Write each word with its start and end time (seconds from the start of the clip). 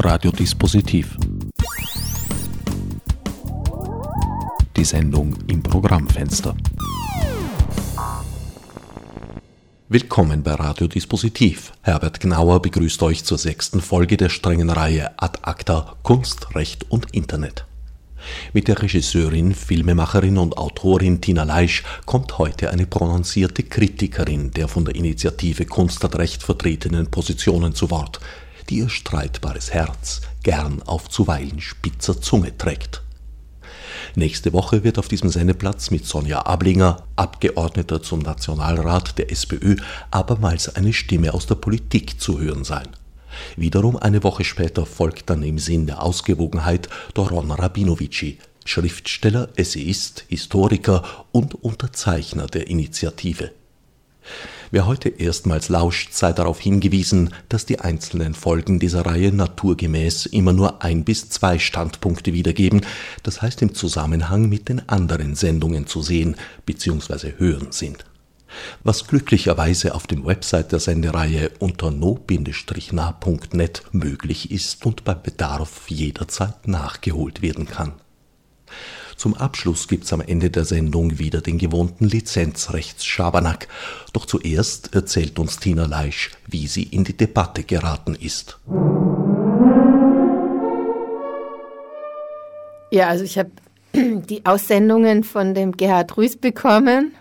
Radiodispositiv. 0.00 1.16
Die 4.76 4.84
Sendung 4.84 5.34
im 5.48 5.60
Programmfenster. 5.60 6.54
Willkommen 9.88 10.44
bei 10.44 10.54
Radiodispositiv. 10.54 11.72
Herbert 11.82 12.20
Gnauer 12.20 12.62
begrüßt 12.62 13.02
euch 13.02 13.24
zur 13.24 13.38
sechsten 13.38 13.80
Folge 13.80 14.16
der 14.16 14.28
strengen 14.28 14.70
Reihe 14.70 15.10
Ad 15.18 15.40
Acta 15.42 15.96
Kunst, 16.04 16.54
Recht 16.54 16.88
und 16.90 17.12
Internet. 17.12 17.64
Mit 18.52 18.68
der 18.68 18.80
Regisseurin, 18.80 19.52
Filmemacherin 19.52 20.38
und 20.38 20.56
Autorin 20.58 21.20
Tina 21.20 21.42
Leisch 21.42 21.82
kommt 22.06 22.38
heute 22.38 22.70
eine 22.70 22.86
prononcierte 22.86 23.64
Kritikerin 23.64 24.52
der 24.52 24.68
von 24.68 24.84
der 24.84 24.94
Initiative 24.94 25.64
Kunst 25.64 26.04
hat 26.04 26.16
Recht 26.18 26.44
vertretenen 26.44 27.10
Positionen 27.10 27.74
zu 27.74 27.90
Wort, 27.90 28.20
die 28.68 28.78
ihr 28.78 28.88
streitbares 28.88 29.72
Herz 29.72 30.20
gern 30.42 30.82
auf 30.82 31.08
zuweilen 31.08 31.60
spitzer 31.60 32.20
Zunge 32.20 32.56
trägt. 32.56 33.02
Nächste 34.14 34.52
Woche 34.52 34.84
wird 34.84 34.98
auf 34.98 35.08
diesem 35.08 35.28
Sendeplatz 35.28 35.90
mit 35.90 36.06
Sonja 36.06 36.40
Ablinger, 36.40 37.04
Abgeordneter 37.16 38.02
zum 38.02 38.20
Nationalrat 38.20 39.18
der 39.18 39.30
SPÖ, 39.30 39.76
abermals 40.10 40.74
eine 40.74 40.92
Stimme 40.92 41.34
aus 41.34 41.46
der 41.46 41.56
Politik 41.56 42.20
zu 42.20 42.38
hören 42.38 42.64
sein. 42.64 42.88
Wiederum 43.56 43.96
eine 43.96 44.22
Woche 44.24 44.44
später 44.44 44.86
folgt 44.86 45.30
dann 45.30 45.42
im 45.42 45.58
Sinn 45.58 45.86
der 45.86 46.02
Ausgewogenheit 46.02 46.88
Doron 47.14 47.50
Rabinovici, 47.50 48.38
Schriftsteller, 48.64 49.48
Essayist, 49.56 50.24
Historiker 50.28 51.04
und 51.32 51.54
Unterzeichner 51.54 52.46
der 52.46 52.68
Initiative. 52.68 53.52
Wer 54.70 54.86
heute 54.86 55.08
erstmals 55.08 55.68
lauscht, 55.68 56.12
sei 56.12 56.32
darauf 56.32 56.60
hingewiesen, 56.60 57.34
dass 57.48 57.64
die 57.64 57.80
einzelnen 57.80 58.34
Folgen 58.34 58.78
dieser 58.78 59.06
Reihe 59.06 59.32
naturgemäß 59.32 60.26
immer 60.26 60.52
nur 60.52 60.82
ein 60.82 61.04
bis 61.04 61.30
zwei 61.30 61.58
Standpunkte 61.58 62.32
wiedergeben, 62.34 62.82
das 63.22 63.40
heißt 63.40 63.62
im 63.62 63.74
Zusammenhang 63.74 64.48
mit 64.48 64.68
den 64.68 64.88
anderen 64.88 65.34
Sendungen 65.34 65.86
zu 65.86 66.02
sehen 66.02 66.36
bzw. 66.66 67.32
hören 67.38 67.68
sind 67.72 68.04
was 68.82 69.06
glücklicherweise 69.06 69.94
auf 69.94 70.06
dem 70.06 70.24
Website 70.24 70.72
der 70.72 70.80
Sendereihe 70.80 71.50
unter 71.58 71.90
no-nah.net 71.90 72.22
möglich 73.92 74.50
ist 74.50 74.86
und 74.86 75.04
bei 75.04 75.14
Bedarf 75.14 75.88
jederzeit 75.88 76.66
nachgeholt 76.66 77.42
werden 77.42 77.66
kann. 77.66 77.92
Zum 79.18 79.34
Abschluss 79.34 79.88
gibt's 79.88 80.12
am 80.12 80.20
Ende 80.20 80.48
der 80.48 80.64
Sendung 80.64 81.18
wieder 81.18 81.40
den 81.40 81.58
gewohnten 81.58 82.06
Lizenzrechtsschabernack. 82.06 83.68
Doch 84.12 84.24
zuerst 84.24 84.94
erzählt 84.94 85.38
uns 85.38 85.58
Tina 85.58 85.86
Leisch, 85.86 86.30
wie 86.46 86.66
sie 86.66 86.84
in 86.84 87.04
die 87.04 87.16
Debatte 87.16 87.64
geraten 87.64 88.14
ist. 88.14 88.58
Ja, 92.90 93.08
also 93.08 93.24
ich 93.24 93.36
habe 93.38 93.50
die 93.92 94.46
Aussendungen 94.46 95.24
von 95.24 95.52
dem 95.52 95.72
Gerhard 95.72 96.16
Rüß 96.16 96.36
bekommen 96.36 97.12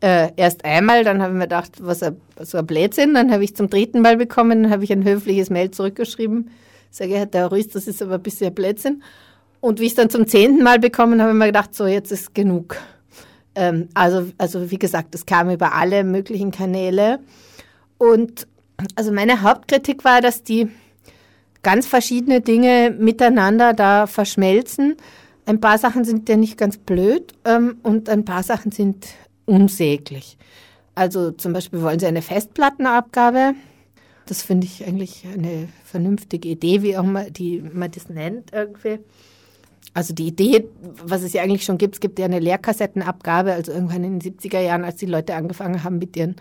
äh, 0.00 0.30
erst 0.36 0.64
einmal, 0.64 1.02
dann 1.02 1.20
habe 1.20 1.32
ich 1.32 1.38
mir 1.38 1.44
gedacht, 1.44 1.72
was 1.80 2.00
so 2.40 2.58
ein 2.58 2.66
Blödsinn. 2.66 3.14
Dann 3.14 3.32
habe 3.32 3.42
ich 3.44 3.56
zum 3.56 3.68
dritten 3.68 4.00
Mal 4.00 4.16
bekommen, 4.16 4.62
dann 4.62 4.72
habe 4.72 4.84
ich 4.84 4.92
ein 4.92 5.04
höfliches 5.04 5.50
Mail 5.50 5.70
zurückgeschrieben. 5.72 6.50
Sage, 6.90 7.16
Herr 7.16 7.30
Terrorist, 7.30 7.74
das 7.74 7.86
ist 7.86 8.00
aber 8.00 8.14
ein 8.14 8.22
bisschen 8.22 8.54
Blödsinn. 8.54 9.02
Und 9.60 9.80
wie 9.80 9.84
ich 9.84 9.90
es 9.90 9.96
dann 9.96 10.10
zum 10.10 10.26
zehnten 10.26 10.62
Mal 10.62 10.78
bekommen 10.78 11.20
habe, 11.20 11.30
habe 11.30 11.32
ich 11.32 11.38
mir 11.38 11.46
gedacht, 11.46 11.74
so, 11.74 11.86
jetzt 11.86 12.12
ist 12.12 12.34
genug. 12.34 12.76
Ähm, 13.54 13.88
also, 13.94 14.26
also, 14.38 14.70
wie 14.70 14.78
gesagt, 14.78 15.14
es 15.14 15.26
kam 15.26 15.50
über 15.50 15.74
alle 15.74 16.04
möglichen 16.04 16.50
Kanäle. 16.50 17.20
Und 17.98 18.46
also 18.94 19.12
meine 19.12 19.42
Hauptkritik 19.42 20.04
war, 20.04 20.20
dass 20.20 20.42
die 20.42 20.68
ganz 21.62 21.86
verschiedene 21.86 22.40
Dinge 22.40 22.94
miteinander 22.96 23.74
da 23.74 24.06
verschmelzen. 24.06 24.96
Ein 25.46 25.60
paar 25.60 25.78
Sachen 25.78 26.04
sind 26.04 26.28
ja 26.28 26.36
nicht 26.36 26.56
ganz 26.56 26.78
blöd 26.78 27.32
ähm, 27.44 27.78
und 27.82 28.08
ein 28.08 28.24
paar 28.24 28.42
Sachen 28.42 28.70
sind 28.70 29.06
unsäglich. 29.46 30.38
Also 30.94 31.30
zum 31.30 31.52
Beispiel 31.52 31.82
wollen 31.82 31.98
sie 31.98 32.06
eine 32.06 32.22
Festplattenabgabe. 32.22 33.54
Das 34.26 34.42
finde 34.42 34.66
ich 34.66 34.86
eigentlich 34.86 35.24
eine 35.32 35.68
vernünftige 35.84 36.48
Idee, 36.48 36.82
wie 36.82 36.96
auch 36.96 37.04
mal 37.04 37.30
die, 37.30 37.62
man 37.72 37.90
das 37.90 38.08
nennt 38.08 38.52
irgendwie. 38.52 38.98
Also 39.98 40.14
die 40.14 40.28
Idee, 40.28 40.64
was 41.02 41.24
es 41.24 41.32
ja 41.32 41.42
eigentlich 41.42 41.64
schon 41.64 41.76
gibt, 41.76 41.96
es 41.96 42.00
gibt 42.00 42.20
ja 42.20 42.26
eine 42.26 42.38
Leerkassettenabgabe, 42.38 43.52
also 43.52 43.72
irgendwann 43.72 44.04
in 44.04 44.20
den 44.20 44.32
70er 44.32 44.60
Jahren, 44.60 44.84
als 44.84 44.94
die 44.94 45.06
Leute 45.06 45.34
angefangen 45.34 45.82
haben 45.82 45.98
mit 45.98 46.16
ihren 46.16 46.36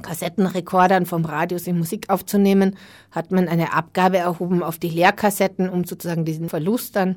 Kassettenrekordern 0.00 1.04
vom 1.04 1.24
Radio 1.24 1.58
sich 1.58 1.74
Musik 1.74 2.08
aufzunehmen, 2.08 2.76
hat 3.10 3.32
man 3.32 3.48
eine 3.48 3.72
Abgabe 3.72 4.18
erhoben 4.18 4.62
auf 4.62 4.78
die 4.78 4.90
Leerkassetten, 4.90 5.68
um 5.68 5.82
sozusagen 5.86 6.24
diesen 6.24 6.48
Verlust 6.48 6.94
dann 6.94 7.16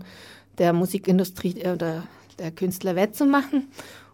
der 0.57 0.73
Musikindustrie 0.73 1.63
oder 1.71 2.05
der 2.39 2.49
Künstler 2.49 2.95
wettzumachen. 2.95 3.67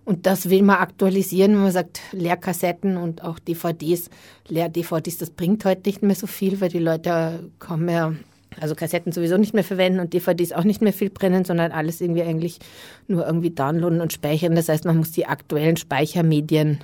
Und 0.03 0.25
das 0.25 0.49
will 0.49 0.63
man 0.63 0.79
aktualisieren, 0.79 1.53
wenn 1.53 1.61
man 1.61 1.71
sagt, 1.71 2.01
Leerkassetten 2.11 2.97
und 2.97 3.23
auch 3.23 3.39
DVDs. 3.39 4.09
Leer-DVDs, 4.49 5.17
das 5.19 5.29
bringt 5.29 5.63
heute 5.63 5.83
nicht 5.85 6.03
mehr 6.03 6.15
so 6.17 6.27
viel, 6.27 6.59
weil 6.59 6.67
die 6.67 6.79
Leute 6.79 7.49
kaum 7.59 7.85
mehr, 7.85 8.17
also 8.59 8.75
Kassetten 8.75 9.11
sowieso 9.11 9.37
nicht 9.37 9.53
mehr 9.53 9.63
verwenden 9.63 9.99
und 9.99 10.13
DVDs 10.13 10.51
auch 10.51 10.63
nicht 10.63 10.81
mehr 10.81 10.93
viel 10.93 11.09
brennen, 11.09 11.45
sondern 11.45 11.71
alles 11.71 12.01
irgendwie 12.01 12.23
eigentlich 12.23 12.59
nur 13.07 13.25
irgendwie 13.25 13.51
downloaden 13.51 14.01
und 14.01 14.13
speichern. 14.13 14.55
Das 14.55 14.69
heißt, 14.69 14.85
man 14.85 14.97
muss 14.97 15.11
die 15.11 15.25
aktuellen 15.25 15.77
Speichermedien 15.77 16.79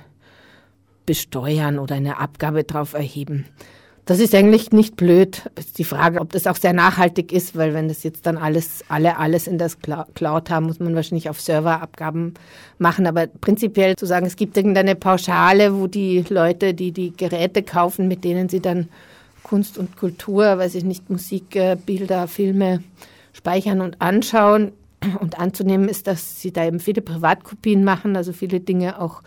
besteuern 1.06 1.78
oder 1.78 1.96
eine 1.96 2.18
Abgabe 2.18 2.64
drauf 2.64 2.94
erheben. 2.94 3.46
Das 4.06 4.20
ist 4.20 4.34
eigentlich 4.34 4.70
nicht 4.70 4.96
blöd. 4.96 5.50
Die 5.78 5.84
Frage, 5.84 6.20
ob 6.20 6.30
das 6.32 6.46
auch 6.46 6.56
sehr 6.56 6.74
nachhaltig 6.74 7.32
ist, 7.32 7.56
weil 7.56 7.72
wenn 7.72 7.88
das 7.88 8.02
jetzt 8.02 8.26
dann 8.26 8.36
alles, 8.36 8.84
alle 8.88 9.16
alles 9.16 9.46
in 9.46 9.56
das 9.56 9.78
Cloud 9.80 10.50
haben, 10.50 10.66
muss 10.66 10.78
man 10.78 10.94
wahrscheinlich 10.94 11.30
auf 11.30 11.40
Serverabgaben 11.40 12.34
machen. 12.78 13.06
Aber 13.06 13.26
prinzipiell 13.26 13.96
zu 13.96 14.04
sagen, 14.04 14.26
es 14.26 14.36
gibt 14.36 14.58
irgendeine 14.58 14.94
Pauschale, 14.94 15.80
wo 15.80 15.86
die 15.86 16.22
Leute, 16.28 16.74
die 16.74 16.92
die 16.92 17.16
Geräte 17.16 17.62
kaufen, 17.62 18.06
mit 18.06 18.24
denen 18.24 18.50
sie 18.50 18.60
dann 18.60 18.90
Kunst 19.44 19.78
und 19.78 19.96
Kultur, 19.96 20.58
weiß 20.58 20.74
ich 20.74 20.82
nicht, 20.82 21.08
Musik, 21.08 21.54
äh, 21.54 21.76
Bilder, 21.76 22.26
Filme 22.26 22.82
speichern 23.32 23.80
und 23.80 24.00
anschauen. 24.00 24.72
Und 25.20 25.38
anzunehmen 25.38 25.88
ist, 25.88 26.06
dass 26.06 26.40
sie 26.40 26.50
da 26.50 26.64
eben 26.64 26.80
viele 26.80 27.02
Privatkopien 27.02 27.84
machen, 27.84 28.16
also 28.16 28.32
viele 28.32 28.58
Dinge 28.58 28.98
auch 29.00 29.22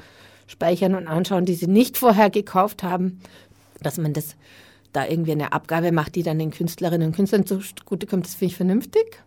speichern 0.48 0.96
und 0.96 1.08
anschauen, 1.08 1.46
die 1.46 1.54
sie 1.54 1.68
nicht 1.68 1.98
vorher 1.98 2.32
gekauft 2.32 2.82
haben, 2.82 3.22
dass 3.84 4.00
man 4.00 4.14
das 4.14 4.36
da 4.92 5.06
irgendwie 5.06 5.34
eine 5.34 5.54
Abgabe 5.54 5.92
macht, 5.92 6.16
die 6.16 6.24
dann 6.24 6.40
den 6.40 6.50
Künstlerinnen 6.50 7.10
und 7.10 7.16
Künstlern 7.16 7.46
zugutekommt, 7.46 8.26
das 8.26 8.34
finde 8.34 8.52
ich 8.52 8.58
vernünftig. 8.58 9.22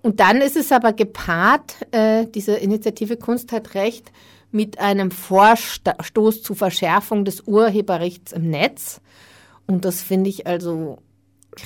Und 0.00 0.20
dann 0.20 0.40
ist 0.40 0.56
es 0.56 0.72
aber 0.72 0.92
gepaart, 0.94 1.76
äh, 1.90 2.26
diese 2.26 2.54
Initiative 2.54 3.16
Kunst 3.16 3.52
hat 3.52 3.74
Recht, 3.74 4.10
mit 4.50 4.78
einem 4.78 5.10
Vorstoß 5.10 6.42
zur 6.42 6.54
Verschärfung 6.54 7.24
des 7.24 7.40
Urheberrechts 7.42 8.32
im 8.32 8.50
Netz. 8.50 9.00
Und 9.66 9.84
das 9.84 10.02
finde 10.02 10.30
ich 10.30 10.46
also 10.46 10.98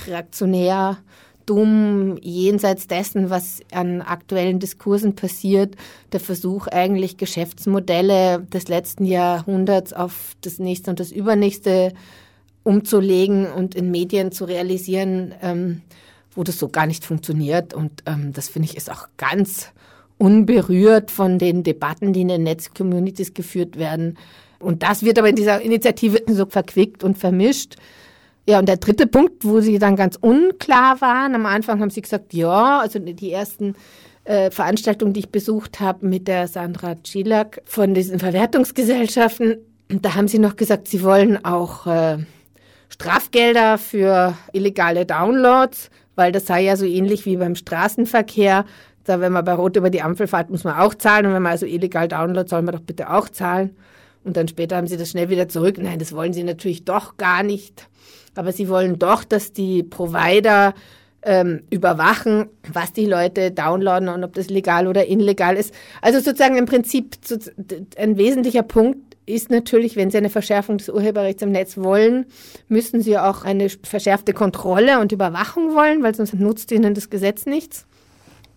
reaktionär, 0.07 0.97
dumm, 1.45 2.17
jenseits 2.21 2.87
dessen, 2.87 3.31
was 3.31 3.61
an 3.71 4.01
aktuellen 4.01 4.59
Diskursen 4.59 5.15
passiert. 5.15 5.75
Der 6.11 6.19
Versuch 6.19 6.67
eigentlich 6.67 7.17
Geschäftsmodelle 7.17 8.41
des 8.53 8.67
letzten 8.67 9.03
Jahrhunderts 9.03 9.91
auf 9.93 10.35
das 10.41 10.59
nächste 10.59 10.91
und 10.91 10.99
das 10.99 11.11
übernächste 11.11 11.93
umzulegen 12.63 13.47
und 13.47 13.73
in 13.73 13.89
Medien 13.89 14.31
zu 14.31 14.45
realisieren, 14.45 15.33
ähm, 15.41 15.81
wo 16.31 16.43
das 16.43 16.59
so 16.59 16.69
gar 16.69 16.85
nicht 16.85 17.03
funktioniert. 17.03 17.73
Und 17.73 18.03
ähm, 18.05 18.31
das 18.31 18.47
finde 18.47 18.67
ich 18.67 18.77
ist 18.77 18.91
auch 18.91 19.07
ganz 19.17 19.71
unberührt 20.19 21.09
von 21.09 21.39
den 21.39 21.63
Debatten, 21.63 22.13
die 22.13 22.21
in 22.21 22.27
den 22.27 22.43
Netzcommunities 22.43 23.33
geführt 23.33 23.79
werden. 23.79 24.17
Und 24.59 24.83
das 24.83 25.03
wird 25.03 25.17
aber 25.17 25.29
in 25.29 25.35
dieser 25.35 25.61
Initiative 25.61 26.21
so 26.27 26.45
verquickt 26.45 27.03
und 27.03 27.17
vermischt. 27.17 27.75
Ja, 28.47 28.59
und 28.59 28.67
der 28.67 28.77
dritte 28.77 29.07
Punkt, 29.07 29.45
wo 29.45 29.61
sie 29.61 29.79
dann 29.79 29.95
ganz 29.95 30.17
unklar 30.19 31.01
waren, 31.01 31.35
am 31.35 31.45
Anfang 31.45 31.79
haben 31.81 31.91
sie 31.91 32.01
gesagt, 32.01 32.33
ja, 32.33 32.79
also 32.79 32.99
die 32.99 33.31
ersten 33.31 33.75
äh, 34.23 34.51
Veranstaltungen, 34.51 35.13
die 35.13 35.21
ich 35.21 35.29
besucht 35.29 35.79
habe 35.79 36.05
mit 36.05 36.27
der 36.27 36.47
Sandra 36.47 36.95
Czillack 37.03 37.61
von 37.65 37.93
diesen 37.93 38.19
Verwertungsgesellschaften, 38.19 39.57
da 39.89 40.15
haben 40.15 40.27
sie 40.27 40.39
noch 40.39 40.55
gesagt, 40.55 40.87
sie 40.87 41.03
wollen 41.03 41.43
auch 41.43 41.87
äh, 41.87 42.17
Strafgelder 42.89 43.77
für 43.77 44.35
illegale 44.53 45.05
Downloads, 45.05 45.89
weil 46.15 46.31
das 46.31 46.45
sei 46.45 46.63
ja 46.63 46.75
so 46.75 46.85
ähnlich 46.85 47.25
wie 47.25 47.37
beim 47.37 47.55
Straßenverkehr. 47.55 48.65
Da, 49.03 49.19
wenn 49.19 49.31
man 49.31 49.45
bei 49.45 49.53
Rot 49.53 49.77
über 49.77 49.89
die 49.89 50.01
Ampel 50.01 50.27
fährt, 50.27 50.49
muss 50.49 50.63
man 50.63 50.77
auch 50.77 50.93
zahlen. 50.93 51.25
Und 51.25 51.33
wenn 51.33 51.41
man 51.41 51.53
also 51.53 51.65
illegal 51.65 52.07
downloadet, 52.07 52.49
soll 52.49 52.61
man 52.61 52.75
doch 52.75 52.81
bitte 52.81 53.09
auch 53.09 53.29
zahlen. 53.29 53.75
Und 54.23 54.37
dann 54.37 54.47
später 54.47 54.77
haben 54.77 54.87
sie 54.87 54.97
das 54.97 55.09
schnell 55.09 55.29
wieder 55.29 55.47
zurück. 55.49 55.77
Nein, 55.79 55.99
das 55.99 56.13
wollen 56.13 56.33
sie 56.33 56.43
natürlich 56.43 56.85
doch 56.85 57.17
gar 57.17 57.43
nicht. 57.43 57.87
Aber 58.35 58.51
sie 58.51 58.69
wollen 58.69 58.99
doch, 58.99 59.23
dass 59.23 59.53
die 59.53 59.83
Provider 59.83 60.73
ähm, 61.21 61.63
überwachen, 61.69 62.49
was 62.71 62.93
die 62.93 63.05
Leute 63.05 63.51
downloaden 63.51 64.09
und 64.09 64.23
ob 64.23 64.33
das 64.33 64.49
legal 64.49 64.87
oder 64.87 65.07
illegal 65.09 65.55
ist. 65.55 65.73
Also 66.01 66.19
sozusagen 66.19 66.57
im 66.57 66.65
Prinzip 66.65 67.17
ein 67.97 68.17
wesentlicher 68.17 68.63
Punkt 68.63 68.99
ist 69.25 69.51
natürlich, 69.51 69.95
wenn 69.95 70.09
Sie 70.09 70.17
eine 70.17 70.29
Verschärfung 70.29 70.79
des 70.79 70.89
Urheberrechts 70.89 71.43
im 71.43 71.51
Netz 71.51 71.77
wollen, 71.77 72.25
müssen 72.67 73.01
Sie 73.01 73.17
auch 73.17 73.43
eine 73.43 73.69
verschärfte 73.69 74.33
Kontrolle 74.33 74.99
und 74.99 75.11
Überwachung 75.11 75.75
wollen, 75.75 76.01
weil 76.01 76.15
sonst 76.15 76.33
nutzt 76.33 76.71
Ihnen 76.71 76.93
das 76.95 77.09
Gesetz 77.09 77.45
nichts 77.45 77.85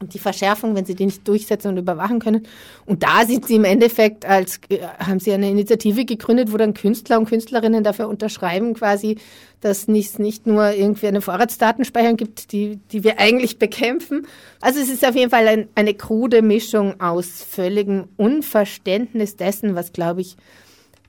die 0.03 0.19
Verschärfung, 0.19 0.75
wenn 0.75 0.85
sie 0.85 0.95
die 0.95 1.07
nicht 1.07 1.27
durchsetzen 1.27 1.69
und 1.69 1.79
überwachen 1.79 2.21
können. 2.21 2.47
Und 2.87 3.03
da 3.03 3.25
sind 3.27 3.47
sie 3.47 3.57
im 3.57 3.65
Endeffekt 3.65 4.25
als, 4.25 4.61
äh, 4.69 4.79
haben 4.99 5.21
sie 5.21 5.33
eine 5.33 5.51
Initiative 5.51 6.05
gegründet, 6.05 6.53
wo 6.53 6.57
dann 6.57 6.75
Künstler 6.75 7.19
und 7.19 7.29
Künstlerinnen 7.29 7.85
dafür 7.85 8.09
unterschreiben 8.09 8.75
quasi, 8.75 9.19
dass 9.61 9.89
es 9.89 10.19
nicht 10.19 10.47
nur 10.47 10.73
irgendwie 10.73 11.07
eine 11.07 11.21
Vorratsdatenspeicherung 11.21 12.17
gibt, 12.17 12.53
die, 12.53 12.79
die 12.91 13.05
wir 13.05 13.21
eigentlich 13.21 13.59
bekämpfen. 13.59 14.27
Also 14.61 14.81
es 14.81 14.89
ist 14.89 15.07
auf 15.07 15.15
jeden 15.15 15.31
Fall 15.31 15.47
ein, 15.47 15.69
eine 15.75 15.95
krude 15.95 16.43
Mischung 16.43 17.01
aus 17.01 17.43
völligem 17.49 18.09
Unverständnis 18.17 19.37
dessen, 19.37 19.75
was, 19.75 19.93
glaube 19.93 20.21
ich, 20.21 20.37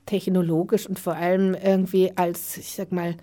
technologisch 0.06 0.86
und 0.86 0.98
vor 0.98 1.16
allem 1.16 1.54
irgendwie 1.54 2.12
als, 2.16 2.56
ich 2.56 2.72
sag 2.74 2.92
mal, 2.92 3.16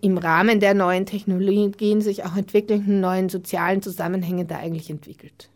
im 0.00 0.18
Rahmen 0.18 0.60
der 0.60 0.74
neuen 0.74 1.06
Technologien 1.06 2.00
sich 2.00 2.24
auch 2.24 2.36
entwickelnden 2.36 3.00
neuen 3.00 3.28
sozialen 3.28 3.82
Zusammenhänge 3.82 4.44
da 4.44 4.56
eigentlich 4.56 4.90
entwickelt. 4.90 5.50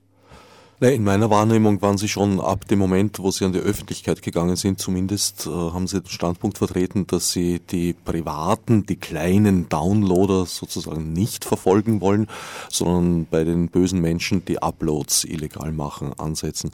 In 0.82 1.04
meiner 1.04 1.30
Wahrnehmung 1.30 1.80
waren 1.80 1.96
Sie 1.96 2.08
schon 2.08 2.40
ab 2.40 2.66
dem 2.66 2.80
Moment, 2.80 3.20
wo 3.20 3.30
Sie 3.30 3.44
an 3.44 3.52
die 3.52 3.60
Öffentlichkeit 3.60 4.20
gegangen 4.20 4.56
sind, 4.56 4.80
zumindest 4.80 5.46
äh, 5.46 5.50
haben 5.50 5.86
Sie 5.86 6.00
den 6.00 6.10
Standpunkt 6.10 6.58
vertreten, 6.58 7.06
dass 7.06 7.30
Sie 7.30 7.60
die 7.60 7.92
privaten, 7.92 8.84
die 8.84 8.96
kleinen 8.96 9.68
Downloader 9.68 10.44
sozusagen 10.44 11.12
nicht 11.12 11.44
verfolgen 11.44 12.00
wollen, 12.00 12.26
sondern 12.68 13.26
bei 13.30 13.44
den 13.44 13.68
bösen 13.68 14.00
Menschen, 14.00 14.44
die 14.44 14.60
Uploads 14.60 15.22
illegal 15.22 15.70
machen, 15.70 16.14
ansetzen. 16.18 16.72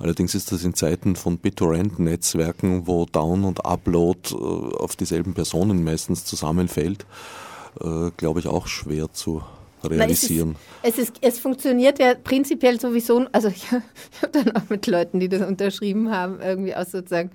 Allerdings 0.00 0.34
ist 0.34 0.52
das 0.52 0.62
in 0.62 0.74
Zeiten 0.74 1.16
von 1.16 1.38
BitTorrent-Netzwerken, 1.38 2.86
wo 2.86 3.06
Down 3.06 3.44
und 3.44 3.64
Upload 3.64 4.34
äh, 4.34 4.34
auf 4.34 4.96
dieselben 4.96 5.32
Personen 5.32 5.82
meistens 5.82 6.26
zusammenfällt, 6.26 7.06
äh, 7.80 8.10
glaube 8.18 8.40
ich 8.40 8.48
auch 8.48 8.66
schwer 8.66 9.10
zu 9.14 9.42
realisieren. 9.84 10.56
Na, 10.82 10.88
es, 10.88 10.98
ist, 10.98 10.98
es, 10.98 11.10
ist, 11.10 11.16
es 11.20 11.38
funktioniert 11.38 11.98
ja 11.98 12.14
prinzipiell 12.14 12.80
sowieso, 12.80 13.26
also 13.32 13.48
ich, 13.54 13.64
ich 13.64 14.22
habe 14.22 14.32
dann 14.32 14.56
auch 14.56 14.68
mit 14.68 14.86
Leuten, 14.86 15.20
die 15.20 15.28
das 15.28 15.42
unterschrieben 15.42 16.10
haben, 16.10 16.40
irgendwie 16.40 16.74
aus 16.74 16.90
sozusagen, 16.90 17.30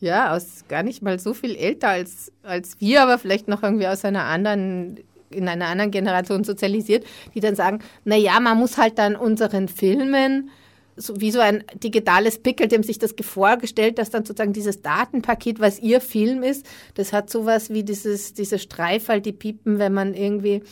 ja, 0.00 0.34
aus 0.34 0.64
gar 0.68 0.82
nicht 0.82 1.02
mal 1.02 1.18
so 1.18 1.34
viel 1.34 1.56
älter 1.56 1.88
als, 1.88 2.32
als 2.42 2.80
wir, 2.80 3.02
aber 3.02 3.18
vielleicht 3.18 3.48
noch 3.48 3.62
irgendwie 3.62 3.86
aus 3.86 4.04
einer 4.04 4.24
anderen 4.24 4.98
in 5.30 5.48
einer 5.48 5.66
anderen 5.66 5.90
Generation 5.90 6.44
sozialisiert, 6.44 7.04
die 7.34 7.40
dann 7.40 7.56
sagen, 7.56 7.80
na 8.04 8.14
ja, 8.16 8.38
man 8.38 8.56
muss 8.58 8.78
halt 8.78 8.96
dann 8.98 9.16
unseren 9.16 9.66
Filmen 9.66 10.50
so 10.96 11.20
wie 11.20 11.30
so 11.30 11.40
ein 11.40 11.62
digitales 11.74 12.38
Pickel, 12.38 12.68
dem 12.68 12.82
sich 12.82 12.98
das 12.98 13.14
vorgestellt, 13.20 13.98
dass 13.98 14.10
dann 14.10 14.24
sozusagen 14.24 14.54
dieses 14.54 14.80
Datenpaket, 14.80 15.60
was 15.60 15.78
ihr 15.78 16.00
Film 16.00 16.42
ist, 16.42 16.66
das 16.94 17.12
hat 17.12 17.28
sowas 17.28 17.70
wie 17.70 17.84
dieses, 17.84 18.32
diese 18.32 18.58
Streifall, 18.58 19.20
die 19.20 19.32
piepen, 19.32 19.78
wenn 19.78 19.92
man 19.92 20.14
irgendwie 20.14 20.62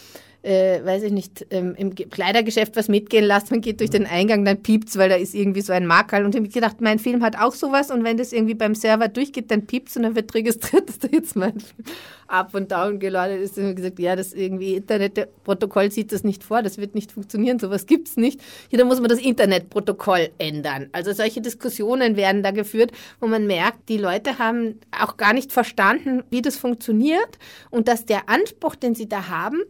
äh, 0.45 0.85
weiß 0.85 1.05
ich 1.05 1.13
nicht, 1.13 1.47
ähm, 1.51 1.75
im 1.77 1.95
Kleidergeschäft 1.95 2.77
was 2.77 2.89
mitgehen 2.89 3.25
lässt, 3.25 3.51
man 3.51 3.63
geht 3.63 3.81
durch 3.81 3.89
den 3.89 4.07
Eingang, 4.07 4.45
dann 4.45 4.63
piept's, 4.63 4.99
weil 4.99 5.09
da 5.09 5.17
ist 5.17 5.35
irgendwie 5.35 5.63
so 5.63 5.73
ein 5.73 5.87
Markerl. 5.87 6.25
Und 6.25 6.35
ich 6.35 6.41
habe 6.41 6.49
gedacht, 6.49 6.81
mein 6.83 6.99
Film 6.99 7.23
hat 7.23 7.39
auch 7.39 7.55
sowas 7.55 7.91
und 7.91 8.05
wenn 8.05 8.19
das 8.19 8.33
irgendwie 8.33 8.55
beim 8.55 8.75
Server 8.75 9.09
durchgeht, 9.09 9.51
dann 9.51 9.67
piept's 9.67 9.97
und 9.97 10.03
dann 10.03 10.15
wird 10.15 10.35
registriert, 10.35 10.89
dass 10.89 10.99
da 10.99 11.09
jetzt 11.11 11.35
mein 11.35 11.59
Film 11.61 11.85
up 12.29 12.55
und 12.55 12.71
down 12.71 12.99
geladen 12.99 13.41
ist. 13.41 13.57
Und 13.57 13.71
ich 13.71 13.77
gesagt, 13.77 13.99
ja, 13.99 14.17
das 14.17 14.35
irgendwie 14.35 14.75
Internetprotokoll 14.75 15.91
sieht 15.91 16.13
das 16.13 16.25
nicht 16.25 16.45
vor, 16.45 16.63
das 16.63 16.77
wird 16.77 16.95
nicht 16.95 17.13
funktionieren, 17.13 17.59
sowas 17.59 17.87
gibt's 17.87 18.17
nicht. 18.17 18.41
Hier, 18.69 18.79
da 18.79 18.85
muss 18.85 19.01
man 19.01 19.09
das 19.09 19.21
Internetprotokoll 19.21 20.29
ändern. 20.37 20.89
Also 20.93 21.13
solche 21.13 21.41
Diskussionen 21.41 22.17
werden 22.17 22.43
da 22.43 22.51
geführt, 22.51 22.93
wo 23.21 23.27
man 23.27 23.47
merkt, 23.47 23.89
die 23.89 23.99
Leute 23.99 24.39
haben 24.39 24.79
auch 24.91 25.17
gar 25.17 25.33
nicht 25.33 25.53
verstanden, 25.53 26.23
wie 26.29 26.43
das 26.43 26.57
funktioniert 26.57 27.39
und 27.71 27.89
dass 27.89 28.05
der 28.05 28.29
Anspruch, 28.29 28.75
den 28.75 28.95
sie 28.95 29.09
da 29.09 29.29
haben, 29.29 29.63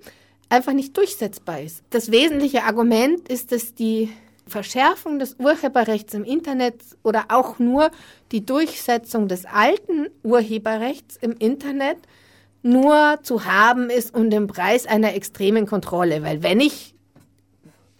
einfach 0.48 0.72
nicht 0.72 0.96
durchsetzbar 0.96 1.60
ist. 1.60 1.82
Das 1.90 2.10
wesentliche 2.10 2.64
Argument 2.64 3.28
ist, 3.28 3.52
dass 3.52 3.74
die 3.74 4.10
Verschärfung 4.46 5.18
des 5.18 5.36
Urheberrechts 5.38 6.14
im 6.14 6.24
Internet 6.24 6.82
oder 7.02 7.26
auch 7.28 7.58
nur 7.58 7.90
die 8.30 8.44
Durchsetzung 8.44 9.28
des 9.28 9.46
alten 9.46 10.08
Urheberrechts 10.22 11.16
im 11.16 11.32
Internet 11.32 11.98
nur 12.62 13.18
zu 13.22 13.44
haben 13.44 13.90
ist 13.90 14.14
um 14.14 14.30
den 14.30 14.46
Preis 14.46 14.86
einer 14.86 15.14
extremen 15.14 15.66
Kontrolle. 15.66 16.22
Weil 16.22 16.42
wenn 16.42 16.60
ich, 16.60 16.94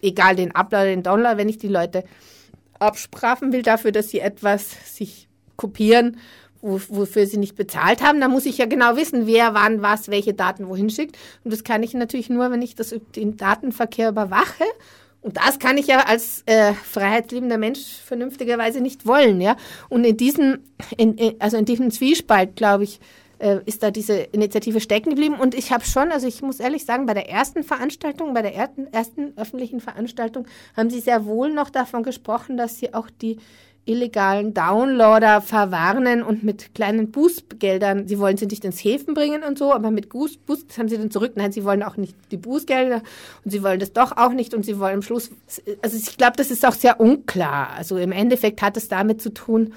egal 0.01 0.35
den 0.35 0.55
Upload, 0.55 0.85
den 0.87 1.03
Download, 1.03 1.37
wenn 1.37 1.49
ich 1.49 1.57
die 1.57 1.67
Leute 1.67 2.03
abstrafen 2.79 3.53
will 3.53 3.61
dafür, 3.61 3.91
dass 3.91 4.09
sie 4.09 4.19
etwas 4.19 4.95
sich 4.95 5.27
kopieren 5.55 6.17
wofür 6.65 7.27
sie 7.27 7.37
nicht 7.37 7.55
bezahlt 7.55 8.01
haben. 8.01 8.19
Da 8.19 8.27
muss 8.27 8.45
ich 8.45 8.57
ja 8.57 8.65
genau 8.65 8.95
wissen, 8.95 9.27
wer 9.27 9.53
wann 9.53 9.81
was, 9.81 10.09
welche 10.09 10.33
Daten 10.33 10.67
wohin 10.67 10.89
schickt. 10.89 11.17
Und 11.43 11.53
das 11.53 11.63
kann 11.63 11.83
ich 11.83 11.93
natürlich 11.93 12.29
nur, 12.29 12.51
wenn 12.51 12.61
ich 12.61 12.75
das 12.75 12.95
den 13.15 13.37
Datenverkehr 13.37 14.09
überwache. 14.09 14.63
Und 15.21 15.37
das 15.37 15.57
kann 15.57 15.77
ich 15.77 15.87
ja 15.87 16.01
als 16.01 16.43
äh, 16.45 16.73
freiheitsliebender 16.73 17.57
Mensch 17.57 17.79
vernünftigerweise 18.05 18.79
nicht 18.79 19.07
wollen, 19.07 19.41
ja. 19.41 19.55
Und 19.89 20.03
in 20.03 20.17
diesem, 20.17 20.59
in, 20.97 21.15
in, 21.15 21.35
also 21.39 21.57
in 21.57 21.65
diesem 21.65 21.89
Zwiespalt, 21.89 22.55
glaube 22.55 22.83
ich, 22.83 22.99
äh, 23.39 23.59
ist 23.65 23.83
da 23.83 23.91
diese 23.91 24.13
Initiative 24.17 24.79
stecken 24.79 25.09
geblieben. 25.09 25.35
Und 25.39 25.55
ich 25.55 25.71
habe 25.71 25.83
schon, 25.83 26.11
also 26.11 26.27
ich 26.27 26.41
muss 26.41 26.59
ehrlich 26.59 26.85
sagen, 26.85 27.05
bei 27.05 27.13
der 27.13 27.29
ersten 27.29 27.63
Veranstaltung, 27.63 28.33
bei 28.33 28.41
der 28.41 28.55
ersten, 28.55 28.87
ersten 28.93 29.33
öffentlichen 29.35 29.79
Veranstaltung, 29.79 30.47
haben 30.77 30.89
sie 30.89 30.99
sehr 30.99 31.25
wohl 31.25 31.51
noch 31.51 31.69
davon 31.69 32.03
gesprochen, 32.03 32.55
dass 32.55 32.77
sie 32.77 32.93
auch 32.93 33.09
die 33.09 33.37
illegalen 33.85 34.53
Downloader 34.53 35.41
verwarnen 35.41 36.23
und 36.23 36.43
mit 36.43 36.73
kleinen 36.73 37.11
Bußgeldern, 37.11 38.07
sie 38.07 38.19
wollen 38.19 38.35
sie 38.37 38.47
nicht 38.47 38.65
ins 38.65 38.83
Häfen 38.83 39.13
bringen 39.13 39.43
und 39.43 39.59
so, 39.59 39.71
aber 39.71 39.91
mit 39.91 40.09
Buß, 40.09 40.37
Buß 40.37 40.65
haben 40.77 40.89
sie 40.89 40.97
dann 40.97 41.11
zurück. 41.11 41.33
Nein, 41.35 41.51
sie 41.51 41.63
wollen 41.63 41.83
auch 41.83 41.95
nicht 41.95 42.15
die 42.31 42.37
Bußgelder 42.37 43.03
und 43.43 43.51
sie 43.51 43.61
wollen 43.61 43.79
das 43.79 43.93
doch 43.93 44.17
auch 44.17 44.31
nicht 44.31 44.53
und 44.53 44.65
sie 44.65 44.79
wollen 44.79 44.95
am 44.95 45.01
Schluss, 45.03 45.29
also 45.81 45.97
ich 45.97 46.17
glaube, 46.17 46.33
das 46.37 46.49
ist 46.49 46.65
auch 46.65 46.73
sehr 46.73 46.99
unklar. 46.99 47.69
Also 47.77 47.97
im 47.97 48.11
Endeffekt 48.11 48.61
hat 48.61 48.75
es 48.75 48.87
damit 48.87 49.21
zu 49.21 49.33
tun, 49.33 49.73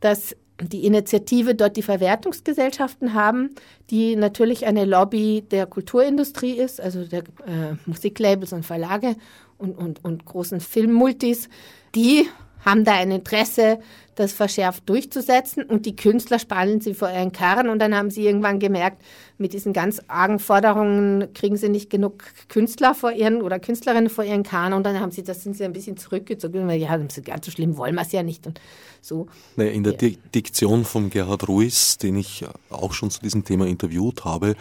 dass 0.00 0.36
die 0.60 0.86
Initiative 0.86 1.54
dort 1.54 1.76
die 1.76 1.82
Verwertungsgesellschaften 1.82 3.14
haben, 3.14 3.54
die 3.90 4.16
natürlich 4.16 4.66
eine 4.66 4.84
Lobby 4.84 5.44
der 5.50 5.66
Kulturindustrie 5.66 6.52
ist, 6.52 6.80
also 6.80 7.04
der 7.04 7.20
äh, 7.20 7.76
Musiklabels 7.84 8.52
und 8.52 8.64
Verlage 8.64 9.16
und, 9.58 9.76
und, 9.76 10.04
und 10.04 10.24
großen 10.24 10.60
Filmmultis, 10.60 11.48
die 11.94 12.26
haben 12.66 12.84
da 12.84 12.94
ein 12.94 13.12
Interesse, 13.12 13.78
das 14.16 14.32
verschärft 14.32 14.88
durchzusetzen. 14.88 15.62
Und 15.62 15.86
die 15.86 15.94
Künstler 15.94 16.38
spannen 16.38 16.80
sie 16.80 16.94
vor 16.94 17.08
ihren 17.08 17.32
Karren. 17.32 17.68
Und 17.68 17.78
dann 17.78 17.94
haben 17.94 18.10
sie 18.10 18.26
irgendwann 18.26 18.58
gemerkt, 18.58 19.02
mit 19.38 19.52
diesen 19.52 19.72
ganz 19.72 20.02
argen 20.08 20.38
Forderungen 20.38 21.32
kriegen 21.32 21.56
sie 21.56 21.68
nicht 21.68 21.90
genug 21.90 22.24
Künstler 22.48 22.94
vor 22.94 23.12
ihren 23.12 23.40
oder 23.40 23.60
Künstlerinnen 23.60 24.10
vor 24.10 24.24
ihren 24.24 24.42
Karren. 24.42 24.72
Und 24.72 24.84
dann 24.84 25.00
haben 25.00 25.12
sie, 25.12 25.22
das 25.22 25.42
sind 25.42 25.56
sie 25.56 25.64
ein 25.64 25.72
bisschen 25.72 25.96
zurückgezogen, 25.96 26.66
weil 26.66 26.80
ja, 26.80 26.96
ganz 26.96 27.46
so 27.46 27.52
schlimm 27.52 27.76
wollen 27.76 27.94
wir 27.94 28.02
es 28.02 28.12
ja 28.12 28.22
nicht. 28.22 28.46
Und 28.46 28.60
so. 29.06 29.28
Naja, 29.56 29.70
in 29.70 29.84
der 29.84 29.94
ja. 30.00 30.10
Diktion 30.34 30.84
von 30.84 31.10
Gerhard 31.10 31.48
Ruiz, 31.48 31.96
den 31.98 32.16
ich 32.16 32.44
auch 32.70 32.92
schon 32.92 33.10
zu 33.10 33.20
diesem 33.20 33.44
Thema 33.44 33.66
interviewt 33.66 34.24
habe, 34.24 34.56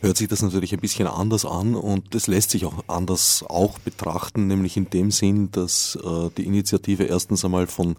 hört 0.00 0.16
sich 0.16 0.28
das 0.28 0.42
natürlich 0.42 0.72
ein 0.72 0.80
bisschen 0.80 1.06
anders 1.06 1.44
an 1.44 1.74
und 1.74 2.14
das 2.14 2.26
lässt 2.26 2.50
sich 2.50 2.66
auch 2.66 2.84
anders 2.86 3.44
auch 3.48 3.78
betrachten, 3.78 4.46
nämlich 4.46 4.76
in 4.76 4.90
dem 4.90 5.10
Sinn, 5.10 5.50
dass 5.50 5.98
äh, 6.04 6.30
die 6.36 6.44
Initiative 6.44 7.04
erstens 7.04 7.44
einmal 7.44 7.66
von 7.66 7.96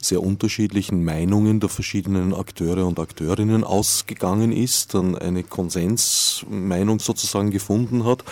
sehr 0.00 0.22
unterschiedlichen 0.22 1.04
Meinungen 1.04 1.60
der 1.60 1.68
verschiedenen 1.68 2.32
Akteure 2.32 2.86
und 2.86 3.00
Akteurinnen 3.00 3.64
ausgegangen 3.64 4.52
ist, 4.52 4.94
dann 4.94 5.18
eine 5.18 5.42
Konsensmeinung 5.42 7.00
sozusagen 7.00 7.50
gefunden 7.50 8.04
hat 8.04 8.22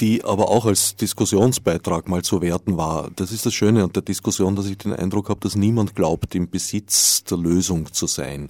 die 0.00 0.24
aber 0.24 0.48
auch 0.48 0.66
als 0.66 0.96
Diskussionsbeitrag 0.96 2.08
mal 2.08 2.22
zu 2.22 2.42
werten 2.42 2.76
war. 2.76 3.10
Das 3.16 3.32
ist 3.32 3.46
das 3.46 3.54
Schöne 3.54 3.84
an 3.84 3.92
der 3.92 4.02
Diskussion, 4.02 4.56
dass 4.56 4.66
ich 4.66 4.78
den 4.78 4.92
Eindruck 4.92 5.28
habe, 5.28 5.40
dass 5.40 5.54
niemand 5.54 5.94
glaubt, 5.94 6.34
im 6.34 6.50
Besitz 6.50 7.24
der 7.24 7.38
Lösung 7.38 7.92
zu 7.92 8.06
sein. 8.06 8.48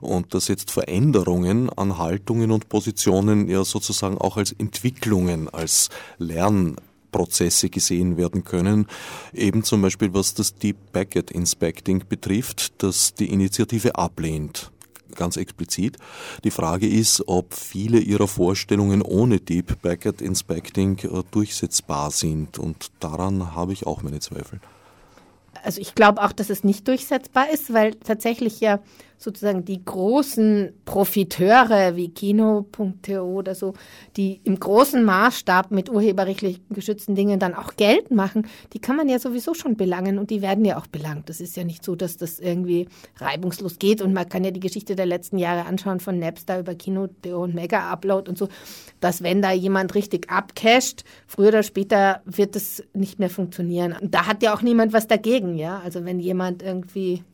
Und 0.00 0.34
dass 0.34 0.48
jetzt 0.48 0.70
Veränderungen 0.70 1.70
an 1.70 1.98
Haltungen 1.98 2.50
und 2.50 2.68
Positionen 2.68 3.48
ja 3.48 3.64
sozusagen 3.64 4.18
auch 4.18 4.36
als 4.36 4.52
Entwicklungen, 4.52 5.48
als 5.48 5.90
Lern 6.18 6.76
Prozesse 7.10 7.70
gesehen 7.70 8.16
werden 8.16 8.44
können. 8.44 8.86
Eben 9.32 9.64
zum 9.64 9.82
Beispiel 9.82 10.12
was 10.12 10.34
das 10.34 10.54
Deep 10.54 10.76
Packet 10.92 11.30
Inspecting 11.30 12.04
betrifft, 12.06 12.82
das 12.82 13.14
die 13.14 13.30
Initiative 13.30 13.94
ablehnt 13.94 14.70
ganz 15.18 15.36
explizit. 15.36 15.98
Die 16.44 16.50
Frage 16.50 16.88
ist, 16.88 17.22
ob 17.26 17.52
viele 17.52 17.98
ihrer 17.98 18.26
Vorstellungen 18.26 19.02
ohne 19.02 19.40
Deep 19.40 19.82
Packet 19.82 20.22
Inspecting 20.22 20.98
äh, 21.00 21.22
durchsetzbar 21.30 22.10
sind 22.10 22.58
und 22.58 22.90
daran 23.00 23.54
habe 23.54 23.74
ich 23.74 23.86
auch 23.86 24.02
meine 24.02 24.20
Zweifel. 24.20 24.60
also 25.62 25.80
ich 25.80 25.94
glaube 25.94 26.22
auch, 26.22 26.32
dass 26.32 26.48
es 26.48 26.64
nicht 26.64 26.88
durchsetzbar 26.88 27.50
ist, 27.50 27.72
weil 27.74 27.94
tatsächlich 27.96 28.60
ja 28.60 28.78
sozusagen 29.18 29.64
die 29.64 29.84
großen 29.84 30.72
Profiteure 30.84 31.96
wie 31.96 32.08
Kino.to 32.08 33.20
oder 33.20 33.54
so, 33.54 33.74
die 34.16 34.40
im 34.44 34.58
großen 34.58 35.04
Maßstab 35.04 35.72
mit 35.72 35.90
urheberrechtlich 35.90 36.60
geschützten 36.70 37.16
Dingen 37.16 37.40
dann 37.40 37.54
auch 37.54 37.74
Geld 37.76 38.12
machen, 38.12 38.46
die 38.72 38.78
kann 38.78 38.96
man 38.96 39.08
ja 39.08 39.18
sowieso 39.18 39.54
schon 39.54 39.76
belangen 39.76 40.18
und 40.18 40.30
die 40.30 40.40
werden 40.40 40.64
ja 40.64 40.78
auch 40.78 40.86
belangt. 40.86 41.28
Das 41.28 41.40
ist 41.40 41.56
ja 41.56 41.64
nicht 41.64 41.84
so, 41.84 41.96
dass 41.96 42.16
das 42.16 42.38
irgendwie 42.38 42.88
reibungslos 43.16 43.78
geht 43.78 44.00
und 44.00 44.12
man 44.12 44.28
kann 44.28 44.44
ja 44.44 44.52
die 44.52 44.60
Geschichte 44.60 44.94
der 44.94 45.06
letzten 45.06 45.38
Jahre 45.38 45.66
anschauen 45.66 45.98
von 45.98 46.18
Napster 46.18 46.60
über 46.60 46.76
Kino.to 46.76 47.42
und 47.42 47.54
Mega 47.54 47.90
Upload 47.90 48.30
und 48.30 48.38
so, 48.38 48.48
dass 49.00 49.22
wenn 49.22 49.42
da 49.42 49.50
jemand 49.50 49.96
richtig 49.96 50.30
abcasht, 50.30 51.04
früher 51.26 51.48
oder 51.48 51.62
später 51.64 52.22
wird 52.24 52.54
das 52.54 52.84
nicht 52.94 53.18
mehr 53.18 53.30
funktionieren. 53.30 53.96
Und 54.00 54.14
da 54.14 54.26
hat 54.26 54.42
ja 54.44 54.54
auch 54.54 54.62
niemand 54.62 54.92
was 54.92 55.08
dagegen, 55.08 55.56
ja. 55.56 55.80
Also 55.84 56.04
wenn 56.04 56.20
jemand 56.20 56.62
irgendwie 56.62 57.24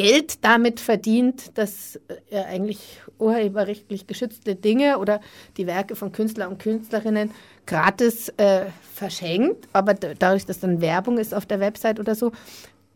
Geld 0.00 0.44
damit 0.44 0.80
verdient, 0.80 1.58
dass 1.58 2.00
er 2.30 2.46
eigentlich 2.46 3.00
urheberrechtlich 3.18 4.06
geschützte 4.06 4.54
Dinge 4.54 4.98
oder 4.98 5.20
die 5.56 5.66
Werke 5.66 5.94
von 5.94 6.10
Künstler 6.10 6.48
und 6.48 6.58
Künstlerinnen 6.58 7.32
gratis 7.66 8.30
äh, 8.38 8.66
verschenkt, 8.94 9.68
aber 9.72 9.94
dadurch, 9.94 10.46
dass 10.46 10.60
dann 10.60 10.80
Werbung 10.80 11.18
ist 11.18 11.34
auf 11.34 11.44
der 11.44 11.60
Website 11.60 12.00
oder 12.00 12.14
so, 12.14 12.32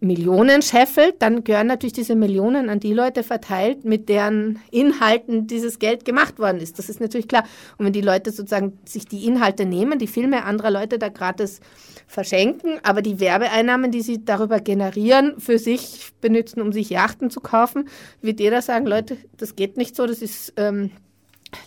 Millionen 0.04 0.62
scheffelt, 0.62 1.16
dann 1.20 1.44
gehören 1.44 1.66
natürlich 1.66 1.92
diese 1.92 2.14
Millionen 2.14 2.68
an 2.68 2.80
die 2.80 2.92
Leute 2.92 3.22
verteilt, 3.22 3.84
mit 3.84 4.08
deren 4.08 4.58
Inhalten 4.70 5.46
dieses 5.46 5.78
Geld 5.78 6.04
gemacht 6.04 6.38
worden 6.38 6.58
ist. 6.58 6.78
Das 6.78 6.88
ist 6.88 7.00
natürlich 7.00 7.28
klar. 7.28 7.44
Und 7.78 7.86
wenn 7.86 7.92
die 7.92 8.00
Leute 8.00 8.30
sozusagen 8.30 8.78
sich 8.84 9.06
die 9.06 9.26
Inhalte 9.26 9.64
nehmen, 9.64 9.98
die 9.98 10.06
Filme 10.06 10.44
anderer 10.44 10.70
Leute 10.70 10.98
da 10.98 11.08
gratis 11.08 11.60
verschenken, 12.06 12.78
aber 12.82 13.02
die 13.02 13.20
Werbeeinnahmen, 13.20 13.90
die 13.90 14.02
sie 14.02 14.24
darüber 14.24 14.60
generieren, 14.60 15.40
für 15.40 15.58
sich 15.58 16.12
benutzen, 16.20 16.60
um 16.60 16.72
sich 16.72 16.90
Yachten 16.90 17.30
zu 17.30 17.40
kaufen, 17.40 17.88
wird 18.20 18.40
jeder 18.40 18.62
sagen, 18.62 18.86
Leute, 18.86 19.16
das 19.36 19.56
geht 19.56 19.76
nicht 19.76 19.96
so, 19.96 20.06
das 20.06 20.22
ist 20.22 20.52
ähm, 20.56 20.90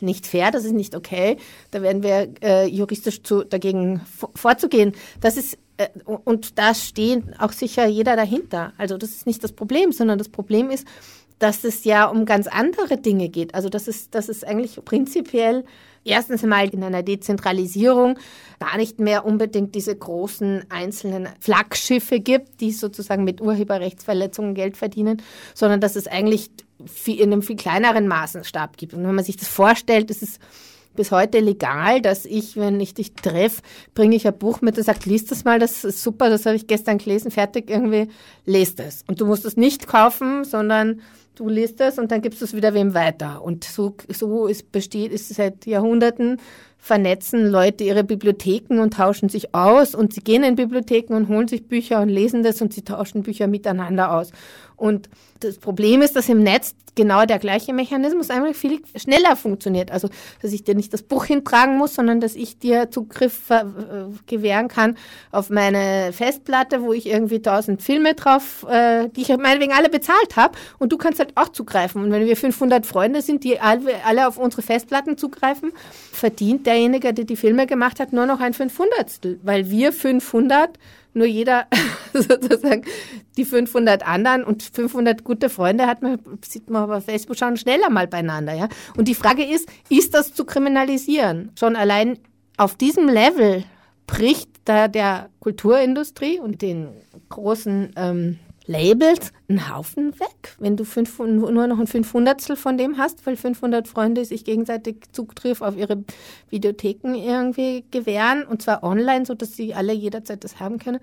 nicht 0.01 0.27
fair, 0.27 0.51
das 0.51 0.65
ist 0.65 0.73
nicht 0.73 0.95
okay. 0.95 1.37
Da 1.71 1.81
werden 1.81 2.03
wir 2.03 2.29
äh, 2.41 2.67
juristisch 2.67 3.23
zu, 3.23 3.43
dagegen 3.43 4.01
vorzugehen. 4.35 4.93
Das 5.21 5.37
ist 5.37 5.57
äh, 5.77 5.87
und 6.05 6.57
da 6.57 6.73
steht 6.73 7.23
auch 7.39 7.51
sicher 7.51 7.87
jeder 7.87 8.15
dahinter. 8.15 8.73
Also 8.77 8.97
das 8.97 9.11
ist 9.11 9.25
nicht 9.25 9.43
das 9.43 9.53
Problem, 9.53 9.91
sondern 9.91 10.17
das 10.17 10.29
Problem 10.29 10.69
ist, 10.69 10.87
dass 11.39 11.63
es 11.63 11.83
ja 11.83 12.05
um 12.05 12.25
ganz 12.25 12.47
andere 12.47 12.97
Dinge 12.97 13.29
geht. 13.29 13.53
Also 13.53 13.69
das 13.69 13.87
ist, 13.87 14.15
das 14.15 14.27
ist 14.27 14.45
eigentlich 14.45 14.83
prinzipiell 14.83 15.65
erstens 16.03 16.43
einmal 16.43 16.69
in 16.69 16.83
einer 16.83 17.03
Dezentralisierung 17.03 18.17
gar 18.59 18.77
nicht 18.77 18.99
mehr 18.99 19.25
unbedingt 19.25 19.75
diese 19.75 19.95
großen 19.95 20.65
einzelnen 20.69 21.29
Flaggschiffe 21.39 22.19
gibt, 22.19 22.61
die 22.61 22.71
sozusagen 22.71 23.23
mit 23.23 23.41
Urheberrechtsverletzungen 23.41 24.55
Geld 24.55 24.77
verdienen, 24.77 25.21
sondern 25.53 25.81
dass 25.81 25.95
es 25.95 26.07
eigentlich 26.07 26.49
in 27.05 27.31
einem 27.31 27.41
viel 27.41 27.55
kleineren 27.55 28.07
Maßenstab 28.07 28.77
gibt. 28.77 28.93
Und 28.93 29.05
wenn 29.05 29.15
man 29.15 29.25
sich 29.25 29.37
das 29.37 29.47
vorstellt, 29.47 30.09
ist 30.09 30.23
es 30.23 30.39
bis 30.97 31.11
heute 31.11 31.39
legal, 31.39 32.01
dass 32.01 32.25
ich, 32.25 32.57
wenn 32.57 32.81
ich 32.81 32.93
dich 32.93 33.13
treffe, 33.13 33.61
bringe 33.95 34.17
ich 34.17 34.27
ein 34.27 34.37
Buch 34.37 34.59
mit 34.59 34.77
und 34.77 34.83
sage, 34.83 34.99
liest 35.05 35.31
das 35.31 35.45
mal, 35.45 35.59
das 35.59 35.85
ist 35.85 36.03
super, 36.03 36.29
das 36.29 36.45
habe 36.45 36.57
ich 36.57 36.67
gestern 36.67 36.97
gelesen, 36.97 37.31
fertig, 37.31 37.69
irgendwie, 37.69 38.09
lest 38.45 38.81
es. 38.81 39.05
Und 39.07 39.21
du 39.21 39.25
musst 39.25 39.45
es 39.45 39.55
nicht 39.55 39.87
kaufen, 39.87 40.43
sondern 40.43 41.01
du 41.35 41.47
liest 41.47 41.79
es 41.79 41.97
und 41.97 42.11
dann 42.11 42.21
gibst 42.21 42.41
du 42.41 42.45
es 42.45 42.55
wieder 42.55 42.73
wem 42.73 42.93
weiter. 42.93 43.41
Und 43.41 43.63
so, 43.63 43.95
so 44.09 44.47
ist, 44.47 44.71
besteht, 44.71 45.11
ist 45.11 45.33
seit 45.33 45.65
Jahrhunderten 45.65 46.41
vernetzen 46.79 47.49
Leute 47.49 47.83
ihre 47.83 48.03
Bibliotheken 48.03 48.79
und 48.79 48.93
tauschen 48.93 49.29
sich 49.29 49.53
aus 49.53 49.95
und 49.95 50.13
sie 50.13 50.21
gehen 50.21 50.43
in 50.43 50.55
Bibliotheken 50.55 51.15
und 51.15 51.27
holen 51.27 51.47
sich 51.47 51.67
Bücher 51.67 52.01
und 52.01 52.09
lesen 52.09 52.43
das 52.43 52.61
und 52.61 52.73
sie 52.73 52.83
tauschen 52.83 53.23
Bücher 53.23 53.47
miteinander 53.47 54.11
aus. 54.11 54.31
Und 54.77 55.09
das 55.39 55.57
Problem 55.57 56.01
ist, 56.01 56.15
dass 56.15 56.29
im 56.29 56.43
Netz 56.43 56.75
genau 56.97 57.25
der 57.25 57.39
gleiche 57.39 57.73
Mechanismus 57.73 58.29
einfach 58.29 58.53
viel 58.53 58.81
schneller 58.95 59.35
funktioniert. 59.35 59.91
Also, 59.91 60.09
dass 60.41 60.51
ich 60.51 60.63
dir 60.63 60.75
nicht 60.75 60.93
das 60.93 61.03
Buch 61.03 61.25
hintragen 61.25 61.77
muss, 61.77 61.95
sondern 61.95 62.19
dass 62.19 62.35
ich 62.35 62.57
dir 62.57 62.91
Zugriff 62.91 63.49
äh, 63.49 63.63
gewähren 64.25 64.67
kann 64.67 64.97
auf 65.31 65.49
meine 65.49 66.11
Festplatte, 66.11 66.81
wo 66.81 66.91
ich 66.91 67.05
irgendwie 67.05 67.41
tausend 67.41 67.81
Filme 67.81 68.15
drauf, 68.15 68.65
äh, 68.69 69.09
die 69.09 69.21
ich 69.21 69.29
meinetwegen 69.29 69.73
alle 69.73 69.89
bezahlt 69.89 70.35
habe. 70.35 70.57
Und 70.79 70.91
du 70.91 70.97
kannst 70.97 71.19
halt 71.19 71.31
auch 71.35 71.49
zugreifen. 71.49 72.03
Und 72.03 72.11
wenn 72.11 72.25
wir 72.25 72.35
500 72.35 72.85
Freunde 72.85 73.21
sind, 73.21 73.43
die 73.43 73.59
alle, 73.59 74.27
auf 74.27 74.37
unsere 74.37 74.63
Festplatten 74.63 75.17
zugreifen, 75.17 75.71
verdient 76.11 76.65
derjenige, 76.65 77.13
der 77.13 77.25
die 77.25 77.35
Filme 77.35 77.67
gemacht 77.67 77.99
hat, 77.99 78.11
nur 78.11 78.25
noch 78.25 78.41
ein 78.41 78.53
500. 78.53 79.37
Weil 79.43 79.69
wir 79.69 79.93
500 79.93 80.77
nur 81.17 81.27
jeder 81.27 81.67
sozusagen 82.13 82.83
die 83.35 83.45
500 83.45 84.07
anderen 84.07 84.43
und 84.43 84.63
500 84.63 85.23
gute 85.23 85.49
Freunde 85.49 85.87
hat 85.87 86.01
man, 86.01 86.19
sieht 86.45 86.69
man 86.69 86.87
bei 86.87 87.01
Facebook 87.01 87.37
schon 87.37 87.57
schneller 87.57 87.89
mal 87.89 88.07
beieinander, 88.07 88.53
ja. 88.53 88.69
Und 88.95 89.07
die 89.07 89.15
Frage 89.15 89.43
ist, 89.43 89.69
ist 89.89 90.13
das 90.13 90.33
zu 90.33 90.45
kriminalisieren? 90.45 91.51
Schon 91.57 91.75
allein 91.75 92.17
auf 92.57 92.75
diesem 92.75 93.07
Level 93.07 93.63
bricht 94.07 94.49
da 94.65 94.87
der 94.87 95.29
Kulturindustrie 95.39 96.39
und 96.39 96.61
den 96.61 96.89
großen 97.29 97.93
ähm, 97.95 98.39
Labels 98.67 99.31
einen 99.47 99.73
Haufen 99.73 100.19
weg, 100.19 100.55
wenn 100.59 100.77
du 100.77 100.83
fünf, 100.83 101.17
nur 101.19 101.51
noch 101.67 101.79
ein 101.79 101.87
Fünfhundertstel 101.87 102.55
von 102.55 102.77
dem 102.77 102.97
hast, 102.97 103.25
weil 103.25 103.37
500 103.37 103.87
Freunde 103.87 104.25
sich 104.25 104.43
gegenseitig 104.43 104.97
Zugriff 105.11 105.61
auf 105.61 105.75
ihre 105.75 106.03
Videotheken 106.49 107.15
irgendwie 107.15 107.85
gewähren 107.91 108.43
und 108.43 108.61
zwar 108.61 108.83
online, 108.83 109.25
so 109.25 109.33
dass 109.33 109.55
sie 109.55 109.73
alle 109.73 109.93
jederzeit 109.93 110.43
das 110.43 110.59
haben 110.59 110.79
können, 110.79 110.99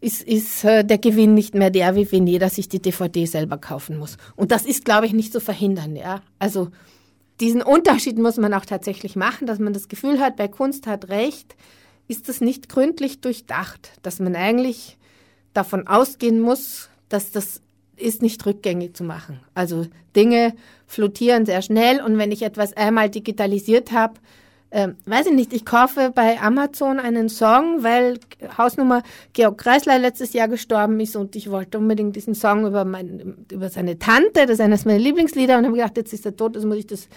ist, 0.00 0.22
ist 0.22 0.64
äh, 0.64 0.84
der 0.84 0.98
Gewinn 0.98 1.34
nicht 1.34 1.54
mehr 1.54 1.70
der, 1.70 1.96
wie 1.96 2.10
wenn 2.12 2.26
jeder 2.26 2.48
sich 2.48 2.68
die 2.68 2.80
DVD 2.80 3.26
selber 3.26 3.58
kaufen 3.58 3.98
muss. 3.98 4.16
Und 4.36 4.52
das 4.52 4.64
ist, 4.64 4.84
glaube 4.84 5.06
ich, 5.06 5.12
nicht 5.12 5.32
zu 5.32 5.40
verhindern, 5.40 5.96
ja. 5.96 6.22
Also 6.38 6.68
diesen 7.40 7.62
Unterschied 7.62 8.18
muss 8.18 8.36
man 8.36 8.54
auch 8.54 8.64
tatsächlich 8.64 9.16
machen, 9.16 9.46
dass 9.46 9.58
man 9.58 9.72
das 9.72 9.88
Gefühl 9.88 10.20
hat, 10.20 10.36
bei 10.36 10.48
Kunst 10.48 10.86
hat 10.86 11.08
Recht, 11.08 11.56
ist 12.06 12.28
das 12.28 12.40
nicht 12.40 12.68
gründlich 12.68 13.20
durchdacht, 13.20 13.92
dass 14.02 14.18
man 14.20 14.36
eigentlich 14.36 14.97
davon 15.54 15.86
ausgehen 15.86 16.40
muss, 16.40 16.88
dass 17.08 17.30
das 17.30 17.62
ist 17.96 18.22
nicht 18.22 18.44
rückgängig 18.46 18.96
zu 18.96 19.04
machen. 19.04 19.40
Also 19.54 19.86
Dinge 20.14 20.54
flottieren 20.86 21.46
sehr 21.46 21.62
schnell 21.62 22.00
und 22.00 22.16
wenn 22.18 22.32
ich 22.32 22.42
etwas 22.42 22.76
einmal 22.76 23.10
digitalisiert 23.10 23.92
habe, 23.92 24.14
äh, 24.70 24.88
weiß 25.06 25.26
ich 25.26 25.32
nicht, 25.32 25.52
ich 25.52 25.64
kaufe 25.64 26.12
bei 26.14 26.40
Amazon 26.40 26.98
einen 27.00 27.28
Song, 27.28 27.82
weil 27.82 28.20
Hausnummer 28.58 29.02
Georg 29.32 29.58
Kreisler 29.58 29.98
letztes 29.98 30.34
Jahr 30.34 30.48
gestorben 30.48 31.00
ist 31.00 31.16
und 31.16 31.36
ich 31.36 31.50
wollte 31.50 31.78
unbedingt 31.78 32.16
diesen 32.16 32.34
Song 32.34 32.66
über, 32.66 32.84
mein, 32.84 33.46
über 33.50 33.70
seine 33.70 33.98
Tante, 33.98 34.42
das 34.42 34.50
ist 34.50 34.60
eines 34.60 34.84
meiner 34.84 34.98
Lieblingslieder 34.98 35.56
und 35.56 35.64
habe 35.64 35.76
gedacht, 35.76 35.96
jetzt 35.96 36.12
ist 36.12 36.26
er 36.26 36.36
tot, 36.36 36.54
also 36.54 36.68
muss 36.68 36.78
ich 36.78 36.86
das 36.86 37.08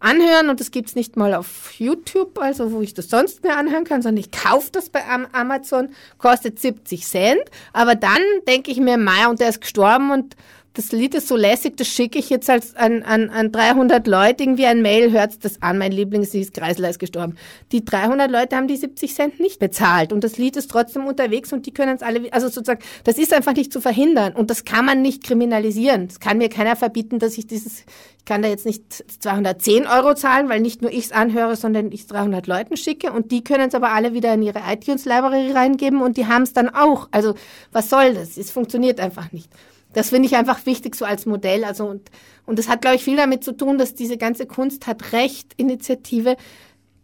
anhören 0.00 0.48
und 0.48 0.60
das 0.60 0.70
gibt's 0.70 0.94
nicht 0.94 1.16
mal 1.16 1.34
auf 1.34 1.72
YouTube, 1.74 2.38
also 2.38 2.72
wo 2.72 2.80
ich 2.80 2.94
das 2.94 3.08
sonst 3.08 3.42
mehr 3.42 3.56
anhören 3.56 3.84
kann, 3.84 4.02
sondern 4.02 4.22
ich 4.22 4.30
kaufe 4.30 4.70
das 4.72 4.90
bei 4.90 5.02
Amazon, 5.32 5.90
kostet 6.18 6.60
70 6.60 7.04
Cent, 7.04 7.42
aber 7.72 7.94
dann 7.94 8.22
denke 8.46 8.70
ich 8.70 8.78
mir, 8.78 8.96
Meier 8.96 9.30
und 9.30 9.40
der 9.40 9.48
ist 9.48 9.60
gestorben 9.60 10.10
und 10.10 10.36
das 10.78 10.92
Lied 10.92 11.16
ist 11.16 11.26
so 11.26 11.34
lässig, 11.34 11.76
das 11.76 11.88
schicke 11.88 12.20
ich 12.20 12.30
jetzt 12.30 12.48
als 12.48 12.76
an, 12.76 13.02
an, 13.02 13.30
an 13.30 13.50
300 13.50 14.06
Leute 14.06 14.44
irgendwie 14.44 14.66
ein 14.66 14.80
Mail, 14.80 15.10
hört 15.10 15.44
das 15.44 15.60
an, 15.60 15.76
mein 15.76 15.90
Lieblingslied 15.90 16.54
Kreisler 16.54 16.88
ist 16.88 17.00
gestorben. 17.00 17.34
Die 17.72 17.84
300 17.84 18.30
Leute 18.30 18.54
haben 18.54 18.68
die 18.68 18.76
70 18.76 19.12
Cent 19.12 19.40
nicht 19.40 19.58
bezahlt 19.58 20.12
und 20.12 20.22
das 20.22 20.38
Lied 20.38 20.56
ist 20.56 20.70
trotzdem 20.70 21.06
unterwegs 21.06 21.52
und 21.52 21.66
die 21.66 21.74
können 21.74 21.96
es 21.96 22.02
alle, 22.02 22.32
also 22.32 22.46
sozusagen, 22.46 22.80
das 23.02 23.18
ist 23.18 23.32
einfach 23.32 23.54
nicht 23.54 23.72
zu 23.72 23.80
verhindern 23.80 24.34
und 24.34 24.50
das 24.50 24.64
kann 24.64 24.84
man 24.84 25.02
nicht 25.02 25.24
kriminalisieren. 25.24 26.06
Es 26.08 26.20
kann 26.20 26.38
mir 26.38 26.48
keiner 26.48 26.76
verbieten, 26.76 27.18
dass 27.18 27.36
ich 27.38 27.48
dieses, 27.48 27.80
ich 27.80 28.24
kann 28.24 28.42
da 28.42 28.48
jetzt 28.48 28.64
nicht 28.64 29.04
210 29.20 29.84
Euro 29.88 30.14
zahlen, 30.14 30.48
weil 30.48 30.60
nicht 30.60 30.80
nur 30.80 30.92
ich 30.92 31.06
es 31.06 31.12
anhöre, 31.12 31.56
sondern 31.56 31.90
ich 31.90 32.02
es 32.02 32.06
300 32.06 32.46
Leuten 32.46 32.76
schicke 32.76 33.10
und 33.10 33.32
die 33.32 33.42
können 33.42 33.66
es 33.66 33.74
aber 33.74 33.90
alle 33.90 34.14
wieder 34.14 34.32
in 34.32 34.42
ihre 34.42 34.60
iTunes-Library 34.70 35.50
reingeben 35.50 36.02
und 36.02 36.16
die 36.16 36.26
haben 36.26 36.44
es 36.44 36.52
dann 36.52 36.68
auch. 36.68 37.08
Also 37.10 37.34
was 37.72 37.90
soll 37.90 38.14
das? 38.14 38.36
Es 38.36 38.52
funktioniert 38.52 39.00
einfach 39.00 39.32
nicht. 39.32 39.50
Das 39.98 40.10
finde 40.10 40.28
ich 40.28 40.36
einfach 40.36 40.64
wichtig 40.64 40.94
so 40.94 41.04
als 41.04 41.26
Modell. 41.26 41.64
Also 41.64 41.84
und, 41.84 42.08
und 42.46 42.56
das 42.56 42.68
hat, 42.68 42.82
glaube 42.82 42.94
ich, 42.94 43.02
viel 43.02 43.16
damit 43.16 43.42
zu 43.42 43.50
tun, 43.50 43.78
dass 43.78 43.94
diese 43.94 44.16
ganze 44.16 44.46
Kunst 44.46 44.86
hat 44.86 45.12
Recht 45.12 45.54
Initiative 45.56 46.36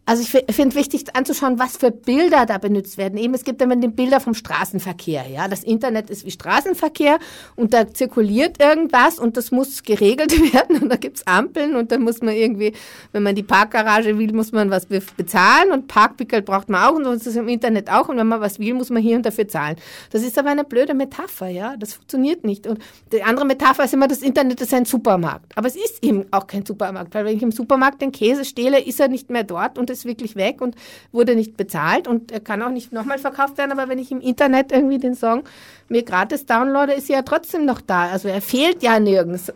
also 0.06 0.22
ich 0.22 0.54
finde 0.54 0.76
wichtig 0.76 1.04
anzuschauen, 1.14 1.58
was 1.58 1.78
für 1.78 1.90
Bilder 1.90 2.44
da 2.44 2.58
benutzt 2.58 2.98
werden. 2.98 3.18
Eben, 3.18 3.32
es 3.32 3.44
gibt 3.44 3.62
immer 3.62 3.76
die 3.76 3.88
Bilder 3.88 4.20
vom 4.20 4.34
Straßenverkehr. 4.34 5.26
Ja, 5.32 5.48
das 5.48 5.64
Internet 5.64 6.10
ist 6.10 6.26
wie 6.26 6.30
Straßenverkehr 6.30 7.18
und 7.56 7.72
da 7.72 7.88
zirkuliert 7.88 8.60
irgendwas 8.60 9.18
und 9.18 9.36
das 9.38 9.50
muss 9.50 9.82
geregelt 9.82 10.32
werden 10.52 10.82
und 10.82 10.90
da 10.90 10.96
gibt's 10.96 11.26
Ampeln 11.26 11.74
und 11.74 11.90
da 11.90 11.98
muss 11.98 12.20
man 12.20 12.34
irgendwie, 12.34 12.72
wenn 13.12 13.22
man 13.22 13.34
die 13.34 13.42
Parkgarage 13.42 14.18
will, 14.18 14.32
muss 14.34 14.52
man 14.52 14.70
was 14.70 14.86
bezahlen 14.86 15.72
und 15.72 15.88
Parkpickel 15.88 16.42
braucht 16.42 16.68
man 16.68 16.82
auch 16.82 16.94
und 16.94 17.04
so 17.04 17.12
ist 17.12 17.26
es 17.26 17.36
im 17.36 17.48
Internet 17.48 17.90
auch 17.90 18.08
und 18.08 18.18
wenn 18.18 18.26
man 18.26 18.40
was 18.40 18.58
will, 18.58 18.74
muss 18.74 18.90
man 18.90 19.02
hier 19.02 19.16
und 19.16 19.24
dafür 19.24 19.48
zahlen. 19.48 19.76
Das 20.10 20.22
ist 20.22 20.38
aber 20.38 20.50
eine 20.50 20.64
blöde 20.64 20.92
Metapher, 20.92 21.48
ja, 21.48 21.76
das 21.78 21.94
funktioniert 21.94 22.44
nicht. 22.44 22.66
Und 22.66 22.78
die 23.10 23.22
andere 23.22 23.46
Metapher 23.46 23.84
ist 23.84 23.94
immer, 23.94 24.08
das 24.08 24.20
Internet 24.20 24.60
ist 24.60 24.74
ein 24.74 24.84
Supermarkt. 24.84 25.56
Aber 25.56 25.68
es 25.68 25.76
ist 25.76 26.04
eben 26.04 26.26
auch 26.30 26.46
kein 26.46 26.66
Supermarkt, 26.66 27.14
weil 27.14 27.24
wenn 27.24 27.36
ich 27.36 27.42
im 27.42 27.52
Supermarkt 27.52 28.02
den 28.02 28.12
Käse 28.12 28.44
stehle, 28.44 28.80
ist 28.80 29.00
er 29.00 29.08
nicht 29.08 29.30
mehr 29.30 29.44
dort 29.44 29.78
und 29.78 29.93
ist 29.94 30.04
wirklich 30.04 30.36
weg 30.36 30.60
und 30.60 30.76
wurde 31.12 31.34
nicht 31.34 31.56
bezahlt 31.56 32.06
und 32.06 32.30
er 32.30 32.40
kann 32.40 32.60
auch 32.62 32.70
nicht 32.70 32.92
nochmal 32.92 33.18
verkauft 33.18 33.56
werden, 33.56 33.72
aber 33.72 33.88
wenn 33.88 33.98
ich 33.98 34.12
im 34.12 34.20
Internet 34.20 34.72
irgendwie 34.72 34.98
den 34.98 35.14
Song 35.14 35.44
mir 35.88 36.02
gratis 36.02 36.44
downloade, 36.44 36.92
ist 36.92 37.08
er 37.08 37.16
ja 37.16 37.22
trotzdem 37.22 37.64
noch 37.64 37.80
da. 37.80 38.10
Also 38.10 38.28
er 38.28 38.42
fehlt 38.42 38.82
ja 38.82 39.00
nirgends. 39.00 39.52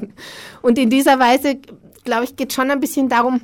Und 0.62 0.78
in 0.78 0.90
dieser 0.90 1.18
Weise, 1.18 1.58
glaube 2.04 2.24
ich, 2.24 2.36
geht 2.36 2.52
schon 2.52 2.70
ein 2.70 2.80
bisschen 2.80 3.08
darum, 3.08 3.40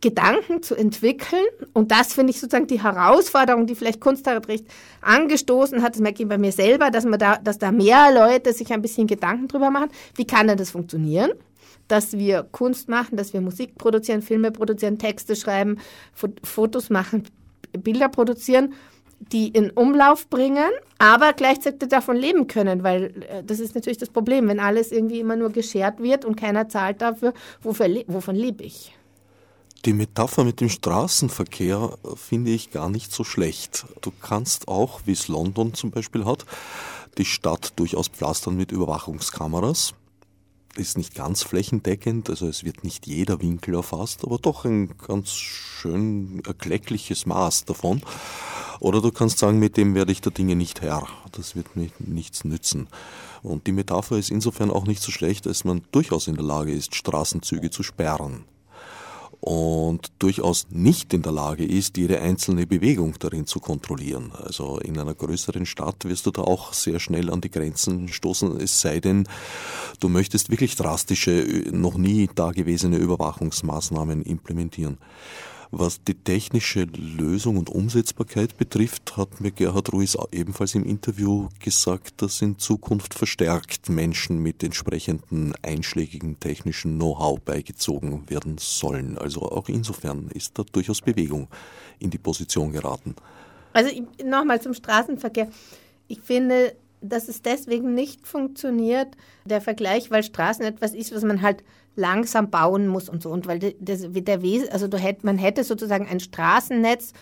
Gedanken 0.00 0.62
zu 0.62 0.74
entwickeln. 0.74 1.44
Und 1.72 1.90
das 1.90 2.12
finde 2.12 2.30
ich 2.30 2.40
sozusagen 2.40 2.66
die 2.66 2.82
Herausforderung, 2.82 3.66
die 3.66 3.74
vielleicht 3.74 4.00
Kunstrecht 4.00 4.66
angestoßen 5.00 5.82
hat. 5.82 5.94
Das 5.94 6.00
merke 6.00 6.22
ich 6.22 6.28
bei 6.28 6.38
mir 6.38 6.52
selber, 6.52 6.90
dass 6.90 7.04
man 7.04 7.18
da, 7.18 7.36
dass 7.36 7.58
da 7.58 7.72
mehr 7.72 8.12
Leute 8.12 8.52
sich 8.52 8.72
ein 8.72 8.82
bisschen 8.82 9.06
Gedanken 9.06 9.48
drüber 9.48 9.70
machen. 9.70 9.90
Wie 10.14 10.26
kann 10.26 10.48
denn 10.48 10.58
das 10.58 10.70
funktionieren? 10.70 11.30
Dass 11.88 12.12
wir 12.12 12.42
Kunst 12.42 12.88
machen, 12.88 13.16
dass 13.16 13.32
wir 13.32 13.40
Musik 13.40 13.78
produzieren, 13.78 14.20
Filme 14.20 14.50
produzieren, 14.50 14.98
Texte 14.98 15.36
schreiben, 15.36 15.78
Fotos 16.42 16.90
machen, 16.90 17.24
Bilder 17.72 18.08
produzieren, 18.08 18.74
die 19.18 19.48
in 19.48 19.70
Umlauf 19.70 20.28
bringen, 20.28 20.70
aber 20.98 21.32
gleichzeitig 21.32 21.88
davon 21.88 22.16
leben 22.16 22.48
können, 22.48 22.82
weil 22.82 23.24
äh, 23.28 23.42
das 23.44 23.60
ist 23.60 23.74
natürlich 23.74 23.98
das 23.98 24.10
Problem, 24.10 24.46
wenn 24.48 24.60
alles 24.60 24.92
irgendwie 24.92 25.20
immer 25.20 25.36
nur 25.36 25.50
geschert 25.50 26.02
wird 26.02 26.26
und 26.26 26.36
keiner 26.36 26.68
zahlt 26.68 27.00
dafür, 27.00 27.32
wovon 27.62 28.36
lebe 28.36 28.62
ich? 28.62 28.94
Die 29.86 29.92
Metapher 29.92 30.42
mit 30.42 30.60
dem 30.60 30.68
Straßenverkehr 30.68 31.96
finde 32.16 32.50
ich 32.50 32.72
gar 32.72 32.90
nicht 32.90 33.12
so 33.12 33.22
schlecht. 33.22 33.86
Du 34.00 34.10
kannst 34.20 34.66
auch, 34.66 35.02
wie 35.04 35.12
es 35.12 35.28
London 35.28 35.74
zum 35.74 35.92
Beispiel 35.92 36.24
hat, 36.24 36.44
die 37.18 37.24
Stadt 37.24 37.72
durchaus 37.76 38.08
pflastern 38.08 38.56
mit 38.56 38.72
Überwachungskameras. 38.72 39.94
Ist 40.74 40.98
nicht 40.98 41.14
ganz 41.14 41.44
flächendeckend, 41.44 42.28
also 42.28 42.48
es 42.48 42.64
wird 42.64 42.82
nicht 42.82 43.06
jeder 43.06 43.40
Winkel 43.40 43.74
erfasst, 43.74 44.24
aber 44.24 44.38
doch 44.38 44.64
ein 44.64 44.92
ganz 45.06 45.30
schön 45.30 46.42
erkleckliches 46.44 47.24
Maß 47.24 47.66
davon. 47.66 48.02
Oder 48.80 49.00
du 49.00 49.12
kannst 49.12 49.38
sagen, 49.38 49.60
mit 49.60 49.76
dem 49.76 49.94
werde 49.94 50.10
ich 50.10 50.20
der 50.20 50.32
Dinge 50.32 50.56
nicht 50.56 50.82
Herr. 50.82 51.06
Das 51.30 51.54
wird 51.54 51.76
mir 51.76 51.90
nichts 52.00 52.42
nützen. 52.42 52.88
Und 53.44 53.68
die 53.68 53.72
Metapher 53.72 54.18
ist 54.18 54.32
insofern 54.32 54.72
auch 54.72 54.84
nicht 54.84 55.00
so 55.00 55.12
schlecht, 55.12 55.46
als 55.46 55.62
man 55.62 55.82
durchaus 55.92 56.26
in 56.26 56.34
der 56.34 56.44
Lage 56.44 56.72
ist, 56.72 56.96
Straßenzüge 56.96 57.70
zu 57.70 57.84
sperren 57.84 58.46
und 59.40 60.12
durchaus 60.18 60.66
nicht 60.70 61.12
in 61.14 61.22
der 61.22 61.32
Lage 61.32 61.64
ist, 61.64 61.96
jede 61.96 62.20
einzelne 62.20 62.66
Bewegung 62.66 63.14
darin 63.18 63.46
zu 63.46 63.60
kontrollieren. 63.60 64.32
Also 64.32 64.78
in 64.78 64.98
einer 64.98 65.14
größeren 65.14 65.66
Stadt 65.66 66.04
wirst 66.04 66.26
du 66.26 66.30
da 66.30 66.42
auch 66.42 66.72
sehr 66.72 66.98
schnell 67.00 67.30
an 67.30 67.40
die 67.40 67.50
Grenzen 67.50 68.08
stoßen, 68.08 68.60
es 68.60 68.80
sei 68.80 69.00
denn, 69.00 69.28
du 70.00 70.08
möchtest 70.08 70.50
wirklich 70.50 70.76
drastische, 70.76 71.64
noch 71.70 71.96
nie 71.96 72.28
dagewesene 72.34 72.96
Überwachungsmaßnahmen 72.96 74.22
implementieren. 74.22 74.98
Was 75.72 76.02
die 76.04 76.14
technische 76.14 76.84
Lösung 76.84 77.56
und 77.56 77.70
Umsetzbarkeit 77.70 78.56
betrifft, 78.56 79.16
hat 79.16 79.40
mir 79.40 79.50
Gerhard 79.50 79.92
Ruiz 79.92 80.16
ebenfalls 80.30 80.74
im 80.76 80.84
Interview 80.84 81.48
gesagt, 81.58 82.22
dass 82.22 82.40
in 82.40 82.58
Zukunft 82.58 83.14
verstärkt 83.14 83.88
Menschen 83.88 84.42
mit 84.42 84.62
entsprechendem 84.62 85.54
einschlägigen 85.62 86.38
technischen 86.38 86.96
Know-how 86.96 87.40
beigezogen 87.40 88.30
werden 88.30 88.58
sollen. 88.58 89.18
Also 89.18 89.42
auch 89.42 89.68
insofern 89.68 90.28
ist 90.32 90.56
da 90.56 90.62
durchaus 90.70 91.00
Bewegung 91.00 91.48
in 91.98 92.10
die 92.10 92.18
Position 92.18 92.70
geraten. 92.72 93.16
Also 93.72 93.90
nochmal 94.24 94.60
zum 94.62 94.72
Straßenverkehr. 94.72 95.50
Ich 96.06 96.20
finde, 96.20 96.76
dass 97.00 97.28
es 97.28 97.42
deswegen 97.42 97.94
nicht 97.94 98.26
funktioniert, 98.26 99.08
der 99.44 99.60
Vergleich, 99.60 100.10
weil 100.10 100.22
Straßen 100.22 100.64
etwas 100.64 100.94
ist, 100.94 101.14
was 101.14 101.22
man 101.24 101.42
halt 101.42 101.62
langsam 101.96 102.50
bauen 102.50 102.86
muss 102.86 103.08
und 103.08 103.22
so. 103.22 103.30
Und 103.30 103.46
weil 103.46 103.58
das, 103.58 104.06
der 104.10 104.40
also 104.70 104.88
du 104.88 104.98
hätt, 104.98 105.24
man 105.24 105.38
hätte 105.38 105.64
sozusagen 105.64 106.06
ein 106.06 106.20
Straßennetz, 106.20 107.12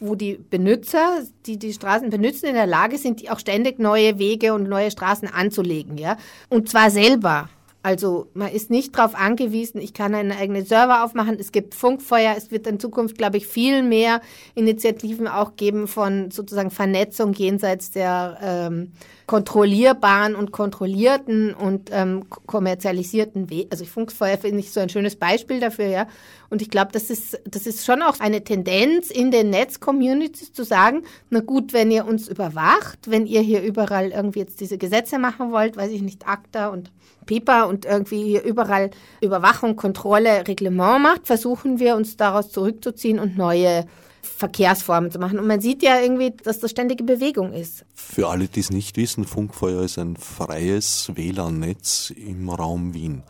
wo 0.00 0.14
die 0.14 0.34
Benutzer, 0.34 1.22
die 1.46 1.58
die 1.58 1.72
Straßen 1.72 2.10
benutzen, 2.10 2.46
in 2.46 2.54
der 2.54 2.66
Lage 2.66 2.98
sind, 2.98 3.30
auch 3.30 3.38
ständig 3.38 3.78
neue 3.78 4.18
Wege 4.18 4.52
und 4.52 4.68
neue 4.68 4.90
Straßen 4.90 5.28
anzulegen, 5.28 5.98
ja. 5.98 6.16
Und 6.48 6.68
zwar 6.68 6.90
selber. 6.90 7.48
Also 7.84 8.28
man 8.32 8.50
ist 8.50 8.70
nicht 8.70 8.96
darauf 8.96 9.14
angewiesen, 9.14 9.78
ich 9.78 9.92
kann 9.92 10.14
einen 10.14 10.32
eigenen 10.32 10.64
Server 10.64 11.04
aufmachen, 11.04 11.36
es 11.38 11.52
gibt 11.52 11.74
Funkfeuer, 11.74 12.34
es 12.34 12.50
wird 12.50 12.66
in 12.66 12.80
Zukunft, 12.80 13.18
glaube 13.18 13.36
ich, 13.36 13.46
viel 13.46 13.82
mehr 13.82 14.22
Initiativen 14.54 15.28
auch 15.28 15.56
geben 15.56 15.86
von 15.86 16.30
sozusagen 16.30 16.70
Vernetzung 16.70 17.34
jenseits 17.34 17.90
der 17.90 18.38
ähm, 18.40 18.92
kontrollierbaren 19.26 20.34
und 20.34 20.50
kontrollierten 20.50 21.52
und 21.52 21.90
ähm, 21.92 22.24
kommerzialisierten 22.46 23.50
Wege. 23.50 23.68
Also 23.70 23.84
Funkfeuer 23.84 24.38
finde 24.38 24.60
ich 24.60 24.72
so 24.72 24.80
ein 24.80 24.88
schönes 24.88 25.16
Beispiel 25.16 25.60
dafür, 25.60 25.86
ja. 25.86 26.06
Und 26.48 26.62
ich 26.62 26.70
glaube, 26.70 26.90
das 26.92 27.10
ist, 27.10 27.38
das 27.44 27.66
ist 27.66 27.84
schon 27.84 28.00
auch 28.00 28.18
eine 28.18 28.44
Tendenz 28.44 29.10
in 29.10 29.30
den 29.30 29.50
Netz-Communities 29.50 30.54
zu 30.54 30.64
sagen, 30.64 31.02
na 31.28 31.40
gut, 31.40 31.74
wenn 31.74 31.90
ihr 31.90 32.06
uns 32.06 32.28
überwacht, 32.28 33.10
wenn 33.10 33.26
ihr 33.26 33.42
hier 33.42 33.60
überall 33.60 34.10
irgendwie 34.10 34.38
jetzt 34.38 34.60
diese 34.60 34.78
Gesetze 34.78 35.18
machen 35.18 35.52
wollt, 35.52 35.76
weiß 35.76 35.90
ich 35.90 36.00
nicht, 36.00 36.26
ACTA 36.26 36.68
und 36.68 36.90
Piper 37.26 37.68
und 37.68 37.84
irgendwie 37.84 38.22
hier 38.22 38.44
überall 38.44 38.90
Überwachung, 39.20 39.76
Kontrolle, 39.76 40.46
Reglement 40.46 41.02
macht, 41.02 41.26
versuchen 41.26 41.78
wir 41.78 41.96
uns 41.96 42.16
daraus 42.16 42.50
zurückzuziehen 42.50 43.18
und 43.18 43.36
neue 43.36 43.86
Verkehrsformen 44.22 45.10
zu 45.10 45.18
machen. 45.18 45.38
Und 45.38 45.46
man 45.46 45.60
sieht 45.60 45.82
ja 45.82 46.00
irgendwie, 46.00 46.32
dass 46.42 46.60
das 46.60 46.70
ständige 46.70 47.04
Bewegung 47.04 47.52
ist. 47.52 47.84
Für 47.94 48.28
alle, 48.28 48.48
die 48.48 48.60
es 48.60 48.70
nicht 48.70 48.96
wissen, 48.96 49.24
Funkfeuer 49.24 49.82
ist 49.82 49.98
ein 49.98 50.16
freies 50.16 51.10
WLAN-Netz 51.14 52.12
im 52.16 52.48
Raum 52.48 52.94
Wien. 52.94 53.22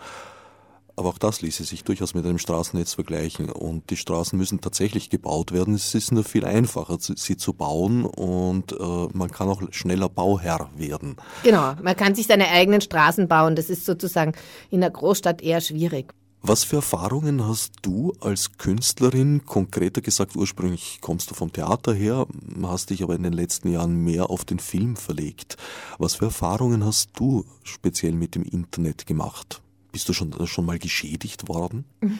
Aber 0.97 1.09
auch 1.09 1.19
das 1.19 1.43
ließe 1.43 1.65
sich 1.65 1.83
durchaus 1.85 2.15
mit 2.15 2.25
einem 2.25 2.39
Straßennetz 2.39 2.95
vergleichen. 2.95 3.51
Und 3.51 3.91
die 3.91 3.97
Straßen 3.97 4.39
müssen 4.39 4.61
tatsächlich 4.61 5.11
gebaut 5.11 5.53
werden. 5.53 5.75
Es 5.75 5.95
ist 5.95 6.13
nur 6.13 6.25
viel 6.25 6.45
einfacher, 6.45 6.99
sie 7.01 7.37
zu 7.37 7.53
bauen 7.53 8.05
und 8.05 8.73
äh, 8.73 9.09
man 9.13 9.31
kann 9.31 9.49
auch 9.49 9.63
schneller 9.71 10.09
Bauherr 10.09 10.71
werden. 10.77 11.17
Genau, 11.43 11.75
man 11.83 11.97
kann 11.97 12.15
sich 12.15 12.27
seine 12.27 12.49
eigenen 12.49 12.81
Straßen 12.81 13.27
bauen. 13.27 13.57
Das 13.57 13.71
ist 13.71 13.85
sozusagen 13.85 14.33
in 14.71 14.81
der 14.81 14.91
Großstadt 14.91 15.43
eher 15.43 15.61
schwierig. 15.61 16.15
Was 16.47 16.63
für 16.63 16.77
Erfahrungen 16.77 17.49
hast 17.49 17.73
du 17.81 18.13
als 18.21 18.59
Künstlerin, 18.59 19.47
konkreter 19.47 20.03
gesagt, 20.03 20.37
ursprünglich 20.37 20.99
kommst 21.01 21.31
du 21.31 21.35
vom 21.35 21.51
Theater 21.51 21.95
her, 21.95 22.27
hast 22.63 22.91
dich 22.91 23.03
aber 23.03 23.15
in 23.15 23.23
den 23.23 23.33
letzten 23.33 23.73
Jahren 23.73 23.97
mehr 23.97 24.29
auf 24.29 24.45
den 24.45 24.59
Film 24.59 24.97
verlegt. 24.97 25.57
Was 25.97 26.17
für 26.17 26.27
Erfahrungen 26.27 26.85
hast 26.85 27.13
du 27.15 27.47
speziell 27.63 28.13
mit 28.13 28.35
dem 28.35 28.43
Internet 28.43 29.07
gemacht? 29.07 29.63
Bist 29.95 30.09
du 30.09 30.13
schon, 30.13 30.35
schon 30.49 30.67
mal 30.67 30.81
geschädigt 30.81 31.47
worden? 31.47 31.85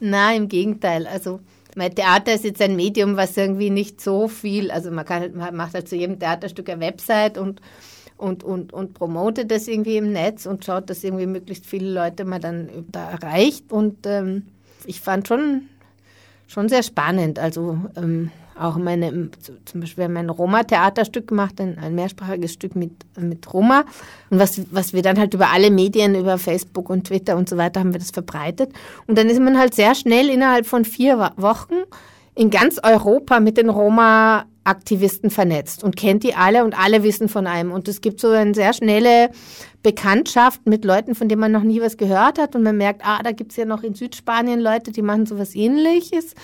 Nein, 0.00 0.42
im 0.42 0.48
Gegenteil. 0.48 1.06
Also 1.06 1.38
mein 1.76 1.94
Theater 1.94 2.34
ist 2.34 2.42
jetzt 2.42 2.60
ein 2.60 2.74
Medium, 2.74 3.16
was 3.16 3.36
irgendwie 3.36 3.70
nicht 3.70 4.00
so 4.00 4.26
viel, 4.26 4.72
also 4.72 4.90
man, 4.90 5.04
kann, 5.04 5.32
man 5.36 5.54
macht 5.54 5.74
halt 5.74 5.88
zu 5.88 5.94
jedem 5.94 6.18
Theaterstück 6.18 6.68
eine 6.68 6.80
Website 6.80 7.38
und, 7.38 7.60
und, 8.16 8.42
und, 8.42 8.72
und 8.72 8.94
promotet 8.94 9.52
das 9.52 9.68
irgendwie 9.68 9.96
im 9.96 10.10
Netz 10.10 10.44
und 10.44 10.64
schaut, 10.64 10.90
dass 10.90 11.04
irgendwie 11.04 11.26
möglichst 11.26 11.66
viele 11.66 11.88
Leute 11.88 12.24
man 12.24 12.40
dann 12.40 12.68
da 12.90 13.12
erreicht. 13.12 13.70
Und 13.70 14.08
ähm, 14.08 14.48
ich 14.84 15.00
fand 15.00 15.28
schon, 15.28 15.68
schon 16.48 16.68
sehr 16.68 16.82
spannend. 16.82 17.38
Also 17.38 17.78
ähm, 17.94 18.32
auch 18.58 18.76
meine, 18.76 19.30
zum 19.64 19.80
Beispiel 19.80 20.08
mein 20.08 20.30
Roma-Theaterstück 20.30 21.28
gemacht, 21.28 21.60
ein, 21.60 21.78
ein 21.78 21.94
mehrsprachiges 21.94 22.52
Stück 22.52 22.76
mit, 22.76 22.92
mit 23.18 23.52
Roma. 23.52 23.84
Und 24.30 24.38
was, 24.38 24.60
was 24.70 24.92
wir 24.92 25.02
dann 25.02 25.18
halt 25.18 25.34
über 25.34 25.50
alle 25.50 25.70
Medien, 25.70 26.14
über 26.14 26.38
Facebook 26.38 26.90
und 26.90 27.08
Twitter 27.08 27.36
und 27.36 27.48
so 27.48 27.56
weiter 27.56 27.80
haben 27.80 27.92
wir 27.92 28.00
das 28.00 28.10
verbreitet. 28.10 28.72
Und 29.06 29.18
dann 29.18 29.28
ist 29.28 29.40
man 29.40 29.58
halt 29.58 29.74
sehr 29.74 29.94
schnell 29.94 30.28
innerhalb 30.28 30.66
von 30.66 30.84
vier 30.84 31.32
Wochen 31.36 31.74
in 32.34 32.50
ganz 32.50 32.80
Europa 32.82 33.40
mit 33.40 33.56
den 33.56 33.68
Roma 33.68 34.44
Aktivisten 34.64 35.28
vernetzt 35.28 35.84
und 35.84 35.94
kennt 35.94 36.24
die 36.24 36.34
alle 36.34 36.64
und 36.64 36.78
alle 36.78 37.02
wissen 37.02 37.28
von 37.28 37.46
einem. 37.46 37.70
Und 37.70 37.86
es 37.86 38.00
gibt 38.00 38.18
so 38.18 38.30
eine 38.30 38.54
sehr 38.54 38.72
schnelle 38.72 39.30
Bekanntschaft 39.82 40.66
mit 40.66 40.86
Leuten, 40.86 41.14
von 41.14 41.28
denen 41.28 41.40
man 41.40 41.52
noch 41.52 41.62
nie 41.62 41.82
was 41.82 41.98
gehört 41.98 42.38
hat. 42.38 42.56
Und 42.56 42.62
man 42.62 42.78
merkt, 42.78 43.02
ah, 43.04 43.20
da 43.22 43.32
gibt's 43.32 43.56
ja 43.56 43.66
noch 43.66 43.82
in 43.82 43.94
Südspanien 43.94 44.60
Leute, 44.60 44.90
die 44.90 45.02
machen 45.02 45.26
sowas 45.26 45.54
ähnliches. 45.54 46.34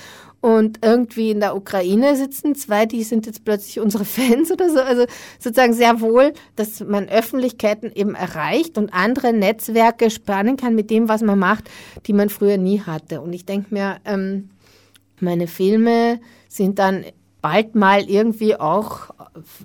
Und 0.41 0.79
irgendwie 0.83 1.31
in 1.31 1.41
der 1.41 1.55
Ukraine 1.55 2.17
sitzen 2.17 2.55
zwei, 2.55 2.87
die 2.87 3.03
sind 3.03 3.27
jetzt 3.27 3.45
plötzlich 3.45 3.79
unsere 3.79 4.05
Fans 4.07 4.51
oder 4.51 4.71
so. 4.71 4.81
Also 4.81 5.05
sozusagen 5.39 5.75
sehr 5.75 6.01
wohl, 6.01 6.33
dass 6.57 6.81
man 6.81 7.09
Öffentlichkeiten 7.09 7.93
eben 7.95 8.15
erreicht 8.15 8.79
und 8.79 8.95
andere 8.95 9.33
Netzwerke 9.33 10.11
spannen 10.11 10.57
kann 10.57 10.75
mit 10.75 10.91
dem, 10.91 11.09
was 11.09 11.23
man 11.23 11.39
macht, 11.39 11.71
die 12.07 12.15
man 12.15 12.31
früher 12.31 12.57
nie 12.57 12.81
hatte. 12.81 13.21
Und 13.21 13.33
ich 13.33 13.45
denke 13.45 13.75
mir, 13.75 13.99
ähm, 14.05 14.51
meine 15.21 15.47
Filme 15.47 16.21
sind 16.49 16.79
dann 16.79 17.05
bald 17.43 17.75
mal 17.75 18.03
irgendwie 18.09 18.57
auch, 18.57 19.11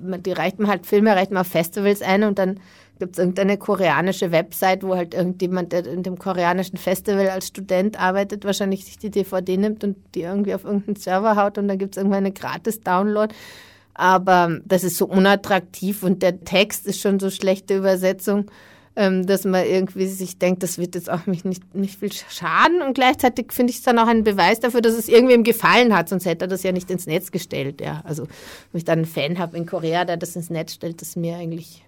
die 0.01 0.31
reicht 0.31 0.57
halt 0.59 0.85
Filme, 0.85 1.15
reicht 1.15 1.31
man 1.31 1.41
auf 1.41 1.47
Festivals 1.47 2.01
ein 2.01 2.23
und 2.23 2.39
dann 2.39 2.59
gibt 2.99 3.13
es 3.13 3.19
irgendeine 3.19 3.57
koreanische 3.57 4.31
Website, 4.31 4.83
wo 4.83 4.95
halt 4.95 5.13
irgendjemand, 5.13 5.71
der 5.71 5.85
in 5.85 6.03
dem 6.03 6.17
koreanischen 6.17 6.77
Festival 6.77 7.29
als 7.29 7.47
Student 7.47 7.99
arbeitet, 7.99 8.45
wahrscheinlich 8.45 8.85
sich 8.85 8.97
die 8.97 9.11
DVD 9.11 9.57
nimmt 9.57 9.83
und 9.83 9.97
die 10.15 10.21
irgendwie 10.21 10.53
auf 10.53 10.63
irgendeinen 10.63 10.95
Server 10.95 11.35
haut 11.35 11.57
und 11.57 11.67
dann 11.67 11.77
gibt 11.77 11.95
es 11.95 11.97
irgendwann 11.97 12.25
eine 12.25 12.31
Gratis-Download. 12.31 13.33
Aber 13.93 14.59
das 14.65 14.83
ist 14.83 14.97
so 14.97 15.05
unattraktiv 15.05 16.03
und 16.03 16.21
der 16.21 16.43
Text 16.43 16.85
ist 16.85 16.99
schon 16.99 17.19
so 17.19 17.29
schlechte 17.29 17.77
Übersetzung. 17.77 18.49
ähm, 18.95 19.25
dass 19.25 19.43
man 19.43 19.65
irgendwie 19.65 20.07
sich 20.07 20.37
denkt, 20.37 20.63
das 20.63 20.77
wird 20.77 20.95
jetzt 20.95 21.09
auch 21.09 21.25
mich 21.25 21.43
nicht, 21.43 21.75
nicht 21.75 21.99
viel 21.99 22.11
schaden. 22.13 22.81
Und 22.81 22.93
gleichzeitig 22.93 23.51
finde 23.51 23.71
ich 23.71 23.77
es 23.77 23.83
dann 23.83 23.99
auch 23.99 24.07
ein 24.07 24.23
Beweis 24.23 24.59
dafür, 24.59 24.81
dass 24.81 24.93
es 24.93 25.09
irgendwem 25.09 25.43
gefallen 25.43 25.95
hat, 25.95 26.09
sonst 26.09 26.25
hätte 26.25 26.45
er 26.45 26.47
das 26.47 26.63
ja 26.63 26.71
nicht 26.71 26.89
ins 26.89 27.05
Netz 27.05 27.31
gestellt. 27.31 27.81
Ja. 27.81 28.01
Also, 28.05 28.23
wenn 28.71 28.79
ich 28.79 28.85
dann 28.85 28.99
einen 28.99 29.05
Fan 29.05 29.37
habe 29.37 29.57
in 29.57 29.65
Korea, 29.65 30.05
der 30.05 30.17
das 30.17 30.35
ins 30.35 30.49
Netz 30.49 30.73
stellt, 30.73 31.01
das 31.01 31.09
ist 31.09 31.17
mir 31.17 31.35
eigentlich 31.35 31.84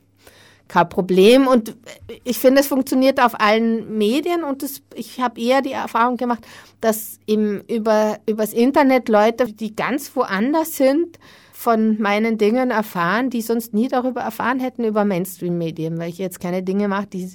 kein 0.67 0.89
Problem. 0.89 1.47
Und 1.47 1.75
ich 2.23 2.37
finde, 2.37 2.61
es 2.61 2.67
funktioniert 2.67 3.21
auf 3.21 3.39
allen 3.39 3.97
Medien 3.97 4.43
und 4.43 4.63
das, 4.63 4.81
ich 4.95 5.19
habe 5.19 5.39
eher 5.39 5.61
die 5.61 5.71
Erfahrung 5.71 6.17
gemacht, 6.17 6.45
dass 6.81 7.19
im, 7.25 7.61
über, 7.67 8.19
übers 8.27 8.53
Internet 8.53 9.09
Leute, 9.09 9.51
die 9.51 9.75
ganz 9.75 10.15
woanders 10.15 10.77
sind, 10.77 11.17
von 11.57 11.99
meinen 11.99 12.37
Dingen 12.37 12.69
erfahren, 12.69 13.31
die 13.31 13.41
sonst 13.41 13.73
nie 13.73 13.87
darüber 13.87 14.21
erfahren 14.21 14.59
hätten 14.59 14.83
über 14.83 15.05
Mainstream-Medien, 15.05 15.97
weil 15.97 16.09
ich 16.09 16.19
jetzt 16.19 16.39
keine 16.39 16.61
Dinge 16.61 16.87
mache, 16.87 17.07
die, 17.07 17.31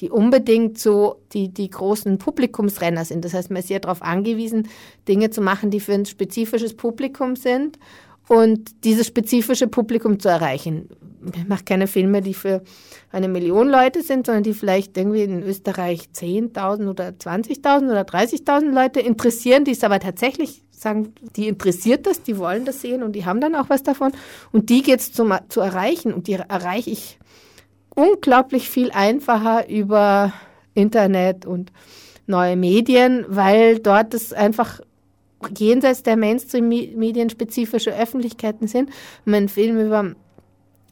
die 0.00 0.10
unbedingt 0.10 0.76
so 0.76 1.20
die, 1.32 1.50
die 1.50 1.70
großen 1.70 2.18
Publikumsrenner 2.18 3.04
sind. 3.04 3.24
Das 3.24 3.32
heißt, 3.32 3.48
man 3.48 3.60
ist 3.60 3.70
ja 3.70 3.78
darauf 3.78 4.02
angewiesen, 4.02 4.68
Dinge 5.06 5.30
zu 5.30 5.40
machen, 5.40 5.70
die 5.70 5.78
für 5.78 5.92
ein 5.92 6.04
spezifisches 6.04 6.76
Publikum 6.76 7.36
sind 7.36 7.78
und 8.30 8.84
dieses 8.84 9.08
spezifische 9.08 9.66
Publikum 9.66 10.20
zu 10.20 10.28
erreichen. 10.28 10.88
Ich 11.34 11.48
mache 11.48 11.64
keine 11.64 11.88
Filme, 11.88 12.20
die 12.20 12.32
für 12.32 12.62
eine 13.10 13.26
Million 13.26 13.68
Leute 13.68 14.02
sind, 14.02 14.26
sondern 14.26 14.44
die 14.44 14.54
vielleicht 14.54 14.96
irgendwie 14.96 15.24
in 15.24 15.42
Österreich 15.42 16.10
10.000 16.14 16.88
oder 16.88 17.08
20.000 17.08 17.90
oder 17.90 18.02
30.000 18.02 18.70
Leute 18.70 19.00
interessieren, 19.00 19.64
die 19.64 19.72
es 19.72 19.82
aber 19.82 19.98
tatsächlich 19.98 20.62
sagen, 20.70 21.12
die 21.34 21.48
interessiert 21.48 22.06
das, 22.06 22.22
die 22.22 22.38
wollen 22.38 22.64
das 22.64 22.80
sehen 22.80 23.02
und 23.02 23.16
die 23.16 23.24
haben 23.24 23.40
dann 23.40 23.56
auch 23.56 23.68
was 23.68 23.82
davon. 23.82 24.12
Und 24.52 24.70
die 24.70 24.82
geht 24.82 25.00
es 25.00 25.12
zu 25.12 25.60
erreichen. 25.60 26.14
Und 26.14 26.28
die 26.28 26.34
erreiche 26.34 26.90
ich 26.90 27.18
unglaublich 27.96 28.70
viel 28.70 28.92
einfacher 28.92 29.68
über 29.68 30.32
Internet 30.74 31.46
und 31.46 31.72
neue 32.28 32.54
Medien, 32.54 33.24
weil 33.26 33.80
dort 33.80 34.14
es 34.14 34.32
einfach 34.32 34.80
jenseits 35.56 36.02
der 36.02 36.16
Mainstream-Medien 36.16 37.30
spezifische 37.30 37.96
Öffentlichkeiten 37.96 38.68
sind. 38.68 38.90
Wenn 39.24 39.32
man 39.32 39.38
einen 39.38 39.48
Film 39.48 39.80
über 39.80 40.14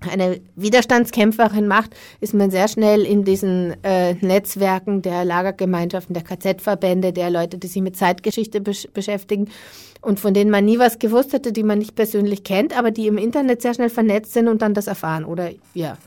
eine 0.00 0.40
Widerstandskämpferin 0.54 1.66
macht, 1.66 1.90
ist 2.20 2.34
man 2.34 2.50
sehr 2.50 2.68
schnell 2.68 3.04
in 3.04 3.24
diesen 3.24 3.74
äh, 3.82 4.14
Netzwerken 4.14 5.02
der 5.02 5.24
Lagergemeinschaften, 5.24 6.14
der 6.14 6.22
KZ-Verbände, 6.22 7.12
der 7.12 7.30
Leute, 7.30 7.58
die 7.58 7.66
sich 7.66 7.82
mit 7.82 7.96
Zeitgeschichte 7.96 8.60
besch 8.60 8.86
beschäftigen 8.94 9.48
und 10.00 10.20
von 10.20 10.34
denen 10.34 10.50
man 10.50 10.64
nie 10.64 10.78
was 10.78 11.00
gewusst 11.00 11.32
hätte, 11.32 11.52
die 11.52 11.64
man 11.64 11.78
nicht 11.78 11.96
persönlich 11.96 12.44
kennt, 12.44 12.78
aber 12.78 12.92
die 12.92 13.08
im 13.08 13.18
Internet 13.18 13.62
sehr 13.62 13.74
schnell 13.74 13.90
vernetzt 13.90 14.32
sind 14.32 14.46
und 14.46 14.62
dann 14.62 14.74
das 14.74 14.86
erfahren. 14.86 15.24
Oder 15.24 15.50
ja, 15.74 15.98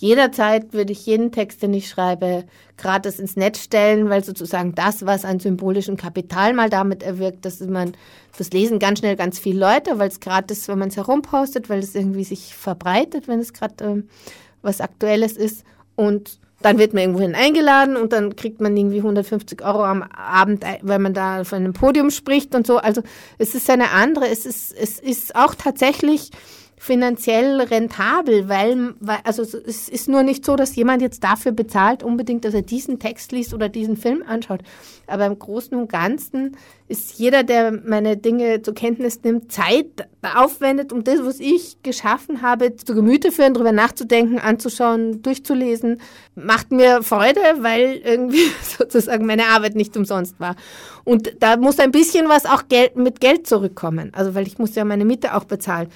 Jederzeit 0.00 0.72
würde 0.72 0.92
ich 0.92 1.04
jeden 1.04 1.30
Text, 1.30 1.62
den 1.62 1.74
ich 1.74 1.86
schreibe, 1.86 2.44
gratis 2.78 3.18
ins 3.18 3.36
Netz 3.36 3.62
stellen, 3.62 4.08
weil 4.08 4.24
sozusagen 4.24 4.74
das, 4.74 5.04
was 5.04 5.26
an 5.26 5.40
symbolischem 5.40 5.98
Kapital 5.98 6.54
mal 6.54 6.70
damit 6.70 7.02
erwirkt, 7.02 7.44
dass 7.44 7.60
man, 7.60 7.92
das 8.38 8.50
lesen 8.50 8.78
ganz 8.78 9.00
schnell 9.00 9.14
ganz 9.14 9.38
viele 9.38 9.60
Leute, 9.60 9.98
weil 9.98 10.08
es 10.08 10.20
gratis, 10.20 10.68
wenn 10.68 10.78
man 10.78 10.88
es 10.88 10.96
herumpostet, 10.96 11.68
weil 11.68 11.80
es 11.80 11.94
irgendwie 11.94 12.24
sich 12.24 12.54
verbreitet, 12.54 13.28
wenn 13.28 13.40
es 13.40 13.52
gerade 13.52 13.84
ähm, 13.84 14.08
was 14.62 14.80
Aktuelles 14.80 15.36
ist. 15.36 15.64
Und 15.96 16.38
dann 16.62 16.78
wird 16.78 16.94
man 16.94 17.02
irgendwohin 17.02 17.34
eingeladen 17.34 17.96
und 17.96 18.14
dann 18.14 18.36
kriegt 18.36 18.62
man 18.62 18.74
irgendwie 18.74 18.98
150 18.98 19.62
Euro 19.62 19.84
am 19.84 20.02
Abend, 20.02 20.64
wenn 20.80 21.02
man 21.02 21.12
da 21.12 21.44
von 21.44 21.58
einem 21.58 21.74
Podium 21.74 22.10
spricht 22.10 22.54
und 22.54 22.66
so. 22.66 22.78
Also 22.78 23.02
es 23.36 23.54
ist 23.54 23.68
eine 23.68 23.90
andere, 23.90 24.28
es 24.28 24.46
ist, 24.46 24.72
es 24.72 24.98
ist 24.98 25.36
auch 25.36 25.54
tatsächlich 25.54 26.30
finanziell 26.82 27.60
rentabel, 27.60 28.48
weil, 28.48 28.94
weil 29.00 29.18
also 29.24 29.42
es 29.42 29.90
ist 29.90 30.08
nur 30.08 30.22
nicht 30.22 30.46
so, 30.46 30.56
dass 30.56 30.74
jemand 30.76 31.02
jetzt 31.02 31.22
dafür 31.22 31.52
bezahlt, 31.52 32.02
unbedingt, 32.02 32.46
dass 32.46 32.54
er 32.54 32.62
diesen 32.62 32.98
Text 32.98 33.32
liest 33.32 33.52
oder 33.52 33.68
diesen 33.68 33.98
Film 33.98 34.24
anschaut. 34.26 34.62
Aber 35.06 35.26
im 35.26 35.38
Großen 35.38 35.76
und 35.76 35.92
Ganzen 35.92 36.56
ist 36.88 37.18
jeder, 37.18 37.42
der 37.42 37.70
meine 37.70 38.16
Dinge 38.16 38.62
zur 38.62 38.72
Kenntnis 38.72 39.22
nimmt, 39.22 39.52
Zeit 39.52 40.08
aufwendet, 40.22 40.90
um 40.90 41.04
das, 41.04 41.22
was 41.22 41.38
ich 41.38 41.82
geschaffen 41.82 42.40
habe, 42.40 42.74
zu 42.76 42.94
Gemüte 42.94 43.30
führen, 43.30 43.52
darüber 43.52 43.72
nachzudenken, 43.72 44.38
anzuschauen, 44.38 45.20
durchzulesen, 45.20 46.00
macht 46.34 46.72
mir 46.72 47.02
Freude, 47.02 47.42
weil 47.58 48.00
irgendwie 48.02 48.50
sozusagen 48.78 49.26
meine 49.26 49.48
Arbeit 49.48 49.74
nicht 49.74 49.94
umsonst 49.98 50.40
war. 50.40 50.56
Und 51.04 51.36
da 51.40 51.58
muss 51.58 51.78
ein 51.78 51.90
bisschen 51.90 52.30
was 52.30 52.46
auch 52.46 52.68
Geld, 52.68 52.96
mit 52.96 53.20
Geld 53.20 53.46
zurückkommen. 53.46 54.12
Also, 54.14 54.34
weil 54.34 54.46
ich 54.46 54.58
muss 54.58 54.74
ja 54.74 54.86
meine 54.86 55.04
Miete 55.04 55.34
auch 55.34 55.44
bezahlen. 55.44 55.90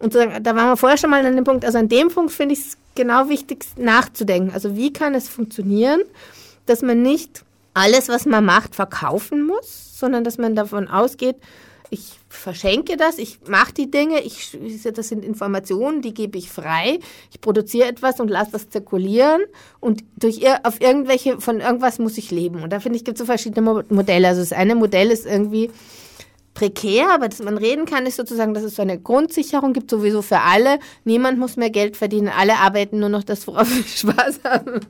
Und 0.00 0.14
da 0.14 0.56
waren 0.56 0.70
wir 0.70 0.76
vorher 0.76 0.98
schon 0.98 1.10
mal 1.10 1.24
an 1.24 1.36
dem 1.36 1.44
Punkt, 1.44 1.64
also 1.64 1.78
an 1.78 1.88
dem 1.88 2.08
Punkt 2.08 2.32
finde 2.32 2.54
ich 2.54 2.60
es 2.60 2.78
genau 2.94 3.28
wichtig 3.28 3.64
nachzudenken. 3.76 4.52
Also 4.52 4.74
wie 4.76 4.92
kann 4.92 5.14
es 5.14 5.28
funktionieren, 5.28 6.00
dass 6.66 6.82
man 6.82 7.02
nicht 7.02 7.44
alles, 7.74 8.08
was 8.08 8.26
man 8.26 8.44
macht, 8.44 8.74
verkaufen 8.74 9.46
muss, 9.46 9.98
sondern 9.98 10.24
dass 10.24 10.38
man 10.38 10.56
davon 10.56 10.88
ausgeht, 10.88 11.36
ich 11.90 12.18
verschenke 12.28 12.96
das, 12.96 13.18
ich 13.18 13.40
mache 13.48 13.74
die 13.74 13.90
Dinge, 13.90 14.20
ich, 14.20 14.56
das 14.94 15.08
sind 15.08 15.24
Informationen, 15.24 16.02
die 16.02 16.14
gebe 16.14 16.38
ich 16.38 16.48
frei, 16.48 17.00
ich 17.32 17.40
produziere 17.40 17.88
etwas 17.88 18.20
und 18.20 18.28
lasse 18.28 18.52
das 18.52 18.70
zirkulieren 18.70 19.42
und 19.80 20.04
durch 20.16 20.40
auf 20.62 20.80
irgendwelche, 20.80 21.40
von 21.40 21.60
irgendwas 21.60 21.98
muss 21.98 22.16
ich 22.16 22.30
leben. 22.30 22.62
Und 22.62 22.72
da 22.72 22.78
finde 22.78 22.96
ich, 22.96 23.04
gibt 23.04 23.16
es 23.16 23.20
so 23.20 23.26
verschiedene 23.26 23.84
Modelle. 23.88 24.28
Also 24.28 24.40
das 24.40 24.52
eine 24.52 24.76
Modell 24.76 25.10
ist 25.10 25.26
irgendwie, 25.26 25.70
prekär, 26.60 27.06
aber 27.14 27.26
dass 27.26 27.42
man 27.42 27.56
reden 27.56 27.86
kann, 27.86 28.04
ist 28.04 28.16
sozusagen, 28.16 28.52
dass 28.52 28.62
es 28.62 28.76
so 28.76 28.82
eine 28.82 28.98
Grundsicherung 28.98 29.72
gibt, 29.72 29.90
sowieso 29.90 30.20
für 30.20 30.40
alle. 30.40 30.78
Niemand 31.04 31.38
muss 31.38 31.56
mehr 31.56 31.70
Geld 31.70 31.96
verdienen, 31.96 32.28
alle 32.28 32.58
arbeiten 32.58 32.98
nur 32.98 33.08
noch 33.08 33.24
das, 33.24 33.46
worauf 33.46 33.66
sie 33.66 33.82
Spaß 33.96 34.40
haben. 34.44 34.80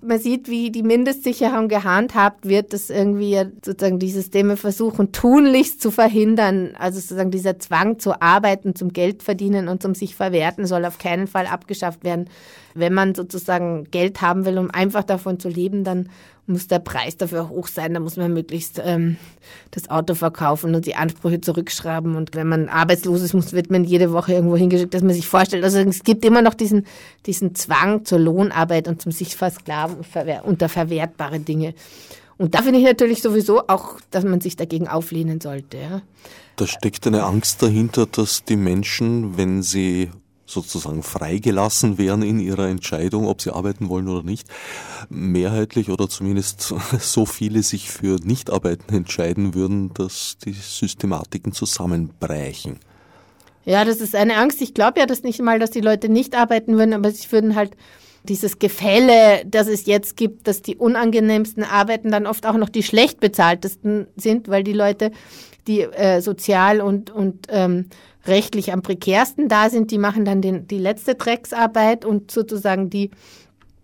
man 0.00 0.18
sieht, 0.18 0.48
wie 0.48 0.70
die 0.70 0.82
Mindestsicherung 0.82 1.68
gehandhabt 1.68 2.48
wird, 2.48 2.72
dass 2.72 2.88
irgendwie 2.88 3.38
sozusagen 3.62 3.98
die 3.98 4.10
Systeme 4.10 4.56
versuchen, 4.56 5.12
tunlichst 5.12 5.82
zu 5.82 5.90
verhindern. 5.90 6.70
Also 6.78 7.00
sozusagen 7.00 7.30
dieser 7.30 7.58
Zwang 7.58 7.98
zu 7.98 8.22
arbeiten, 8.22 8.74
zum 8.74 8.94
Geld 8.94 9.22
verdienen 9.22 9.68
und 9.68 9.82
zum 9.82 9.94
sich 9.94 10.14
verwerten 10.14 10.64
soll 10.64 10.86
auf 10.86 10.96
keinen 10.96 11.26
Fall 11.26 11.46
abgeschafft 11.46 12.02
werden. 12.02 12.30
Wenn 12.74 12.94
man 12.94 13.14
sozusagen 13.14 13.90
Geld 13.90 14.22
haben 14.22 14.46
will, 14.46 14.56
um 14.56 14.70
einfach 14.70 15.04
davon 15.04 15.38
zu 15.38 15.50
leben, 15.50 15.84
dann 15.84 16.08
muss 16.46 16.66
der 16.66 16.80
Preis 16.80 17.16
dafür 17.16 17.48
hoch 17.48 17.68
sein, 17.68 17.94
da 17.94 18.00
muss 18.00 18.16
man 18.16 18.32
möglichst 18.32 18.80
ähm, 18.84 19.16
das 19.70 19.88
Auto 19.88 20.14
verkaufen 20.14 20.74
und 20.74 20.86
die 20.86 20.96
Ansprüche 20.96 21.40
zurückschreiben. 21.40 22.16
Und 22.16 22.34
wenn 22.34 22.48
man 22.48 22.68
arbeitslos 22.68 23.22
ist, 23.22 23.32
muss, 23.32 23.52
wird 23.52 23.70
man 23.70 23.84
jede 23.84 24.12
Woche 24.12 24.32
irgendwo 24.34 24.56
hingeschickt, 24.56 24.92
dass 24.92 25.02
man 25.02 25.14
sich 25.14 25.26
vorstellt. 25.26 25.62
Also 25.62 25.78
es 25.78 26.02
gibt 26.02 26.24
immer 26.24 26.42
noch 26.42 26.54
diesen, 26.54 26.86
diesen 27.26 27.54
Zwang 27.54 28.04
zur 28.04 28.18
Lohnarbeit 28.18 28.88
und 28.88 29.00
zum 29.00 29.12
sich 29.12 29.36
versklaven 29.36 29.98
unter 30.42 30.68
verwertbare 30.68 31.38
Dinge. 31.38 31.74
Und 32.38 32.54
da 32.56 32.62
finde 32.62 32.80
ich 32.80 32.84
natürlich 32.84 33.22
sowieso 33.22 33.68
auch, 33.68 34.00
dass 34.10 34.24
man 34.24 34.40
sich 34.40 34.56
dagegen 34.56 34.88
auflehnen 34.88 35.40
sollte. 35.40 35.76
Ja. 35.76 36.02
Da 36.56 36.66
steckt 36.66 37.06
eine 37.06 37.22
Angst 37.22 37.62
dahinter, 37.62 38.06
dass 38.06 38.44
die 38.44 38.56
Menschen, 38.56 39.36
wenn 39.36 39.62
sie 39.62 40.10
sozusagen 40.52 41.02
freigelassen 41.02 41.98
wären 41.98 42.22
in 42.22 42.38
ihrer 42.38 42.68
Entscheidung, 42.68 43.26
ob 43.26 43.42
sie 43.42 43.54
arbeiten 43.54 43.88
wollen 43.88 44.08
oder 44.08 44.22
nicht, 44.22 44.48
mehrheitlich 45.08 45.90
oder 45.90 46.08
zumindest 46.08 46.60
so 47.00 47.26
viele 47.26 47.62
sich 47.62 47.90
für 47.90 48.16
Nichtarbeiten 48.22 48.94
entscheiden 48.94 49.54
würden, 49.54 49.92
dass 49.94 50.36
die 50.44 50.52
Systematiken 50.52 51.52
zusammenbrechen. 51.52 52.78
Ja, 53.64 53.84
das 53.84 54.00
ist 54.00 54.14
eine 54.16 54.36
Angst. 54.36 54.60
Ich 54.60 54.74
glaube 54.74 55.00
ja 55.00 55.06
das 55.06 55.22
nicht 55.22 55.40
mal, 55.40 55.58
dass 55.58 55.70
die 55.70 55.80
Leute 55.80 56.08
nicht 56.08 56.34
arbeiten 56.34 56.76
würden, 56.76 56.94
aber 56.94 57.10
sie 57.10 57.30
würden 57.30 57.54
halt 57.54 57.76
dieses 58.24 58.58
Gefälle, 58.58 59.44
das 59.46 59.68
es 59.68 59.86
jetzt 59.86 60.16
gibt, 60.16 60.46
dass 60.46 60.62
die 60.62 60.76
unangenehmsten 60.76 61.64
Arbeiten 61.64 62.10
dann 62.10 62.26
oft 62.26 62.46
auch 62.46 62.56
noch 62.56 62.68
die 62.68 62.82
schlecht 62.82 63.20
bezahltesten 63.20 64.06
sind, 64.16 64.48
weil 64.48 64.62
die 64.62 64.72
Leute, 64.72 65.10
die 65.66 65.80
äh, 65.80 66.20
sozial 66.20 66.80
und, 66.80 67.10
und 67.10 67.46
ähm, 67.50 67.86
rechtlich 68.26 68.72
am 68.72 68.82
prekärsten 68.82 69.48
da 69.48 69.70
sind, 69.70 69.90
die 69.90 69.98
machen 69.98 70.24
dann 70.24 70.42
den, 70.42 70.66
die 70.68 70.78
letzte 70.78 71.14
Drecksarbeit 71.14 72.04
und 72.04 72.30
sozusagen 72.30 72.90
die 72.90 73.10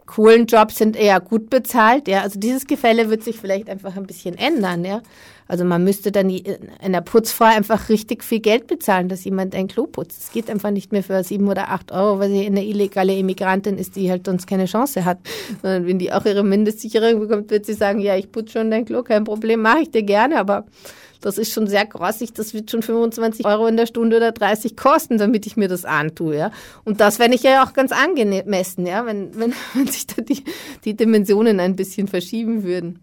coolen 0.09 0.47
Jobs 0.47 0.79
sind 0.79 0.97
eher 0.97 1.21
gut 1.21 1.51
bezahlt. 1.51 2.09
Ja, 2.09 2.23
also 2.23 2.41
dieses 2.41 2.67
Gefälle 2.67 3.11
wird 3.11 3.23
sich 3.23 3.39
vielleicht 3.39 3.69
einfach 3.69 3.97
ein 3.97 4.07
bisschen 4.07 4.37
ändern. 4.37 4.85
Ja, 4.85 5.03
also 5.47 5.65
man 5.65 5.85
müsste 5.85 6.11
dann 6.11 6.35
einer 6.81 7.03
Putzfrau 7.03 7.45
einfach 7.45 7.89
richtig 7.89 8.25
viel 8.25 8.41
Geld 8.41 8.67
bezahlen, 8.67 9.09
dass 9.09 9.25
jemand 9.25 9.55
ein 9.55 9.69
Klo 9.69 9.87
putzt. 9.87 10.23
Es 10.23 10.33
geht 10.33 10.51
einfach 10.51 10.71
nicht 10.71 10.93
mehr 10.93 11.03
für 11.03 11.23
sieben 11.23 11.49
oder 11.49 11.69
acht 11.69 11.93
Euro, 11.93 12.19
weil 12.19 12.31
sie 12.31 12.47
eine 12.47 12.65
illegale 12.65 13.17
Immigrantin 13.17 13.79
ist, 13.79 13.97
die 13.97 14.11
halt 14.11 14.27
sonst 14.27 14.47
keine 14.47 14.65
Chance 14.65 15.05
hat. 15.05 15.19
Sondern 15.63 15.87
wenn 15.87 15.99
die 15.99 16.13
auch 16.13 16.25
ihre 16.25 16.43
Mindestsicherung 16.43 17.21
bekommt, 17.21 17.51
wird 17.51 17.67
sie 17.67 17.75
sagen, 17.75 18.01
ja, 18.01 18.17
ich 18.17 18.33
putze 18.33 18.55
schon 18.55 18.71
dein 18.71 18.87
Klo, 18.87 19.03
kein 19.03 19.25
Problem, 19.25 19.61
mache 19.61 19.81
ich 19.83 19.91
dir 19.91 20.03
gerne, 20.03 20.39
aber 20.39 20.65
das 21.21 21.39
ist 21.39 21.53
schon 21.53 21.67
sehr 21.67 21.87
grossig, 21.87 22.33
das 22.33 22.55
wird 22.55 22.71
schon 22.71 22.83
25 22.83 23.45
Euro 23.47 23.67
in 23.67 23.77
der 23.77 23.87
Stunde 23.87 24.17
oder 24.17 24.33
30 24.33 24.77
kosten, 24.77 25.19
damit 25.19 25.47
ich 25.47 25.57
mir 25.57 25.69
das 25.69 25.85
antue, 25.85 26.37
ja. 26.37 26.51
Und 26.85 27.01
das 27.01 27.17
fände 27.17 27.37
ich 27.37 27.43
ja 27.43 27.65
auch 27.65 27.73
ganz 27.73 27.93
angemessen, 27.93 28.87
ja, 28.87 29.05
wenn, 29.07 29.39
wenn, 29.39 29.53
wenn 29.75 29.87
sich 29.87 30.07
da 30.07 30.23
die, 30.23 30.45
die 30.85 30.95
Dimensionen 30.95 31.61
ein 31.61 31.77
bisschen 31.77 32.09
verschieben 32.09 32.63
würden. 32.63 33.01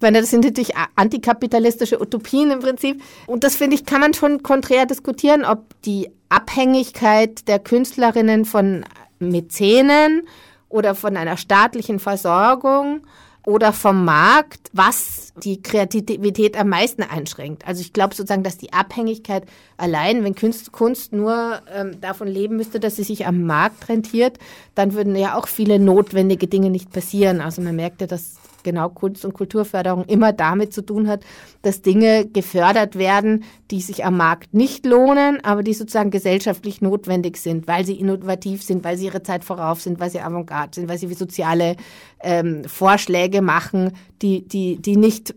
Meine, 0.00 0.20
das 0.20 0.30
sind 0.30 0.44
natürlich 0.44 0.72
antikapitalistische 0.96 2.00
Utopien 2.00 2.50
im 2.50 2.60
Prinzip. 2.60 3.00
Und 3.26 3.42
das 3.42 3.56
finde 3.56 3.76
ich, 3.76 3.86
kann 3.86 4.00
man 4.00 4.12
schon 4.12 4.42
konträr 4.42 4.84
diskutieren, 4.84 5.44
ob 5.44 5.80
die 5.82 6.10
Abhängigkeit 6.28 7.48
der 7.48 7.58
Künstlerinnen 7.58 8.44
von 8.44 8.84
Mäzenen 9.18 10.26
oder 10.68 10.94
von 10.94 11.16
einer 11.16 11.36
staatlichen 11.36 12.00
Versorgung 12.00 13.00
oder 13.46 13.72
vom 13.72 14.04
Markt, 14.04 14.70
was 14.72 15.32
die 15.42 15.60
Kreativität 15.60 16.56
am 16.56 16.68
meisten 16.70 17.02
einschränkt. 17.02 17.66
Also 17.66 17.82
ich 17.82 17.92
glaube 17.92 18.14
sozusagen, 18.14 18.42
dass 18.42 18.56
die 18.56 18.72
Abhängigkeit 18.72 19.44
allein, 19.76 20.24
wenn 20.24 20.34
Kunst, 20.34 20.72
Kunst 20.72 21.12
nur 21.12 21.60
ähm, 21.74 22.00
davon 22.00 22.28
leben 22.28 22.56
müsste, 22.56 22.80
dass 22.80 22.96
sie 22.96 23.02
sich 23.02 23.26
am 23.26 23.42
Markt 23.42 23.88
rentiert, 23.88 24.38
dann 24.74 24.94
würden 24.94 25.14
ja 25.16 25.36
auch 25.36 25.46
viele 25.46 25.78
notwendige 25.78 26.46
Dinge 26.46 26.70
nicht 26.70 26.90
passieren. 26.90 27.40
Also 27.40 27.60
man 27.60 27.76
merkt 27.76 28.00
ja, 28.00 28.06
dass 28.06 28.36
genau 28.64 28.88
Kunst- 28.88 29.24
und 29.24 29.34
Kulturförderung 29.34 30.04
immer 30.06 30.32
damit 30.32 30.72
zu 30.72 30.82
tun 30.82 31.06
hat, 31.06 31.22
dass 31.62 31.82
Dinge 31.82 32.26
gefördert 32.26 32.96
werden, 32.96 33.44
die 33.70 33.80
sich 33.80 34.04
am 34.04 34.16
Markt 34.16 34.54
nicht 34.54 34.84
lohnen, 34.84 35.44
aber 35.44 35.62
die 35.62 35.74
sozusagen 35.74 36.10
gesellschaftlich 36.10 36.80
notwendig 36.80 37.36
sind, 37.36 37.68
weil 37.68 37.84
sie 37.84 37.94
innovativ 37.94 38.62
sind, 38.62 38.82
weil 38.82 38.96
sie 38.96 39.06
ihre 39.06 39.22
Zeit 39.22 39.44
vorauf 39.44 39.80
sind, 39.80 40.00
weil 40.00 40.10
sie 40.10 40.20
avantgarde 40.20 40.74
sind, 40.74 40.88
weil 40.88 40.98
sie 40.98 41.12
soziale 41.14 41.76
ähm, 42.20 42.64
Vorschläge 42.64 43.42
machen, 43.42 43.92
die, 44.22 44.46
die, 44.48 44.80
die 44.80 44.96
nicht 44.96 45.34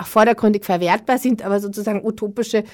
vordergründig 0.00 0.64
verwertbar 0.64 1.18
sind, 1.18 1.42
aber 1.42 1.60
sozusagen 1.60 2.04
utopische 2.04 2.64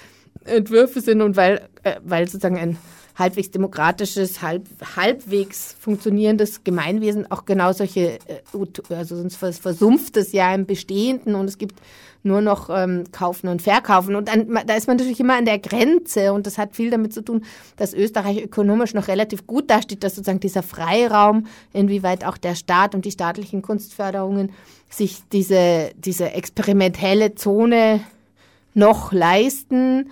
Entwürfe 0.44 1.00
sind 1.00 1.22
und 1.22 1.36
weil, 1.36 1.68
äh, 1.82 1.96
weil 2.04 2.26
sozusagen 2.26 2.58
ein 2.58 2.76
halbwegs 3.18 3.50
demokratisches, 3.50 4.42
halb, 4.42 4.66
halbwegs 4.96 5.74
funktionierendes 5.81 6.62
Gemeinwesen 6.62 7.31
auch 7.31 7.44
genau 7.44 7.72
solche, 7.72 8.18
äh, 8.26 8.94
also 8.94 9.16
sonst 9.16 9.37
versumpft 9.37 10.16
es 10.16 10.33
ja 10.33 10.54
im 10.54 10.66
Bestehenden 10.66 11.35
und 11.35 11.46
es 11.46 11.59
gibt 11.59 11.81
nur 12.22 12.40
noch 12.40 12.68
ähm, 12.70 13.04
kaufen 13.11 13.48
und 13.48 13.62
verkaufen. 13.62 14.14
Und 14.14 14.28
dann, 14.28 14.59
da 14.66 14.74
ist 14.74 14.87
man 14.87 14.96
natürlich 14.96 15.20
immer 15.20 15.37
an 15.37 15.44
der 15.44 15.59
Grenze 15.59 16.33
und 16.33 16.46
das 16.46 16.59
hat 16.59 16.76
viel 16.76 16.90
damit 16.90 17.12
zu 17.12 17.22
tun, 17.22 17.44
dass 17.76 17.94
Österreich 17.94 18.42
ökonomisch 18.42 18.94
noch 18.94 19.09
relativ 19.09 19.46
gut 19.46 19.70
dasteht, 19.70 20.04
dass 20.04 20.14
sozusagen 20.14 20.40
dieser 20.40 20.62
Freiraum, 20.62 21.46
inwieweit 21.72 22.24
auch 22.24 22.37
der 22.37 22.54
Staat 22.54 22.94
und 22.94 23.04
die 23.04 23.12
staatlichen 23.12 23.62
Kunstförderungen 23.62 24.52
sich 24.90 25.18
diese, 25.33 25.90
diese 25.96 26.33
experimentelle 26.33 27.35
Zone 27.35 28.00
noch 28.74 29.12
leisten 29.12 30.11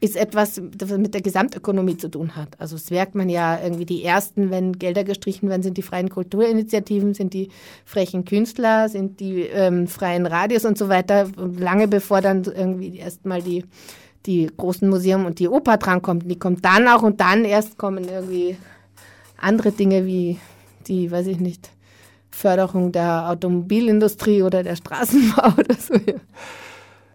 ist 0.00 0.16
etwas, 0.16 0.60
das 0.76 0.90
mit 0.90 1.14
der 1.14 1.22
Gesamtökonomie 1.22 1.96
zu 1.96 2.08
tun 2.08 2.36
hat. 2.36 2.60
Also 2.60 2.76
es 2.76 2.90
merkt 2.90 3.14
man 3.14 3.30
ja 3.30 3.58
irgendwie 3.62 3.86
die 3.86 4.04
ersten, 4.04 4.50
wenn 4.50 4.74
Gelder 4.74 5.04
gestrichen 5.04 5.48
werden, 5.48 5.62
sind 5.62 5.78
die 5.78 5.82
freien 5.82 6.10
Kulturinitiativen, 6.10 7.14
sind 7.14 7.32
die 7.32 7.48
frechen 7.86 8.26
Künstler, 8.26 8.90
sind 8.90 9.20
die 9.20 9.42
ähm, 9.42 9.86
freien 9.86 10.26
Radios 10.26 10.66
und 10.66 10.76
so 10.76 10.88
weiter. 10.90 11.28
Lange 11.36 11.88
bevor 11.88 12.20
dann 12.20 12.44
irgendwie 12.44 12.98
erstmal 12.98 13.40
die, 13.40 13.64
die 14.26 14.50
großen 14.54 14.88
Museum 14.88 15.24
und 15.24 15.38
die 15.38 15.48
Oper 15.48 15.78
drankommt. 15.78 16.30
Die 16.30 16.38
kommt 16.38 16.62
dann 16.64 16.86
auch 16.86 17.02
und 17.02 17.20
dann 17.20 17.46
erst 17.46 17.78
kommen 17.78 18.04
irgendwie 18.04 18.58
andere 19.38 19.72
Dinge 19.72 20.04
wie 20.04 20.38
die, 20.88 21.10
weiß 21.10 21.26
ich 21.28 21.40
nicht, 21.40 21.70
Förderung 22.30 22.92
der 22.92 23.30
Automobilindustrie 23.30 24.42
oder 24.42 24.62
der 24.62 24.76
Straßenbau 24.76 25.54
oder 25.58 25.74
so. 25.74 25.94
Ja. 25.94 26.20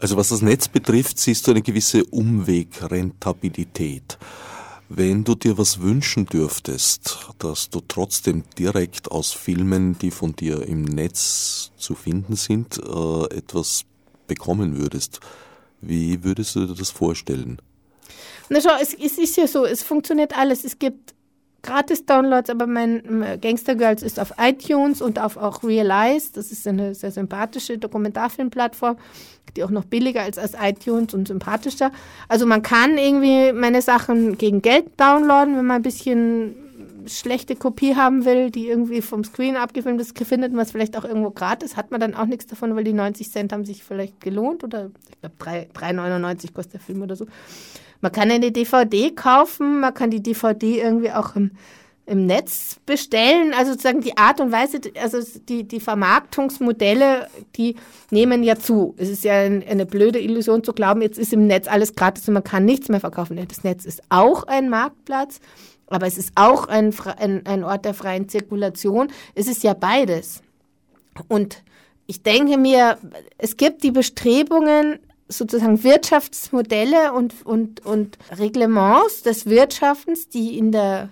Also 0.06 0.18
was 0.18 0.30
das 0.30 0.44
Netz 0.44 0.68
betrifft, 0.68 1.18
siehst 1.18 1.48
du 1.48 1.52
eine 1.52 1.64
gewisse 1.64 2.06
Umwegrentabilität. 2.06 4.20
Wenn 4.88 5.24
du 5.24 5.34
dir 5.34 5.58
was 5.58 5.82
wünschen 5.82 6.28
dürftest, 6.28 7.32
dass 7.40 7.72
du 7.72 7.82
trotzdem 7.88 8.44
direkt 8.56 9.10
aus 9.10 9.32
Filmen, 9.32 9.98
die 9.98 10.12
von 10.12 10.36
dir 10.36 10.62
im 10.62 10.84
Netz 10.84 11.72
zu 11.76 11.96
finden 11.96 12.36
sind, 12.36 12.78
äh, 12.78 13.36
etwas 13.36 13.86
bekommen 14.28 14.78
würdest, 14.78 15.22
wie 15.82 16.24
würdest 16.24 16.54
du 16.54 16.68
dir 16.68 16.76
das 16.76 16.92
vorstellen? 16.92 17.60
Na 18.50 18.62
schau, 18.62 18.78
es, 18.80 18.94
es 18.94 19.18
ist 19.18 19.38
ja 19.38 19.48
so, 19.48 19.66
es 19.66 19.82
funktioniert 19.82 20.38
alles. 20.38 20.66
Es 20.66 20.78
gibt 20.78 21.15
Gratis-Downloads, 21.66 22.50
aber 22.50 22.68
mein 22.68 23.40
Gangster 23.42 23.76
Girls 23.76 24.04
ist 24.04 24.20
auf 24.20 24.34
iTunes 24.38 25.02
und 25.02 25.20
auf 25.20 25.38
auch 25.38 25.64
Realize. 25.64 26.32
Das 26.34 26.52
ist 26.52 26.68
eine 26.68 26.94
sehr 26.94 27.12
sympathische 27.12 27.78
Dokumentarfilmplattform, 27.78 28.98
die 29.56 29.64
auch 29.64 29.72
noch 29.72 29.86
billiger 29.86 30.28
ist 30.28 30.40
als 30.40 30.54
iTunes 30.62 31.14
und 31.14 31.28
sympathischer. 31.28 31.92
Also 32.28 32.46
man 32.46 32.62
kann 32.62 32.98
irgendwie 32.98 33.52
meine 33.52 33.82
Sachen 33.82 34.38
gegen 34.38 34.62
Geld 34.62 34.86
downloaden, 34.98 35.58
wenn 35.58 35.66
man 35.66 35.78
ein 35.78 35.84
bisschen 35.84 36.56
schlechte 37.08 37.56
Kopie 37.56 37.96
haben 37.96 38.26
will, 38.26 38.52
die 38.52 38.68
irgendwie 38.68 39.02
vom 39.02 39.24
Screen 39.24 39.56
abgefilmt 39.56 40.02
ist, 40.02 40.18
findet 40.18 40.54
man 40.54 40.64
es 40.64 40.72
vielleicht 40.72 40.98
auch 40.98 41.06
irgendwo 41.06 41.32
gratis, 41.32 41.78
hat 41.78 41.92
man 41.92 42.00
dann 42.00 42.16
auch 42.16 42.26
nichts 42.26 42.48
davon, 42.48 42.76
weil 42.76 42.84
die 42.84 42.94
90 42.94 43.32
Cent 43.32 43.54
haben 43.54 43.66
sich 43.66 43.84
vielleicht 43.84 44.22
gelohnt 44.22 44.64
oder 44.64 44.90
ich 45.10 45.20
glaube 45.20 45.36
3,99 45.74 46.54
kostet 46.54 46.74
der 46.74 46.80
Film 46.80 47.02
oder 47.02 47.16
so. 47.16 47.26
Man 48.06 48.12
kann 48.12 48.30
eine 48.30 48.52
DVD 48.52 49.10
kaufen, 49.10 49.80
man 49.80 49.92
kann 49.92 50.12
die 50.12 50.22
DVD 50.22 50.80
irgendwie 50.80 51.12
auch 51.12 51.36
im, 51.36 51.50
im 52.06 52.28
Netz 52.28 52.76
bestellen. 52.86 53.52
Also 53.58 53.72
sozusagen 53.72 54.02
die 54.02 54.16
Art 54.16 54.40
und 54.40 54.52
Weise, 54.52 54.80
also 55.02 55.18
die, 55.50 55.64
die 55.64 55.80
Vermarktungsmodelle, 55.80 57.28
die 57.56 57.76
nehmen 58.12 58.44
ja 58.44 58.60
zu. 58.60 58.94
Es 58.98 59.10
ist 59.10 59.24
ja 59.24 59.40
ein, 59.40 59.64
eine 59.68 59.88
blöde 59.88 60.20
Illusion 60.20 60.64
zu 60.64 60.74
glauben, 60.74 61.02
jetzt 61.02 61.18
ist 61.18 61.34
im 61.34 61.48
Netz 61.48 61.68
alles 61.68 61.96
gratis 61.96 62.28
und 62.28 62.36
man 62.36 62.44
kann 62.44 62.64
nichts 62.64 62.90
mehr 62.90 63.00
verkaufen. 63.00 63.44
Das 63.48 63.64
Netz 63.64 63.86
ist 63.86 64.04
auch 64.10 64.44
ein 64.44 64.70
Marktplatz, 64.70 65.40
aber 65.88 66.06
es 66.06 66.20
ist 66.20 66.32
auch 66.36 66.68
ein, 66.68 66.94
ein, 67.18 67.44
ein 67.48 67.64
Ort 67.64 67.86
der 67.86 67.96
freien 67.96 68.30
Zirkulation. 68.30 69.08
Es 69.34 69.48
ist 69.48 69.64
ja 69.64 69.74
beides. 69.74 70.44
Und 71.28 71.64
ich 72.06 72.22
denke 72.22 72.60
mir, 72.60 73.00
es 73.40 73.58
gibt 73.58 73.82
die 73.82 73.90
Bestrebungen, 73.90 75.00
sozusagen 75.28 75.84
Wirtschaftsmodelle 75.84 77.14
und, 77.14 77.46
und, 77.46 77.86
und 77.86 78.18
Reglements 78.38 79.24
des 79.24 79.48
Wirtschaftens, 79.48 80.30
die 80.30 80.58
in 80.58 80.72
der 80.72 81.10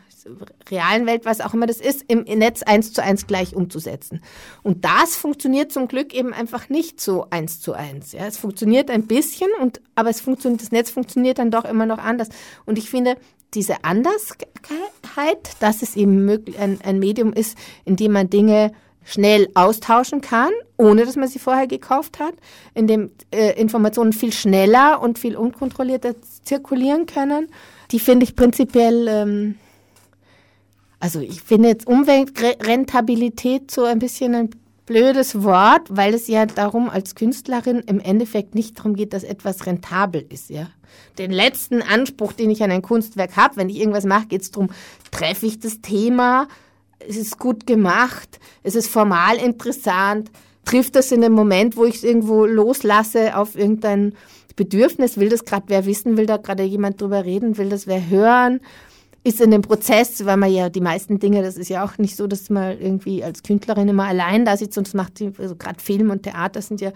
realen 0.70 1.06
Welt, 1.06 1.26
was 1.26 1.42
auch 1.42 1.54
immer 1.54 1.66
das 1.66 1.78
ist, 1.78 2.06
im 2.08 2.24
Netz 2.24 2.64
eins 2.64 2.94
zu 2.94 3.04
eins 3.04 3.28
gleich 3.28 3.56
umzusetzen. 3.56 4.22
Und 4.62 4.86
das 4.86 5.16
funktioniert 5.16 5.72
zum 5.72 5.88
Glück 5.88 6.14
eben 6.14 6.34
einfach 6.34 6.70
nicht 6.70 7.02
so 7.02 7.28
eins 7.30 7.60
zu 7.60 7.74
eins. 7.74 8.14
Ja, 8.14 8.26
es 8.26 8.38
funktioniert 8.38 8.90
ein 8.90 9.08
bisschen 9.08 9.50
und, 9.60 9.82
aber 9.96 10.10
es 10.10 10.22
funktioniert, 10.22 10.62
das 10.62 10.72
Netz 10.72 10.90
funktioniert 10.90 11.40
dann 11.40 11.52
doch 11.52 11.66
immer 11.66 11.86
noch 11.86 11.98
anders. 11.98 12.30
Und 12.66 12.78
ich 12.78 12.90
finde, 12.90 13.18
diese 13.54 13.84
Andersheit, 13.84 14.40
dass 15.60 15.82
es 15.82 15.96
eben 15.96 16.26
möglich, 16.26 16.58
ein, 16.58 16.80
ein 16.84 17.00
Medium 17.00 17.34
ist, 17.34 17.58
in 17.86 17.96
dem 17.96 18.14
man 18.14 18.30
Dinge 18.30 18.72
schnell 19.04 19.50
austauschen 19.54 20.22
kann, 20.22 20.52
ohne 20.78 21.06
dass 21.06 21.16
man 21.16 21.28
sie 21.28 21.40
vorher 21.40 21.68
gekauft 21.68 22.20
hat, 22.20 22.34
in 22.74 22.88
dem 22.88 23.12
äh, 23.32 23.60
Informationen 23.60 24.14
viel 24.14 24.34
schneller 24.34 25.02
und 25.02 25.20
viel 25.20 25.36
unkontrollierter 25.36 26.16
zirkulieren 26.44 27.06
können. 27.06 27.48
Die 27.92 28.00
finde 28.00 28.26
ich 28.26 28.36
prinzipiell, 28.36 29.08
ähm, 29.08 29.56
also 31.00 31.20
ich 31.20 31.42
finde 31.42 31.70
jetzt 31.70 31.88
Umweltrentabilität 31.88 33.72
so 33.72 33.84
ein 33.84 34.00
bisschen 34.00 34.36
ein 34.36 34.50
blödes 34.86 35.44
Wort, 35.44 35.88
weil 35.90 36.14
es 36.14 36.28
ja 36.28 36.46
darum 36.46 36.90
als 36.90 37.16
Künstlerin 37.16 37.80
im 37.80 38.00
Endeffekt 38.00 38.56
nicht 38.56 38.78
darum 38.78 38.96
geht, 38.96 39.14
dass 39.14 39.24
etwas 39.24 39.66
rentabel 39.66 40.26
ist, 40.30 40.50
ja. 40.50 40.68
Den 41.18 41.32
letzten 41.32 41.82
Anspruch, 41.82 42.34
den 42.34 42.52
ich 42.52 42.64
an 42.64 42.72
ein 42.72 42.82
Kunstwerk 42.82 43.36
habe, 43.36 43.58
wenn 43.58 43.70
ich 43.70 43.80
irgendwas 43.80 44.06
mache, 44.06 44.28
geht 44.28 44.42
es 44.42 44.52
darum, 44.52 44.70
treffe 45.12 45.46
ich 45.46 45.60
das 45.60 45.82
Thema, 45.82 46.48
es 47.08 47.18
ist 47.18 47.40
gut 47.40 47.66
gemacht, 47.68 48.40
es 48.64 48.76
ist 48.76 48.88
formal 48.88 49.38
interessant, 49.38 50.32
trifft 50.66 50.96
das 50.96 51.12
in 51.12 51.22
dem 51.22 51.34
Moment, 51.34 51.76
wo 51.76 51.86
ich 51.86 51.96
es 51.96 52.04
irgendwo 52.04 52.46
loslasse 52.46 53.36
auf 53.38 53.58
irgendein 53.58 54.14
Bedürfnis, 54.56 55.18
will 55.18 55.30
das 55.30 55.46
gerade 55.46 55.66
wer 55.68 55.86
wissen, 55.86 56.18
will 56.18 56.26
da 56.26 56.38
gerade 56.38 56.64
jemand 56.64 57.02
drüber 57.02 57.26
reden, 57.26 57.58
will 57.58 57.70
das 57.70 57.88
wer 57.88 58.10
hören 58.10 58.62
ist 59.26 59.40
in 59.40 59.52
dem 59.52 59.62
Prozess, 59.62 60.26
weil 60.26 60.36
man 60.36 60.52
ja 60.52 60.68
die 60.70 60.82
meisten 60.82 61.18
Dinge, 61.18 61.42
das 61.42 61.56
ist 61.56 61.70
ja 61.70 61.86
auch 61.86 61.98
nicht 61.98 62.18
so, 62.18 62.28
dass 62.28 62.50
man 62.50 62.78
irgendwie 62.80 63.24
als 63.24 63.42
Künstlerin 63.42 63.88
immer 63.88 64.04
allein 64.04 64.44
da 64.44 64.58
sitzt 64.58 64.78
und 64.78 64.88
das 64.88 64.94
macht, 64.94 65.22
also 65.38 65.56
gerade 65.56 65.80
Film 65.80 66.10
und 66.10 66.24
Theater 66.24 66.62
sind 66.62 66.82
ja 66.82 66.92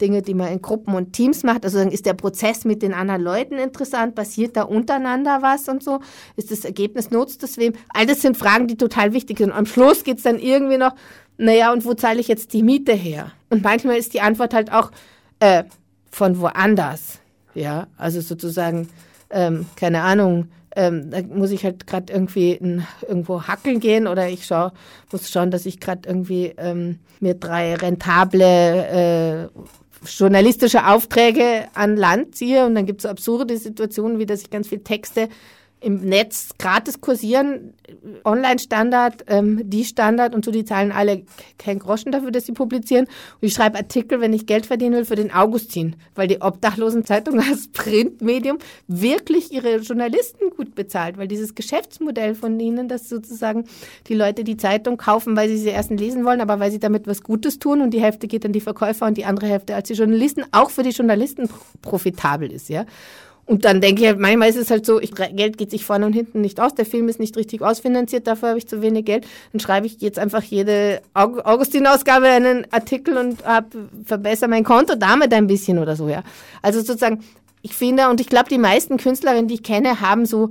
Dinge, 0.00 0.22
die 0.22 0.34
man 0.34 0.52
in 0.52 0.62
Gruppen 0.62 0.94
und 0.94 1.12
Teams 1.12 1.42
macht. 1.42 1.64
Also 1.64 1.80
ist 1.80 2.06
der 2.06 2.14
Prozess 2.14 2.64
mit 2.64 2.82
den 2.82 2.94
anderen 2.94 3.20
Leuten 3.20 3.54
interessant, 3.54 4.14
passiert 4.14 4.56
da 4.56 4.62
untereinander 4.62 5.42
was 5.42 5.68
und 5.68 5.82
so, 5.82 5.98
ist 6.36 6.52
das 6.52 6.64
Ergebnis, 6.64 7.10
nutzt 7.10 7.42
das 7.42 7.56
wem? 7.56 7.72
All 7.88 8.06
das 8.06 8.22
sind 8.22 8.36
Fragen, 8.36 8.68
die 8.68 8.76
total 8.76 9.12
wichtig 9.12 9.38
sind. 9.38 9.50
Und 9.50 9.56
am 9.56 9.66
Schluss 9.66 10.04
geht's 10.04 10.22
dann 10.22 10.38
irgendwie 10.38 10.78
noch, 10.78 10.94
naja, 11.36 11.72
und 11.72 11.84
wo 11.84 11.94
zahle 11.94 12.20
ich 12.20 12.28
jetzt 12.28 12.52
die 12.52 12.62
Miete 12.62 12.92
her? 12.92 13.32
Und 13.50 13.64
manchmal 13.64 13.96
ist 13.96 14.14
die 14.14 14.20
Antwort 14.20 14.54
halt 14.54 14.72
auch 14.72 14.92
äh, 15.40 15.64
von 16.12 16.38
woanders. 16.38 17.18
Ja, 17.54 17.88
also 17.96 18.20
sozusagen, 18.20 18.88
ähm, 19.30 19.66
keine 19.74 20.02
Ahnung, 20.02 20.48
ähm, 20.76 21.10
da 21.10 21.22
muss 21.22 21.50
ich 21.50 21.64
halt 21.64 21.86
gerade 21.86 22.12
irgendwie 22.12 22.52
in, 22.52 22.84
irgendwo 23.06 23.42
hackeln 23.42 23.80
gehen 23.80 24.06
oder 24.06 24.28
ich 24.28 24.46
schau, 24.46 24.70
muss 25.10 25.30
schauen, 25.30 25.50
dass 25.50 25.66
ich 25.66 25.80
gerade 25.80 26.08
irgendwie 26.08 26.54
ähm, 26.56 26.98
mir 27.20 27.34
drei 27.34 27.74
rentable 27.74 29.48
äh, 29.52 29.60
journalistische 30.06 30.86
Aufträge 30.86 31.68
an 31.74 31.96
Land 31.96 32.34
ziehe. 32.34 32.66
Und 32.66 32.74
dann 32.74 32.86
gibt 32.86 33.00
es 33.00 33.06
absurde 33.06 33.56
Situationen, 33.56 34.18
wie 34.18 34.26
dass 34.26 34.42
ich 34.42 34.50
ganz 34.50 34.68
viel 34.68 34.80
Texte 34.80 35.28
im 35.82 36.00
Netz 36.00 36.50
gratis 36.58 37.00
kursieren, 37.00 37.74
Online-Standard, 38.24 39.24
ähm, 39.28 39.60
die 39.64 39.84
Standard 39.84 40.34
und 40.34 40.44
so, 40.44 40.50
die 40.50 40.64
zahlen 40.64 40.92
alle 40.92 41.24
kein 41.58 41.78
Groschen 41.78 42.12
dafür, 42.12 42.30
dass 42.30 42.46
sie 42.46 42.52
publizieren. 42.52 43.06
Und 43.06 43.48
ich 43.48 43.52
schreibe 43.52 43.78
Artikel, 43.78 44.20
wenn 44.20 44.32
ich 44.32 44.46
Geld 44.46 44.66
verdienen 44.66 44.94
will, 44.94 45.04
für 45.04 45.16
den 45.16 45.32
Augustin, 45.32 45.96
weil 46.14 46.28
die 46.28 46.40
Obdachlosenzeitung 46.40 47.40
als 47.50 47.68
Printmedium 47.72 48.58
wirklich 48.86 49.52
ihre 49.52 49.76
Journalisten 49.76 50.50
gut 50.56 50.74
bezahlt, 50.74 51.18
weil 51.18 51.28
dieses 51.28 51.54
Geschäftsmodell 51.54 52.34
von 52.34 52.58
ihnen, 52.58 52.88
dass 52.88 53.08
sozusagen 53.08 53.64
die 54.06 54.14
Leute 54.14 54.44
die 54.44 54.56
Zeitung 54.56 54.96
kaufen, 54.96 55.36
weil 55.36 55.48
sie 55.48 55.58
sie 55.58 55.70
erst 55.70 55.90
lesen 55.90 56.24
wollen, 56.24 56.40
aber 56.40 56.60
weil 56.60 56.70
sie 56.70 56.80
damit 56.80 57.06
was 57.06 57.22
Gutes 57.22 57.58
tun 57.58 57.80
und 57.80 57.90
die 57.90 58.00
Hälfte 58.00 58.28
geht 58.28 58.44
an 58.46 58.52
die 58.52 58.60
Verkäufer 58.60 59.06
und 59.06 59.16
die 59.16 59.24
andere 59.24 59.46
Hälfte 59.46 59.74
als 59.74 59.88
die 59.88 59.94
Journalisten, 59.94 60.44
auch 60.52 60.70
für 60.70 60.82
die 60.82 60.90
Journalisten 60.90 61.48
profitabel 61.82 62.50
ist, 62.50 62.68
ja. 62.68 62.86
Und 63.52 63.66
dann 63.66 63.82
denke 63.82 64.08
ich, 64.08 64.16
manchmal 64.16 64.48
ist 64.48 64.56
es 64.56 64.70
halt 64.70 64.86
so, 64.86 64.98
ich, 64.98 65.12
Geld 65.14 65.58
geht 65.58 65.70
sich 65.70 65.84
vorne 65.84 66.06
und 66.06 66.14
hinten 66.14 66.40
nicht 66.40 66.58
aus, 66.58 66.74
der 66.74 66.86
Film 66.86 67.10
ist 67.10 67.20
nicht 67.20 67.36
richtig 67.36 67.60
ausfinanziert, 67.60 68.26
dafür 68.26 68.48
habe 68.48 68.58
ich 68.58 68.66
zu 68.66 68.80
wenig 68.80 69.04
Geld. 69.04 69.26
Dann 69.52 69.60
schreibe 69.60 69.86
ich 69.86 70.00
jetzt 70.00 70.18
einfach 70.18 70.42
jede 70.42 71.02
Augustin-Ausgabe 71.12 72.28
einen 72.28 72.66
Artikel 72.72 73.18
und 73.18 73.44
hab, 73.44 73.66
verbessere 74.06 74.48
mein 74.48 74.64
Konto 74.64 74.94
damit 74.94 75.34
ein 75.34 75.48
bisschen 75.48 75.78
oder 75.78 75.96
so, 75.96 76.08
ja. 76.08 76.22
Also 76.62 76.80
sozusagen, 76.80 77.22
ich 77.60 77.74
finde, 77.74 78.08
und 78.08 78.22
ich 78.22 78.28
glaube, 78.28 78.48
die 78.48 78.56
meisten 78.56 78.96
Künstlerinnen, 78.96 79.48
die 79.48 79.54
ich 79.56 79.62
kenne, 79.62 80.00
haben 80.00 80.24
so 80.24 80.50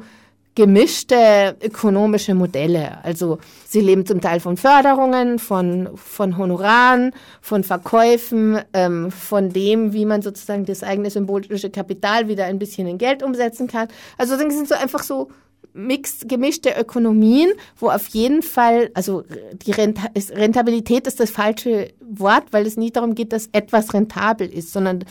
gemischte 0.56 1.56
ökonomische 1.62 2.34
Modelle. 2.34 3.04
Also 3.04 3.40
sie 3.68 3.80
leben 3.80 4.06
zum 4.06 4.20
Teil 4.20 4.40
von 4.40 4.58
Förderungen, 4.58 5.40
von, 5.40 5.90
von 5.96 6.38
Honoraren, 6.38 7.14
von 7.42 7.64
Verkäufen, 7.64 8.60
ähm, 8.74 9.12
von 9.12 9.50
dem, 9.50 9.94
wie 9.94 10.06
man 10.06 10.22
sozusagen 10.22 10.66
das 10.66 10.84
eigene 10.84 11.10
symbolische 11.10 11.70
Kapital 11.70 12.28
wieder 12.28 12.46
ein 12.46 12.60
bisschen 12.60 12.88
in 12.88 12.98
Geld 12.98 13.24
umsetzen 13.24 13.68
kann. 13.68 13.88
Also 14.18 14.36
das 14.36 14.54
sind 14.54 14.68
so 14.68 14.76
einfach 14.76 15.04
so 15.04 15.30
mixed, 15.74 16.28
gemischte 16.28 16.76
Ökonomien, 16.78 17.52
wo 17.80 17.90
auf 17.90 18.08
jeden 18.08 18.42
Fall, 18.42 18.92
also 18.94 19.24
die 19.54 19.72
Rentabilität 19.72 21.08
ist 21.08 21.22
das 21.22 21.32
falsche 21.32 21.94
Wort, 22.02 22.46
weil 22.52 22.68
es 22.68 22.76
nicht 22.76 22.98
darum 22.98 23.16
geht, 23.16 23.32
dass 23.32 23.48
etwas 23.54 23.94
rentabel 23.94 24.52
ist, 24.52 24.74
sondern 24.74 25.06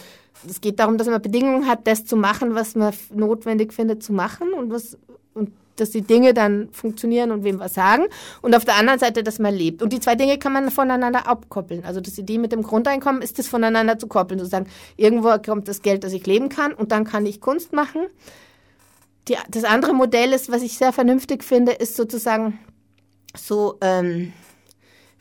es 0.47 0.61
geht 0.61 0.79
darum, 0.79 0.99
dass 0.99 1.07
man 1.07 1.21
Bedingungen 1.21 1.67
hat, 1.67 1.87
das 1.87 2.05
zu 2.05 2.17
machen, 2.17 2.55
was 2.55 2.75
man 2.75 2.95
notwendig 3.15 3.73
findet 3.73 4.03
zu 4.03 4.13
machen 4.13 4.53
und 4.53 4.71
was 4.71 4.99
und 5.35 5.51
dass 5.77 5.91
die 5.91 6.03
Dinge 6.03 6.35
dann 6.35 6.69
funktionieren 6.73 7.31
und 7.31 7.43
wem 7.43 7.59
was 7.59 7.75
sagen. 7.75 8.05
Und 8.43 8.55
auf 8.55 8.65
der 8.65 8.77
anderen 8.77 8.99
Seite, 8.99 9.23
dass 9.23 9.39
man 9.39 9.55
lebt. 9.55 9.83
Und 9.83 9.93
die 9.93 10.01
zwei 10.01 10.15
Dinge 10.15 10.39
kann 10.39 10.53
man 10.53 10.71
voneinander 10.71 11.27
abkoppeln. 11.27 11.85
Also 11.85 12.01
das 12.01 12.19
Idee 12.19 12.39
mit 12.39 12.53
dem 12.53 12.63
Grundeinkommen 12.63 13.23
ist 13.23 13.39
es 13.39 13.49
voneinander 13.49 13.99
zu 13.99 14.07
koppeln. 14.07 14.39
Sozusagen, 14.39 14.69
irgendwo 14.97 15.37
kommt 15.39 15.69
das 15.69 15.83
Geld, 15.83 16.05
dass 16.05 16.13
ich 16.13 16.27
leben 16.27 16.49
kann 16.49 16.75
und 16.75 16.93
dann 16.93 17.05
kann 17.05 17.25
ich 17.27 17.41
Kunst 17.41 17.73
machen. 17.73 18.03
Die, 19.29 19.37
das 19.49 19.65
andere 19.65 19.95
Modell 19.95 20.33
ist, 20.33 20.51
was 20.51 20.63
ich 20.63 20.77
sehr 20.77 20.93
vernünftig 20.93 21.45
finde, 21.45 21.73
ist 21.73 21.97
sozusagen 21.97 22.59
so, 23.37 23.79
ähm, 23.81 24.33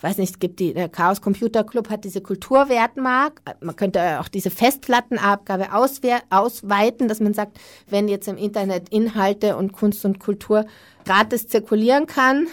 weiß 0.02 0.18
nicht, 0.18 0.40
gibt 0.40 0.60
die, 0.60 0.74
der 0.74 0.90
Chaos 0.90 1.22
Computer 1.22 1.64
Club 1.64 1.90
hat 1.90 2.04
diese 2.04 2.22
Kulturwertmark. 2.22 3.42
Man 3.62 3.76
könnte 3.76 4.20
auch 4.20 4.28
diese 4.28 4.50
Festplattenabgabe 4.50 5.68
ausweiten, 5.74 7.08
dass 7.08 7.20
man 7.20 7.34
sagt, 7.34 7.60
wenn 7.90 8.08
jetzt 8.08 8.28
im 8.28 8.38
Internet 8.38 8.90
Inhalte 8.90 9.58
und 9.58 9.74
Kunst 9.74 10.06
und 10.06 10.20
Kultur 10.20 10.66
gratis 11.06 11.48
zirkulieren 11.48 12.06
kann, 12.06 12.48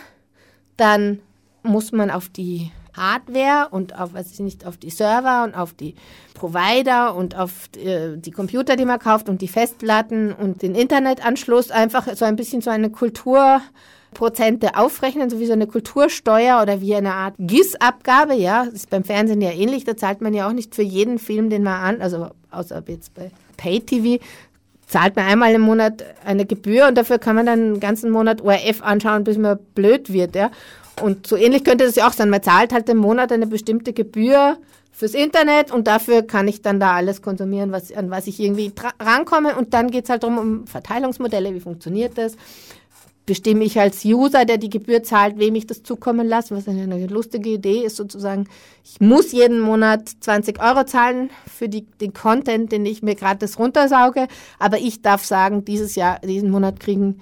dann 0.77 1.21
muss 1.63 1.93
man 1.93 2.11
auf 2.11 2.29
die 2.29 2.71
Hardware 2.97 3.69
und 3.71 3.99
auf, 3.99 4.15
weiß 4.15 4.33
ich 4.33 4.41
nicht, 4.41 4.67
auf 4.67 4.77
die 4.77 4.91
Server 4.91 5.45
und 5.45 5.55
auf 5.55 5.75
die 5.75 5.95
Provider 6.35 7.15
und 7.15 7.37
auf 7.37 7.69
die, 7.75 7.81
äh, 7.81 8.17
die 8.17 8.31
Computer, 8.31 8.77
die 8.77 8.85
man 8.85 8.99
kauft 8.99 9.29
und 9.29 9.43
die 9.43 9.49
Festplatten 9.49 10.33
und 10.33 10.63
den 10.63 10.75
Internetanschluss 10.75 11.71
einfach 11.71 12.09
so 12.15 12.25
ein 12.25 12.37
bisschen 12.37 12.63
so 12.63 12.71
eine 12.71 12.91
Kultur 12.91 13.61
Prozente 14.17 14.77
aufrechnen, 14.77 15.29
so 15.29 15.39
wie 15.41 15.47
so 15.47 15.53
eine 15.53 15.67
Kultursteuer 15.67 16.63
oder 16.63 16.81
wie 16.81 16.95
eine 16.95 17.13
Art 17.13 17.35
GIS-Abgabe, 17.39 18.35
ja, 18.35 18.65
das 18.65 18.73
ist 18.73 18.91
beim 18.91 19.05
Fernsehen 19.05 19.43
ja 19.43 19.51
ähnlich, 19.51 19.85
da 19.85 19.95
zahlt 19.95 20.23
man 20.23 20.33
ja 20.33 20.49
auch 20.49 20.55
nicht 20.55 20.75
für 20.75 20.83
jeden 20.83 21.19
Film, 21.19 21.51
den 21.51 21.63
man 21.63 21.83
an, 21.83 22.01
also 22.01 22.29
außer 22.51 22.83
jetzt 22.87 23.13
bei 23.13 23.31
Pay-TV, 23.59 24.25
zahlt 24.87 25.17
man 25.17 25.27
einmal 25.27 25.53
im 25.53 25.61
Monat 25.61 26.03
eine 26.25 26.47
Gebühr 26.47 26.89
und 26.89 26.97
dafür 26.97 27.19
kann 27.19 27.37
man 27.37 27.45
dann 27.45 27.61
einen 27.61 27.81
ganzen 27.81 28.11
Monat 28.11 28.41
ORF 28.41 28.83
anschauen, 28.83 29.23
bis 29.23 29.37
man 29.37 29.59
blöd 29.75 30.11
wird, 30.11 30.35
ja. 30.35 30.51
Und 31.03 31.27
so 31.27 31.37
ähnlich 31.37 31.63
könnte 31.63 31.85
das 31.85 31.97
ja 31.97 32.09
auch 32.09 32.15
sein. 32.15 32.31
Man 32.31 32.43
zahlt 32.43 32.73
halt 32.73 32.89
im 32.89 32.97
Monat 32.97 33.31
eine 33.33 33.47
bestimmte 33.47 33.93
Gebühr 33.93 34.57
fürs 34.93 35.13
Internet 35.13 35.71
und 35.71 35.89
dafür 35.89 36.23
kann 36.23 36.49
ich 36.49 36.63
dann 36.63 36.81
da 36.81 36.95
alles 36.95 37.21
konsumieren, 37.21 37.71
was, 37.71 37.93
an 37.93 38.11
was 38.11 38.27
ich 38.27 38.41
irgendwie 38.41 38.73
rankomme. 38.99 39.57
Und 39.57 39.75
dann 39.75 39.91
geht 39.91 40.05
es 40.05 40.11
halt 40.11 40.23
darum, 40.23 40.39
um 40.39 40.67
Verteilungsmodelle, 40.67 41.53
wie 41.53 41.61
funktioniert 41.61 42.17
das? 42.17 42.37
Bestimme 43.27 43.65
ich 43.65 43.79
als 43.79 44.05
User, 44.05 44.45
der 44.45 44.57
die 44.57 44.71
Gebühr 44.71 45.03
zahlt, 45.03 45.39
wem 45.39 45.57
ich 45.57 45.67
das 45.67 45.83
zukommen 45.83 46.27
lasse, 46.27 46.55
was 46.55 46.69
eine 46.69 47.07
lustige 47.09 47.51
Idee 47.51 47.85
ist 47.85 47.97
sozusagen. 47.97 48.49
Ich 48.85 49.01
muss 49.01 49.33
jeden 49.33 49.61
Monat 49.61 50.09
20 50.21 50.63
Euro 50.63 50.85
zahlen 50.85 51.31
für 51.47 51.69
die, 51.69 51.83
den 52.01 52.13
Content, 52.13 52.71
den 52.71 52.87
ich 52.87 53.03
mir 53.03 53.17
gratis 53.17 53.59
runtersauge, 53.59 54.29
aber 54.61 54.79
ich 54.79 55.03
darf 55.03 55.25
sagen, 55.25 55.65
dieses 55.65 55.97
Jahr, 55.97 56.21
diesen 56.21 56.51
Monat 56.51 56.79
kriegen, 56.79 57.21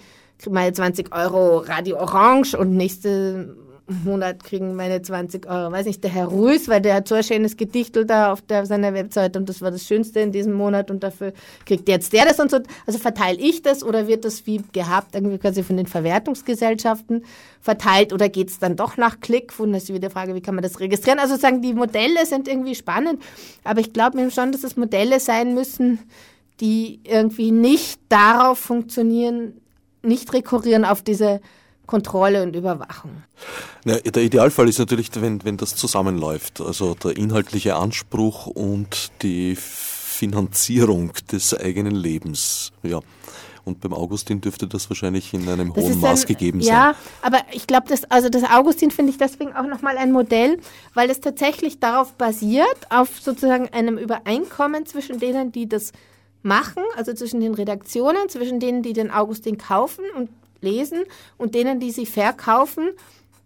meine 0.50 0.74
20 0.74 1.14
Euro 1.14 1.58
Radio 1.58 1.96
Orange 1.96 2.54
und 2.54 2.76
nächste 2.76 3.56
Monat 3.86 4.42
kriegen 4.42 4.74
meine 4.76 5.02
20 5.02 5.46
Euro. 5.46 5.70
Weiß 5.70 5.84
nicht, 5.84 6.02
der 6.02 6.10
Herr 6.10 6.26
Ruiz, 6.26 6.68
weil 6.68 6.80
der 6.80 6.94
hat 6.94 7.08
so 7.08 7.14
ein 7.14 7.22
schönes 7.22 7.56
Gedichtel 7.56 8.06
da 8.06 8.32
auf 8.32 8.40
der, 8.40 8.64
seiner 8.64 8.94
Webseite 8.94 9.38
und 9.38 9.48
das 9.48 9.60
war 9.60 9.70
das 9.70 9.84
Schönste 9.86 10.20
in 10.20 10.32
diesem 10.32 10.54
Monat 10.54 10.90
und 10.90 11.02
dafür 11.02 11.34
kriegt 11.66 11.88
jetzt 11.88 12.12
der 12.14 12.24
das 12.24 12.40
und 12.40 12.50
so. 12.50 12.60
Also 12.86 12.98
verteile 12.98 13.38
ich 13.38 13.60
das 13.60 13.84
oder 13.84 14.08
wird 14.08 14.24
das 14.24 14.46
wie 14.46 14.62
gehabt 14.72 15.14
irgendwie 15.14 15.36
quasi 15.36 15.62
von 15.62 15.76
den 15.76 15.86
Verwertungsgesellschaften 15.86 17.24
verteilt 17.60 18.14
oder 18.14 18.30
geht 18.30 18.48
es 18.48 18.58
dann 18.58 18.74
doch 18.76 18.96
nach 18.96 19.20
Klick? 19.20 19.52
Und 19.58 19.72
das 19.72 19.84
ist 19.84 19.88
wieder 19.90 20.08
die 20.08 20.12
Frage, 20.12 20.34
wie 20.34 20.40
kann 20.40 20.54
man 20.54 20.62
das 20.62 20.80
registrieren? 20.80 21.18
Also 21.18 21.36
sagen, 21.36 21.60
die 21.60 21.74
Modelle 21.74 22.24
sind 22.24 22.48
irgendwie 22.48 22.74
spannend, 22.74 23.22
aber 23.64 23.80
ich 23.80 23.92
glaube 23.92 24.16
mir 24.16 24.30
schon, 24.30 24.50
dass 24.50 24.64
es 24.64 24.76
Modelle 24.78 25.20
sein 25.20 25.52
müssen, 25.52 25.98
die 26.60 27.00
irgendwie 27.04 27.50
nicht 27.50 28.00
darauf 28.08 28.58
funktionieren, 28.58 29.60
nicht 30.02 30.32
rekurrieren 30.32 30.86
auf 30.86 31.02
diese 31.02 31.40
Kontrolle 31.86 32.42
und 32.42 32.56
Überwachung. 32.56 33.22
Ja, 33.84 33.98
der 33.98 34.22
Idealfall 34.22 34.68
ist 34.68 34.78
natürlich, 34.78 35.10
wenn, 35.16 35.44
wenn 35.44 35.56
das 35.56 35.76
zusammenläuft, 35.76 36.60
also 36.60 36.94
der 36.94 37.16
inhaltliche 37.16 37.76
Anspruch 37.76 38.46
und 38.46 39.10
die 39.22 39.56
Finanzierung 39.56 41.12
des 41.30 41.54
eigenen 41.58 41.94
Lebens. 41.94 42.72
Ja. 42.82 43.00
Und 43.64 43.80
beim 43.80 43.94
Augustin 43.94 44.40
dürfte 44.40 44.66
das 44.66 44.90
wahrscheinlich 44.90 45.32
in 45.32 45.48
einem 45.48 45.72
das 45.72 45.84
hohen 45.84 46.00
Maß 46.00 46.22
ein, 46.22 46.26
gegeben 46.26 46.60
sein. 46.60 46.74
Ja, 46.74 46.94
aber 47.22 47.38
ich 47.52 47.66
glaube, 47.66 47.86
das, 47.88 48.04
also 48.10 48.28
das 48.28 48.44
Augustin 48.44 48.90
finde 48.90 49.10
ich 49.10 49.18
deswegen 49.18 49.54
auch 49.54 49.66
nochmal 49.66 49.96
ein 49.96 50.12
Modell, 50.12 50.58
weil 50.92 51.08
es 51.08 51.20
tatsächlich 51.20 51.80
darauf 51.80 52.12
basiert, 52.14 52.90
auf 52.90 53.20
sozusagen 53.20 53.68
einem 53.72 53.96
Übereinkommen 53.96 54.84
zwischen 54.84 55.18
denen, 55.18 55.50
die 55.50 55.66
das 55.66 55.92
machen, 56.42 56.82
also 56.94 57.14
zwischen 57.14 57.40
den 57.40 57.54
Redaktionen, 57.54 58.28
zwischen 58.28 58.60
denen, 58.60 58.82
die 58.82 58.92
den 58.92 59.10
Augustin 59.10 59.56
kaufen 59.56 60.04
und 60.16 60.28
lesen 60.64 61.05
und 61.37 61.55
denen, 61.55 61.79
die 61.79 61.90
sie 61.90 62.07
verkaufen, 62.07 62.90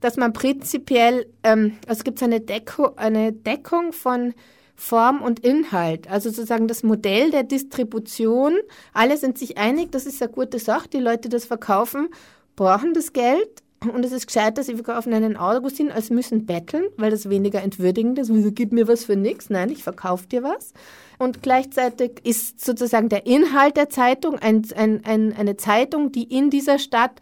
dass 0.00 0.16
man 0.16 0.32
prinzipiell, 0.32 1.26
ähm, 1.42 1.76
also 1.86 1.98
es 1.98 2.04
gibt 2.04 2.22
eine, 2.22 2.40
Deko, 2.40 2.94
eine 2.96 3.32
Deckung 3.32 3.92
von 3.92 4.34
Form 4.74 5.22
und 5.22 5.40
Inhalt, 5.40 6.08
also 6.08 6.30
sozusagen 6.30 6.68
das 6.68 6.84
Modell 6.84 7.32
der 7.32 7.42
Distribution. 7.42 8.56
Alle 8.92 9.16
sind 9.16 9.36
sich 9.36 9.58
einig, 9.58 9.90
das 9.90 10.06
ist 10.06 10.22
eine 10.22 10.30
gute 10.30 10.60
Sache. 10.60 10.88
Die 10.88 11.00
Leute, 11.00 11.22
die 11.22 11.30
das 11.30 11.46
verkaufen, 11.46 12.08
brauchen 12.54 12.94
das 12.94 13.12
Geld. 13.12 13.62
Und 13.80 14.04
es 14.04 14.10
ist 14.10 14.26
gescheiter, 14.26 14.64
sie 14.64 14.74
verkaufen 14.74 15.14
einen 15.14 15.36
Augustin, 15.36 15.92
als 15.92 16.10
müssen 16.10 16.46
betteln, 16.46 16.84
weil 16.96 17.12
das 17.12 17.28
weniger 17.28 17.62
entwürdigend 17.62 18.18
ist. 18.18 18.32
Wieso 18.32 18.50
gib 18.50 18.72
mir 18.72 18.88
was 18.88 19.04
für 19.04 19.14
nichts? 19.14 19.50
Nein, 19.50 19.70
ich 19.70 19.84
verkaufe 19.84 20.26
dir 20.26 20.42
was. 20.42 20.72
Und 21.18 21.42
gleichzeitig 21.42 22.20
ist 22.24 22.64
sozusagen 22.64 23.08
der 23.08 23.26
Inhalt 23.26 23.76
der 23.76 23.88
Zeitung 23.88 24.36
ein, 24.38 24.66
ein, 24.74 25.04
ein, 25.04 25.32
eine 25.36 25.56
Zeitung, 25.56 26.10
die 26.10 26.24
in 26.24 26.50
dieser 26.50 26.80
Stadt 26.80 27.20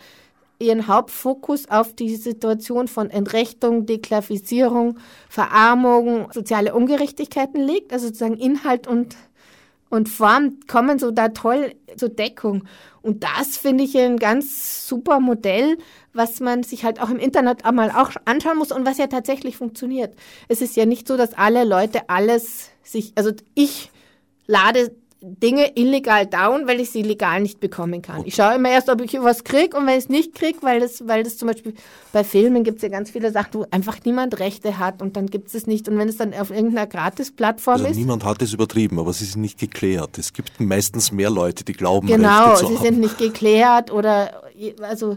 ihren 0.59 0.89
Hauptfokus 0.89 1.69
auf 1.69 1.95
die 1.95 2.17
Situation 2.17 2.89
von 2.89 3.11
Entrechtung, 3.11 3.85
Deklassifizierung, 3.85 4.99
Verarmung, 5.29 6.33
soziale 6.33 6.75
Ungerechtigkeiten 6.75 7.61
legt. 7.61 7.93
Also 7.93 8.07
sozusagen 8.07 8.39
Inhalt 8.39 8.87
und, 8.87 9.17
und 9.89 10.09
Form 10.09 10.59
kommen 10.67 10.99
so 10.99 11.11
da 11.11 11.29
toll 11.29 11.75
zur 11.97 12.09
Deckung. 12.09 12.65
Und 13.03 13.23
das 13.23 13.57
finde 13.57 13.85
ich 13.85 13.97
ein 13.97 14.19
ganz 14.19 14.89
super 14.89 15.21
Modell, 15.21 15.79
was 16.13 16.41
man 16.41 16.65
sich 16.65 16.85
halt 16.85 17.01
auch 17.01 17.11
im 17.11 17.19
Internet 17.19 17.65
einmal 17.65 17.91
auch 17.91 18.11
anschauen 18.25 18.59
muss 18.59 18.73
und 18.73 18.85
was 18.85 18.99
ja 18.99 19.07
tatsächlich 19.07 19.57
funktioniert. 19.57 20.15
Es 20.49 20.61
ist 20.61 20.77
ja 20.77 20.87
nicht 20.87 21.07
so, 21.07 21.17
dass 21.17 21.35
alle 21.35 21.65
Leute 21.65 22.09
alles 22.09 22.71
sich, 22.83 23.13
also 23.15 23.31
ich 23.55 23.93
lade 24.47 24.95
Dinge 25.23 25.73
illegal 25.77 26.27
down, 26.27 26.67
weil 26.67 26.79
ich 26.79 26.91
sie 26.91 27.03
legal 27.03 27.41
nicht 27.41 27.59
bekommen 27.59 28.03
kann. 28.03 28.23
Ich 28.27 28.35
schaue 28.35 28.57
immer 28.57 28.69
erst, 28.69 28.91
ob 28.91 29.01
ich 29.01 29.15
was 29.15 29.45
kriege 29.45 29.77
und 29.77 29.87
wenn 29.87 29.95
ich 29.95 30.05
es 30.05 30.09
nicht 30.11 30.35
kriege, 30.35 30.59
weil 30.61 30.79
das, 30.79 31.09
weil 31.09 31.23
das 31.23 31.39
zum 31.39 31.49
Beispiel 31.49 31.75
bei 32.13 32.23
Filmen 32.23 32.65
gibt 32.65 32.77
es 32.77 32.83
ja 32.83 32.91
ganz 32.91 33.11
viele 33.11 33.33
Sachen, 33.33 33.55
wo 33.55 33.67
einfach 33.71 33.97
niemand 34.05 34.39
Rechte 34.39 34.79
hat 34.79 35.01
und 35.01 35.17
dann 35.17 35.27
gibt 35.27 35.49
es 35.49 35.55
es 35.55 35.67
nicht. 35.67 35.89
Und 35.89 35.99
wenn 35.99 36.09
es 36.09 36.19
dann 36.19 36.35
auf 36.35 36.51
irgendeiner 36.51 36.87
Gratis-Plattform 36.87 37.77
also 37.77 37.87
ist. 37.87 37.97
Niemand 37.97 38.25
hat 38.25 38.43
es 38.43 38.53
übertrieben, 38.53 38.99
aber 38.99 39.11
es 39.11 39.23
ist 39.23 39.37
nicht 39.37 39.59
geklärt. 39.59 40.19
Es 40.19 40.35
gibt 40.35 40.61
meistens 40.61 41.11
mehr 41.13 41.31
Leute, 41.31 41.65
die 41.65 41.73
glauben, 41.73 42.07
genau, 42.07 42.51
Rechte 42.51 42.61
zu 42.61 42.67
sie 42.67 42.77
haben. 42.77 42.85
sind 42.85 43.01
nicht 43.01 43.19
geklärt 43.19 43.91
oder 43.91 44.43
also 44.83 45.17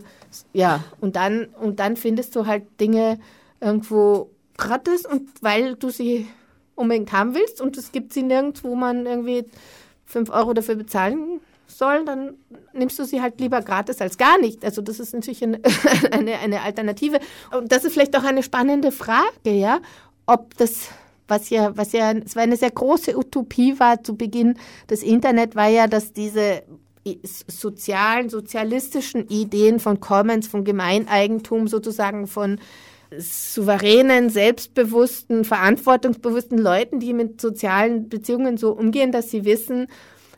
ja, 0.53 0.83
und 1.01 1.17
dann, 1.17 1.47
und 1.59 1.79
dann 1.79 1.97
findest 1.97 2.35
du 2.35 2.45
halt 2.45 2.63
Dinge 2.79 3.19
irgendwo 3.59 4.29
gratis 4.57 5.05
und 5.05 5.29
weil 5.41 5.75
du 5.75 5.89
sie 5.89 6.27
unbedingt 6.75 7.11
haben 7.11 7.35
willst 7.35 7.59
und 7.61 7.77
es 7.77 7.91
gibt 7.91 8.13
sie 8.13 8.23
nirgends, 8.23 8.63
wo 8.63 8.75
man 8.75 9.05
irgendwie 9.05 9.45
5 10.09 10.29
Euro 10.31 10.53
dafür 10.53 10.75
bezahlen 10.75 11.39
soll, 11.67 12.03
dann 12.03 12.33
nimmst 12.73 12.97
du 12.97 13.05
sie 13.05 13.21
halt 13.21 13.39
lieber 13.39 13.61
gratis 13.61 14.01
als 14.01 14.17
gar 14.17 14.39
nicht. 14.39 14.65
Also 14.65 14.81
das 14.81 14.99
ist 14.99 15.13
natürlich 15.13 15.43
eine, 15.43 15.59
eine, 16.11 16.39
eine 16.39 16.61
Alternative. 16.61 17.19
Und 17.55 17.71
das 17.71 17.85
ist 17.85 17.93
vielleicht 17.93 18.17
auch 18.17 18.23
eine 18.23 18.43
spannende 18.43 18.91
Frage, 18.91 19.51
ja, 19.51 19.79
ob 20.25 20.57
das 20.57 20.89
was 21.27 21.51
ja, 21.51 21.77
was 21.77 21.91
ja, 21.91 22.11
es 22.13 22.35
war 22.35 22.41
eine 22.41 22.57
sehr 22.57 22.71
große 22.71 23.15
Utopie 23.15 23.79
war 23.79 24.03
zu 24.03 24.17
Beginn 24.17 24.57
des 24.89 25.03
Internet, 25.03 25.55
war 25.55 25.67
ja, 25.67 25.85
dass 25.85 26.11
diese 26.11 26.63
sozialen, 27.23 28.29
sozialistischen 28.29 29.27
Ideen 29.27 29.79
von 29.79 29.99
Commons, 29.99 30.47
von 30.47 30.63
Gemeineigentum 30.63 31.67
sozusagen, 31.67 32.25
von 32.25 32.59
souveränen, 33.17 34.29
selbstbewussten, 34.29 35.45
verantwortungsbewussten 35.45 36.57
Leuten, 36.57 36.99
die 36.99 37.13
mit 37.13 37.41
sozialen 37.41 38.09
Beziehungen 38.09 38.57
so 38.57 38.71
umgehen, 38.71 39.11
dass 39.11 39.31
sie 39.31 39.45
wissen, 39.45 39.87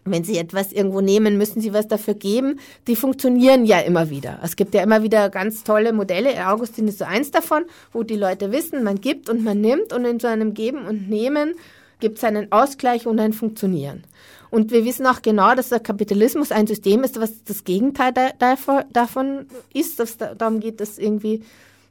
wenn 0.04 0.24
sie 0.24 0.38
etwas 0.38 0.72
irgendwo 0.72 1.02
nehmen, 1.02 1.38
müssen 1.38 1.62
sie 1.62 1.74
was 1.74 1.88
dafür 1.88 2.16
geben. 2.16 2.60
Die 2.88 2.96
funktionieren 2.96 3.66
ja 3.66 3.80
immer 3.80 4.10
wieder. 4.10 4.40
Es 4.44 4.56
gibt 4.56 4.74
ja 4.74 4.82
immer 4.82 5.04
wieder 5.04 5.30
ganz 5.30 5.64
tolle 5.64 5.94
Modelle. 5.94 6.48
Augustin 6.48 6.88
ist 6.88 7.00
so 7.00 7.06
eins 7.06 7.30
davon, 7.30 7.66
wo 7.94 8.04
die 8.04 8.16
Leute 8.16 8.52
wissen, 8.52 8.84
man 8.84 9.00
gibt 9.00 9.30
und 9.30 9.44
man 9.44 9.62
nimmt 9.62 9.94
und 9.94 10.06
in 10.06 10.20
so 10.20 10.28
einem 10.28 10.54
Geben 10.54 10.88
und 10.88 11.10
Nehmen 11.10 11.54
gibt 12.00 12.18
es 12.18 12.24
einen 12.24 12.52
Ausgleich 12.52 13.06
und 13.06 13.20
ein 13.20 13.34
Funktionieren. 13.34 14.04
Und 14.50 14.72
wir 14.72 14.84
wissen 14.84 15.06
auch 15.06 15.22
genau, 15.22 15.56
dass 15.56 15.70
der 15.70 15.80
Kapitalismus 15.80 16.52
ein 16.52 16.68
System 16.68 17.04
ist, 17.04 17.22
was 17.22 17.44
das 17.44 17.64
Gegenteil 17.64 18.12
davon 18.40 19.46
ist. 19.74 20.00
Dass 20.00 20.18
darum 20.18 20.60
geht, 20.60 20.82
dass 20.82 20.98
irgendwie 20.98 21.44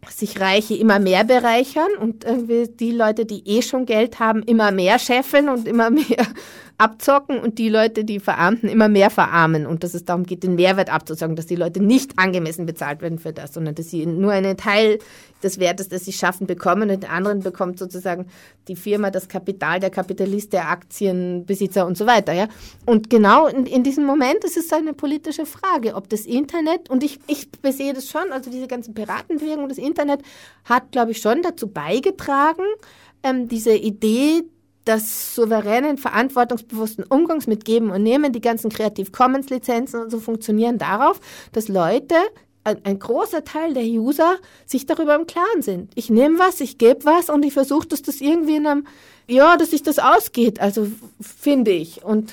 sich 0.08 0.40
Reiche 0.40 0.74
immer 0.74 0.98
mehr 0.98 1.24
bereichern 1.24 1.90
und 2.00 2.24
irgendwie 2.24 2.68
die 2.68 2.92
Leute, 2.92 3.26
die 3.26 3.46
eh 3.46 3.62
schon 3.62 3.84
Geld 3.84 4.18
haben, 4.18 4.42
immer 4.42 4.70
mehr 4.70 4.98
scheffeln 4.98 5.48
und 5.48 5.68
immer 5.68 5.90
mehr 5.90 6.26
abzocken 6.80 7.38
und 7.38 7.58
die 7.58 7.68
Leute, 7.68 8.04
die 8.04 8.20
Verarmten, 8.20 8.68
immer 8.68 8.88
mehr 8.88 9.10
verarmen 9.10 9.66
und 9.66 9.84
dass 9.84 9.92
es 9.92 10.06
darum 10.06 10.24
geht, 10.24 10.42
den 10.42 10.54
Mehrwert 10.54 10.90
abzuzocken, 10.90 11.36
dass 11.36 11.46
die 11.46 11.56
Leute 11.56 11.82
nicht 11.82 12.18
angemessen 12.18 12.64
bezahlt 12.64 13.02
werden 13.02 13.18
für 13.18 13.34
das, 13.34 13.52
sondern 13.52 13.74
dass 13.74 13.90
sie 13.90 14.06
nur 14.06 14.32
einen 14.32 14.56
Teil 14.56 14.98
des 15.42 15.58
Wertes, 15.60 15.88
das 15.88 16.06
sie 16.06 16.12
schaffen, 16.12 16.46
bekommen 16.46 16.90
und 16.90 17.02
den 17.02 17.10
anderen 17.10 17.40
bekommt 17.40 17.78
sozusagen 17.78 18.26
die 18.66 18.76
Firma, 18.76 19.10
das 19.10 19.28
Kapital, 19.28 19.78
der 19.78 19.90
Kapitalist, 19.90 20.54
der 20.54 20.70
Aktienbesitzer 20.70 21.86
und 21.86 21.98
so 21.98 22.06
weiter. 22.06 22.32
Ja? 22.32 22.48
Und 22.86 23.10
genau 23.10 23.46
in, 23.46 23.66
in 23.66 23.82
diesem 23.82 24.04
Moment 24.04 24.42
ist 24.44 24.56
es 24.56 24.72
eine 24.72 24.94
politische 24.94 25.44
Frage, 25.44 25.94
ob 25.94 26.08
das 26.08 26.22
Internet, 26.22 26.88
und 26.88 27.04
ich, 27.04 27.20
ich 27.26 27.48
sehe 27.72 27.92
das 27.92 28.08
schon, 28.08 28.32
also 28.32 28.50
diese 28.50 28.68
ganzen 28.68 28.94
Piratenbewegungen, 28.94 29.68
das 29.68 29.78
Internet 29.78 30.22
hat, 30.64 30.92
glaube 30.92 31.10
ich, 31.10 31.18
schon 31.20 31.42
dazu 31.42 31.68
beigetragen, 31.68 32.64
ähm, 33.22 33.48
diese 33.48 33.74
Idee, 33.74 34.44
des 34.94 35.34
souveränen, 35.34 35.98
verantwortungsbewussten 35.98 37.04
Umgangs 37.04 37.46
mit 37.46 37.64
Geben 37.64 37.90
und 37.90 38.02
Nehmen, 38.02 38.32
die 38.32 38.40
ganzen 38.40 38.70
Creative 38.70 39.10
Commons 39.10 39.50
Lizenzen 39.50 40.00
und 40.00 40.10
so 40.10 40.20
funktionieren 40.20 40.78
darauf, 40.78 41.20
dass 41.52 41.68
Leute, 41.68 42.16
ein, 42.64 42.84
ein 42.84 42.98
großer 42.98 43.44
Teil 43.44 43.72
der 43.72 43.84
User 43.84 44.36
sich 44.66 44.84
darüber 44.84 45.14
im 45.14 45.26
Klaren 45.26 45.62
sind. 45.62 45.90
Ich 45.94 46.10
nehme 46.10 46.38
was, 46.38 46.60
ich 46.60 46.76
gebe 46.76 47.04
was 47.04 47.30
und 47.30 47.44
ich 47.44 47.54
versuche, 47.54 47.88
dass 47.88 48.02
das 48.02 48.20
irgendwie 48.20 48.56
in 48.56 48.66
einem, 48.66 48.86
ja, 49.28 49.56
dass 49.56 49.70
sich 49.70 49.82
das 49.82 49.98
ausgeht, 49.98 50.60
also 50.60 50.86
finde 51.20 51.70
ich. 51.70 52.04
Und 52.04 52.32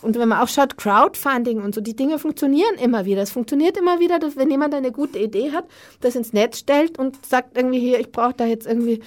und 0.00 0.18
wenn 0.18 0.28
man 0.28 0.40
auch 0.40 0.48
schaut, 0.48 0.76
Crowdfunding 0.76 1.62
und 1.62 1.76
so, 1.76 1.80
die 1.80 1.94
Dinge 1.94 2.18
funktionieren 2.18 2.74
immer 2.74 3.04
wieder. 3.04 3.22
Es 3.22 3.30
funktioniert 3.30 3.76
immer 3.76 4.00
wieder, 4.00 4.18
dass 4.18 4.36
wenn 4.36 4.50
jemand 4.50 4.74
eine 4.74 4.90
gute 4.90 5.20
Idee 5.20 5.52
hat, 5.52 5.64
das 6.00 6.16
ins 6.16 6.32
Netz 6.32 6.58
stellt 6.58 6.98
und 6.98 7.24
sagt 7.24 7.56
irgendwie 7.56 7.78
hier, 7.78 8.00
ich 8.00 8.10
brauche 8.10 8.34
da 8.34 8.44
jetzt 8.44 8.66
irgendwie 8.66 9.00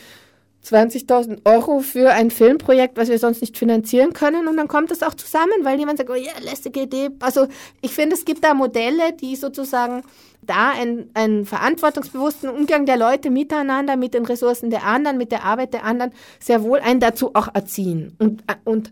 20.000 0.65 1.41
Euro 1.45 1.79
für 1.79 2.11
ein 2.11 2.31
Filmprojekt, 2.31 2.97
was 2.97 3.09
wir 3.09 3.19
sonst 3.19 3.41
nicht 3.41 3.57
finanzieren 3.57 4.13
können. 4.13 4.47
Und 4.47 4.57
dann 4.57 4.67
kommt 4.67 4.91
es 4.91 5.03
auch 5.03 5.13
zusammen, 5.13 5.63
weil 5.63 5.77
jemand 5.77 5.99
sagt, 5.99 6.09
oh 6.09 6.15
ja, 6.15 6.31
lästige 6.41 6.81
Idee. 6.81 7.09
Also 7.19 7.47
ich 7.81 7.91
finde, 7.91 8.15
es 8.15 8.25
gibt 8.25 8.43
da 8.43 8.53
Modelle, 8.53 9.13
die 9.13 9.35
sozusagen 9.35 10.03
da 10.41 10.71
einen, 10.71 11.45
verantwortungsbewussten 11.45 12.49
Umgang 12.49 12.85
der 12.85 12.97
Leute 12.97 13.29
miteinander, 13.29 13.95
mit 13.95 14.13
den 14.13 14.25
Ressourcen 14.25 14.69
der 14.69 14.83
anderen, 14.83 15.17
mit 15.17 15.31
der 15.31 15.43
Arbeit 15.43 15.73
der 15.73 15.83
anderen, 15.83 16.11
sehr 16.39 16.63
wohl 16.63 16.79
einen 16.79 16.99
dazu 16.99 17.31
auch 17.33 17.53
erziehen. 17.53 18.15
Und, 18.19 18.43
und, 18.63 18.91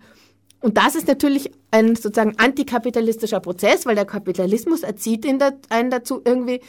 und 0.61 0.77
das 0.77 0.95
ist 0.95 1.07
natürlich 1.07 1.51
ein 1.71 1.95
sozusagen 1.95 2.37
antikapitalistischer 2.37 3.39
Prozess, 3.39 3.85
weil 3.85 3.95
der 3.95 4.05
Kapitalismus 4.05 4.83
erzieht 4.83 5.25
einen 5.25 5.89
dazu 5.89 6.21
irgendwie, 6.23 6.61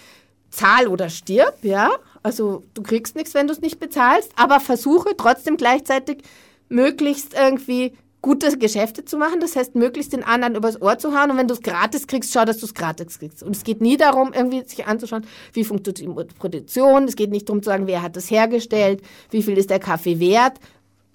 zahl 0.51 0.87
oder 0.87 1.11
stirb, 1.11 1.59
ja. 1.63 1.91
Also 2.25 2.65
du 2.73 2.83
kriegst 2.83 3.15
nichts, 3.15 3.35
wenn 3.35 3.47
du 3.47 3.53
es 3.53 3.61
nicht 3.61 3.79
bezahlst, 3.79 4.33
aber 4.35 4.59
versuche 4.59 5.15
trotzdem 5.17 5.59
gleichzeitig 5.59 6.23
möglichst 6.71 7.35
irgendwie 7.35 7.93
gute 8.23 8.57
Geschäfte 8.57 9.05
zu 9.05 9.19
machen. 9.19 9.41
Das 9.41 9.55
heißt, 9.55 9.75
möglichst 9.75 10.15
den 10.15 10.25
anderen 10.25 10.55
übers 10.55 10.81
Ohr 10.81 10.99
zu 10.99 11.15
hauen. 11.15 11.31
Und 11.31 11.37
wenn 11.37 11.49
du 11.49 11.53
es 11.53 11.61
gratis 11.61 12.07
kriegst, 12.07 12.33
schau, 12.33 12.47
dass 12.47 12.57
du 12.57 12.65
es 12.65 12.73
gratis 12.73 13.19
kriegst. 13.19 13.43
Und 13.43 13.55
es 13.55 13.63
geht 13.63 13.83
nie 13.83 13.99
darum, 13.99 14.33
irgendwie 14.33 14.65
sich 14.67 14.87
anzuschauen, 14.87 15.27
wie 15.53 15.65
funktioniert 15.65 16.31
die 16.31 16.35
Produktion. 16.35 17.05
Es 17.05 17.17
geht 17.17 17.31
nicht 17.31 17.47
darum 17.47 17.63
zu 17.63 17.69
sagen, 17.69 17.87
wer 17.87 18.01
hat 18.01 18.17
das 18.17 18.31
hergestellt, 18.31 19.03
wie 19.31 19.43
viel 19.43 19.59
ist 19.59 19.69
der 19.69 19.79
Kaffee 19.79 20.19
wert, 20.19 20.59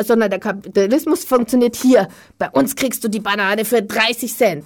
sondern 0.04 0.30
der 0.30 0.40
Kapitalismus 0.40 1.26
funktioniert 1.26 1.76
hier. 1.76 2.08
Bei 2.38 2.50
uns 2.50 2.76
kriegst 2.76 3.04
du 3.04 3.08
die 3.08 3.20
Banane 3.20 3.66
für 3.66 3.82
30 3.82 4.34
Cent. 4.34 4.66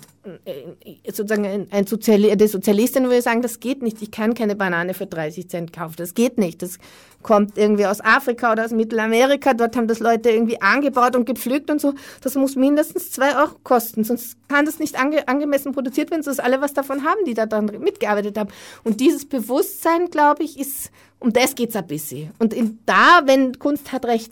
Sozusagen 1.05 1.67
ein 1.69 1.85
Soziali 1.85 2.35
die 2.37 2.47
Sozialistin 2.47 3.05
würde 3.05 3.21
sagen, 3.21 3.41
das 3.41 3.59
geht 3.59 3.81
nicht. 3.81 4.01
Ich 4.01 4.09
kann 4.09 4.33
keine 4.33 4.55
Banane 4.55 4.93
für 4.93 5.05
30 5.05 5.49
Cent 5.49 5.73
kaufen. 5.73 5.95
Das 5.97 6.13
geht 6.13 6.37
nicht. 6.37 6.61
Das 6.61 6.77
kommt 7.23 7.57
irgendwie 7.57 7.85
aus 7.85 7.99
Afrika 7.99 8.53
oder 8.53 8.63
aus 8.63 8.71
Mittelamerika. 8.71 9.53
Dort 9.53 9.75
haben 9.75 9.87
das 9.87 9.99
Leute 9.99 10.29
irgendwie 10.29 10.61
angebaut 10.61 11.15
und 11.15 11.25
gepflückt 11.25 11.69
und 11.69 11.81
so. 11.81 11.93
Das 12.21 12.35
muss 12.35 12.55
mindestens 12.55 13.11
zwei 13.11 13.35
Euro 13.35 13.55
kosten. 13.63 14.05
Sonst 14.05 14.37
kann 14.47 14.65
das 14.65 14.79
nicht 14.79 14.97
ange 14.97 15.27
angemessen 15.27 15.73
produziert 15.73 16.09
werden, 16.11 16.23
sonst 16.23 16.39
alle 16.39 16.61
was 16.61 16.73
davon 16.73 17.03
haben, 17.03 17.25
die 17.25 17.33
da 17.33 17.45
dann 17.45 17.65
mitgearbeitet 17.65 18.37
haben. 18.37 18.49
Und 18.83 19.01
dieses 19.01 19.27
Bewusstsein, 19.27 20.09
glaube 20.09 20.43
ich, 20.43 20.57
ist, 20.57 20.89
um 21.19 21.33
das 21.33 21.55
geht's 21.55 21.75
ein 21.75 21.87
bisschen. 21.87 22.31
Und 22.39 22.53
in, 22.53 22.79
da, 22.85 23.23
wenn 23.25 23.59
Kunst 23.59 23.91
hat 23.91 24.05
recht, 24.05 24.31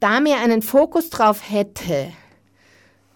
da 0.00 0.20
mehr 0.20 0.40
einen 0.40 0.62
Fokus 0.62 1.10
drauf 1.10 1.42
hätte, 1.48 2.12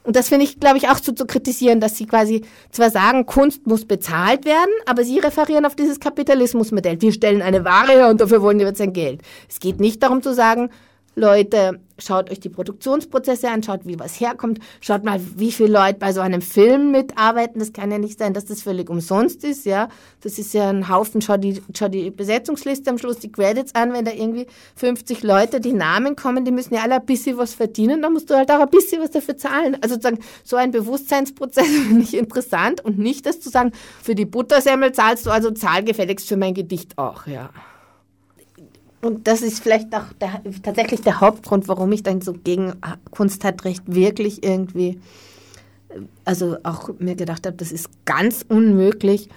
und 0.04 0.16
das 0.16 0.28
finde 0.28 0.44
ich, 0.44 0.58
glaube 0.58 0.78
ich, 0.78 0.88
auch 0.88 0.98
zu, 0.98 1.14
zu 1.14 1.26
kritisieren, 1.26 1.78
dass 1.80 1.96
sie 1.96 2.06
quasi 2.06 2.42
zwar 2.70 2.90
sagen, 2.90 3.24
Kunst 3.24 3.66
muss 3.66 3.84
bezahlt 3.84 4.44
werden, 4.44 4.70
aber 4.86 5.04
sie 5.04 5.18
referieren 5.20 5.64
auf 5.64 5.76
dieses 5.76 6.00
Kapitalismusmodell. 6.00 7.00
Wir 7.00 7.12
stellen 7.12 7.40
eine 7.40 7.64
Ware 7.64 7.92
her 7.92 8.08
und 8.08 8.20
dafür 8.20 8.42
wollen 8.42 8.58
wir 8.58 8.66
jetzt 8.66 8.80
ein 8.80 8.92
Geld. 8.92 9.22
Es 9.48 9.60
geht 9.60 9.78
nicht 9.78 10.02
darum 10.02 10.22
zu 10.22 10.34
sagen, 10.34 10.70
Leute, 11.14 11.78
schaut 11.98 12.30
euch 12.30 12.40
die 12.40 12.48
Produktionsprozesse 12.48 13.48
an, 13.50 13.62
schaut, 13.62 13.80
wie 13.84 13.98
was 13.98 14.18
herkommt, 14.18 14.60
schaut 14.80 15.04
mal, 15.04 15.20
wie 15.36 15.52
viele 15.52 15.72
Leute 15.72 15.98
bei 15.98 16.12
so 16.12 16.20
einem 16.20 16.40
Film 16.40 16.90
mitarbeiten. 16.90 17.58
Das 17.58 17.72
kann 17.72 17.90
ja 17.90 17.98
nicht 17.98 18.18
sein, 18.18 18.32
dass 18.32 18.46
das 18.46 18.62
völlig 18.62 18.88
umsonst 18.88 19.44
ist, 19.44 19.66
ja. 19.66 19.88
Das 20.22 20.38
ist 20.38 20.54
ja 20.54 20.70
ein 20.70 20.88
Haufen, 20.88 21.20
schau 21.20 21.36
die, 21.36 21.62
schau 21.76 21.88
die 21.88 22.10
Besetzungsliste 22.10 22.90
am 22.90 22.98
Schluss, 22.98 23.18
die 23.18 23.30
Credits 23.30 23.74
an, 23.74 23.92
wenn 23.92 24.04
da 24.04 24.12
irgendwie 24.12 24.46
50 24.76 25.22
Leute 25.22 25.60
die 25.60 25.72
Namen 25.72 26.16
kommen, 26.16 26.44
die 26.44 26.50
müssen 26.50 26.74
ja 26.74 26.82
alle 26.82 26.96
ein 26.96 27.06
bisschen 27.06 27.36
was 27.36 27.54
verdienen, 27.54 28.00
dann 28.00 28.14
musst 28.14 28.30
du 28.30 28.34
halt 28.34 28.50
auch 28.50 28.60
ein 28.60 28.70
bisschen 28.70 29.02
was 29.02 29.10
dafür 29.10 29.36
zahlen. 29.36 29.76
Also 29.82 29.96
sozusagen, 29.96 30.20
so 30.44 30.56
ein 30.56 30.70
Bewusstseinsprozess 30.70 31.66
finde 31.88 32.02
ich 32.04 32.14
interessant 32.14 32.82
und 32.82 32.98
nicht 32.98 33.26
das 33.26 33.40
zu 33.40 33.50
sagen, 33.50 33.72
für 34.02 34.14
die 34.14 34.24
Buttersemmel 34.24 34.92
zahlst 34.92 35.26
du 35.26 35.30
also 35.30 35.50
zahlgefälligst 35.50 36.26
für 36.26 36.36
mein 36.36 36.54
Gedicht 36.54 36.96
auch, 36.96 37.26
ja. 37.26 37.50
Und 39.04 39.26
das 39.26 39.42
ist 39.42 39.60
vielleicht 39.60 39.92
auch 39.94 40.12
der, 40.20 40.40
tatsächlich 40.62 41.00
der 41.02 41.20
Hauptgrund, 41.20 41.66
warum 41.66 41.90
ich 41.90 42.04
dann 42.04 42.20
so 42.20 42.32
gegen 42.32 42.74
Kunst 43.10 43.42
hat 43.42 43.64
Recht 43.64 43.82
wirklich 43.86 44.44
irgendwie, 44.44 45.00
also 46.24 46.56
auch 46.62 46.88
mir 47.00 47.16
gedacht 47.16 47.44
habe, 47.46 47.56
das 47.56 47.72
ist 47.72 47.88
ganz 48.04 48.44
unmöglich, 48.48 49.28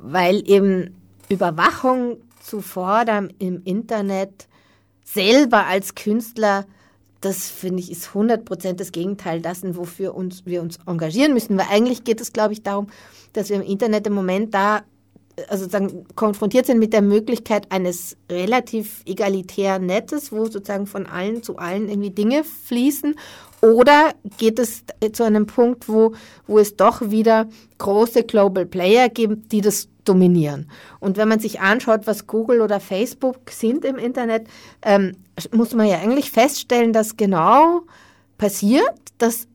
weil 0.00 0.42
eben 0.50 0.96
Überwachung 1.28 2.16
zu 2.42 2.60
fordern 2.60 3.32
im 3.38 3.62
Internet 3.64 4.48
selber 5.04 5.66
als 5.66 5.94
Künstler, 5.94 6.66
das 7.20 7.48
finde 7.48 7.80
ich 7.80 7.92
ist 7.92 8.08
100% 8.08 8.72
das 8.74 8.90
Gegenteil 8.90 9.40
dessen, 9.40 9.76
wofür 9.76 10.14
uns, 10.16 10.44
wir 10.44 10.60
uns 10.60 10.78
engagieren 10.86 11.34
müssen. 11.34 11.56
Weil 11.56 11.66
eigentlich 11.70 12.02
geht 12.02 12.20
es, 12.20 12.32
glaube 12.32 12.52
ich, 12.52 12.64
darum, 12.64 12.88
dass 13.32 13.48
wir 13.48 13.56
im 13.56 13.62
Internet 13.62 14.08
im 14.08 14.14
Moment 14.14 14.54
da 14.54 14.82
also 15.48 15.64
sozusagen 15.64 16.04
konfrontiert 16.14 16.66
sind 16.66 16.78
mit 16.78 16.92
der 16.92 17.02
Möglichkeit 17.02 17.70
eines 17.70 18.16
relativ 18.30 19.02
egalitären 19.06 19.86
Netzes, 19.86 20.32
wo 20.32 20.46
sozusagen 20.46 20.86
von 20.86 21.06
allen 21.06 21.42
zu 21.42 21.58
allen 21.58 21.88
irgendwie 21.88 22.10
Dinge 22.10 22.44
fließen? 22.44 23.14
Oder 23.60 24.14
geht 24.38 24.58
es 24.58 24.84
zu 25.12 25.24
einem 25.24 25.46
Punkt, 25.46 25.88
wo, 25.88 26.12
wo 26.46 26.58
es 26.58 26.76
doch 26.76 27.10
wieder 27.10 27.48
große 27.78 28.24
Global 28.24 28.66
Player 28.66 29.08
gibt, 29.08 29.52
die 29.52 29.60
das 29.60 29.88
dominieren? 30.04 30.70
Und 31.00 31.16
wenn 31.16 31.28
man 31.28 31.40
sich 31.40 31.60
anschaut, 31.60 32.06
was 32.06 32.26
Google 32.26 32.60
oder 32.60 32.78
Facebook 32.78 33.50
sind 33.50 33.84
im 33.84 33.96
Internet, 33.96 34.46
ähm, 34.82 35.16
muss 35.52 35.74
man 35.74 35.88
ja 35.88 35.98
eigentlich 35.98 36.30
feststellen, 36.30 36.92
dass 36.92 37.16
genau 37.16 37.82
passiert, 38.38 38.94
dass 39.18 39.48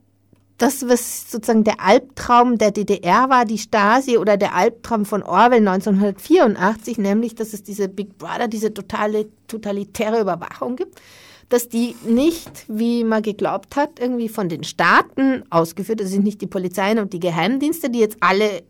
das, 0.57 0.87
was 0.87 1.31
sozusagen 1.31 1.63
der 1.63 1.81
Albtraum 1.81 2.57
der 2.57 2.71
DDR 2.71 3.29
war, 3.29 3.45
die 3.45 3.57
Stasi 3.57 4.17
oder 4.17 4.37
der 4.37 4.53
Albtraum 4.53 5.05
von 5.05 5.23
Orwell 5.23 5.67
1984, 5.67 6.97
nämlich, 6.97 7.35
dass 7.35 7.53
es 7.53 7.63
diese 7.63 7.89
Big 7.89 8.17
Brother, 8.17 8.47
diese 8.47 8.73
totale, 8.73 9.27
totalitäre 9.47 10.21
Überwachung 10.21 10.75
gibt, 10.75 11.01
dass 11.49 11.69
die 11.69 11.95
nicht, 12.05 12.65
wie 12.67 13.03
man 13.03 13.23
geglaubt 13.23 13.75
hat, 13.75 13.99
irgendwie 13.99 14.29
von 14.29 14.49
den 14.49 14.63
Staaten 14.63 15.43
ausgeführt, 15.49 15.99
das 15.99 16.09
sind 16.09 16.23
nicht 16.23 16.41
die 16.41 16.47
Polizeien 16.47 16.99
und 16.99 17.13
die 17.13 17.19
Geheimdienste, 17.19 17.89
die 17.89 17.99
jetzt 17.99 18.17
alle 18.21 18.63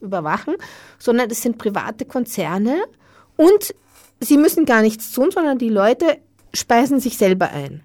überwachen, 0.00 0.54
sondern 0.98 1.30
es 1.30 1.42
sind 1.42 1.58
private 1.58 2.04
Konzerne 2.04 2.76
und 3.36 3.74
sie 4.20 4.36
müssen 4.36 4.66
gar 4.66 4.82
nichts 4.82 5.12
tun, 5.12 5.30
sondern 5.30 5.58
die 5.58 5.68
Leute 5.68 6.18
speisen 6.54 7.00
sich 7.00 7.16
selber 7.16 7.50
ein. 7.50 7.82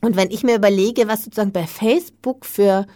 Und 0.00 0.16
wenn 0.16 0.30
ich 0.30 0.44
mir 0.44 0.56
überlege, 0.56 1.08
was 1.08 1.24
sozusagen 1.24 1.52
bei 1.52 1.66
Facebook 1.66 2.44
für 2.46 2.86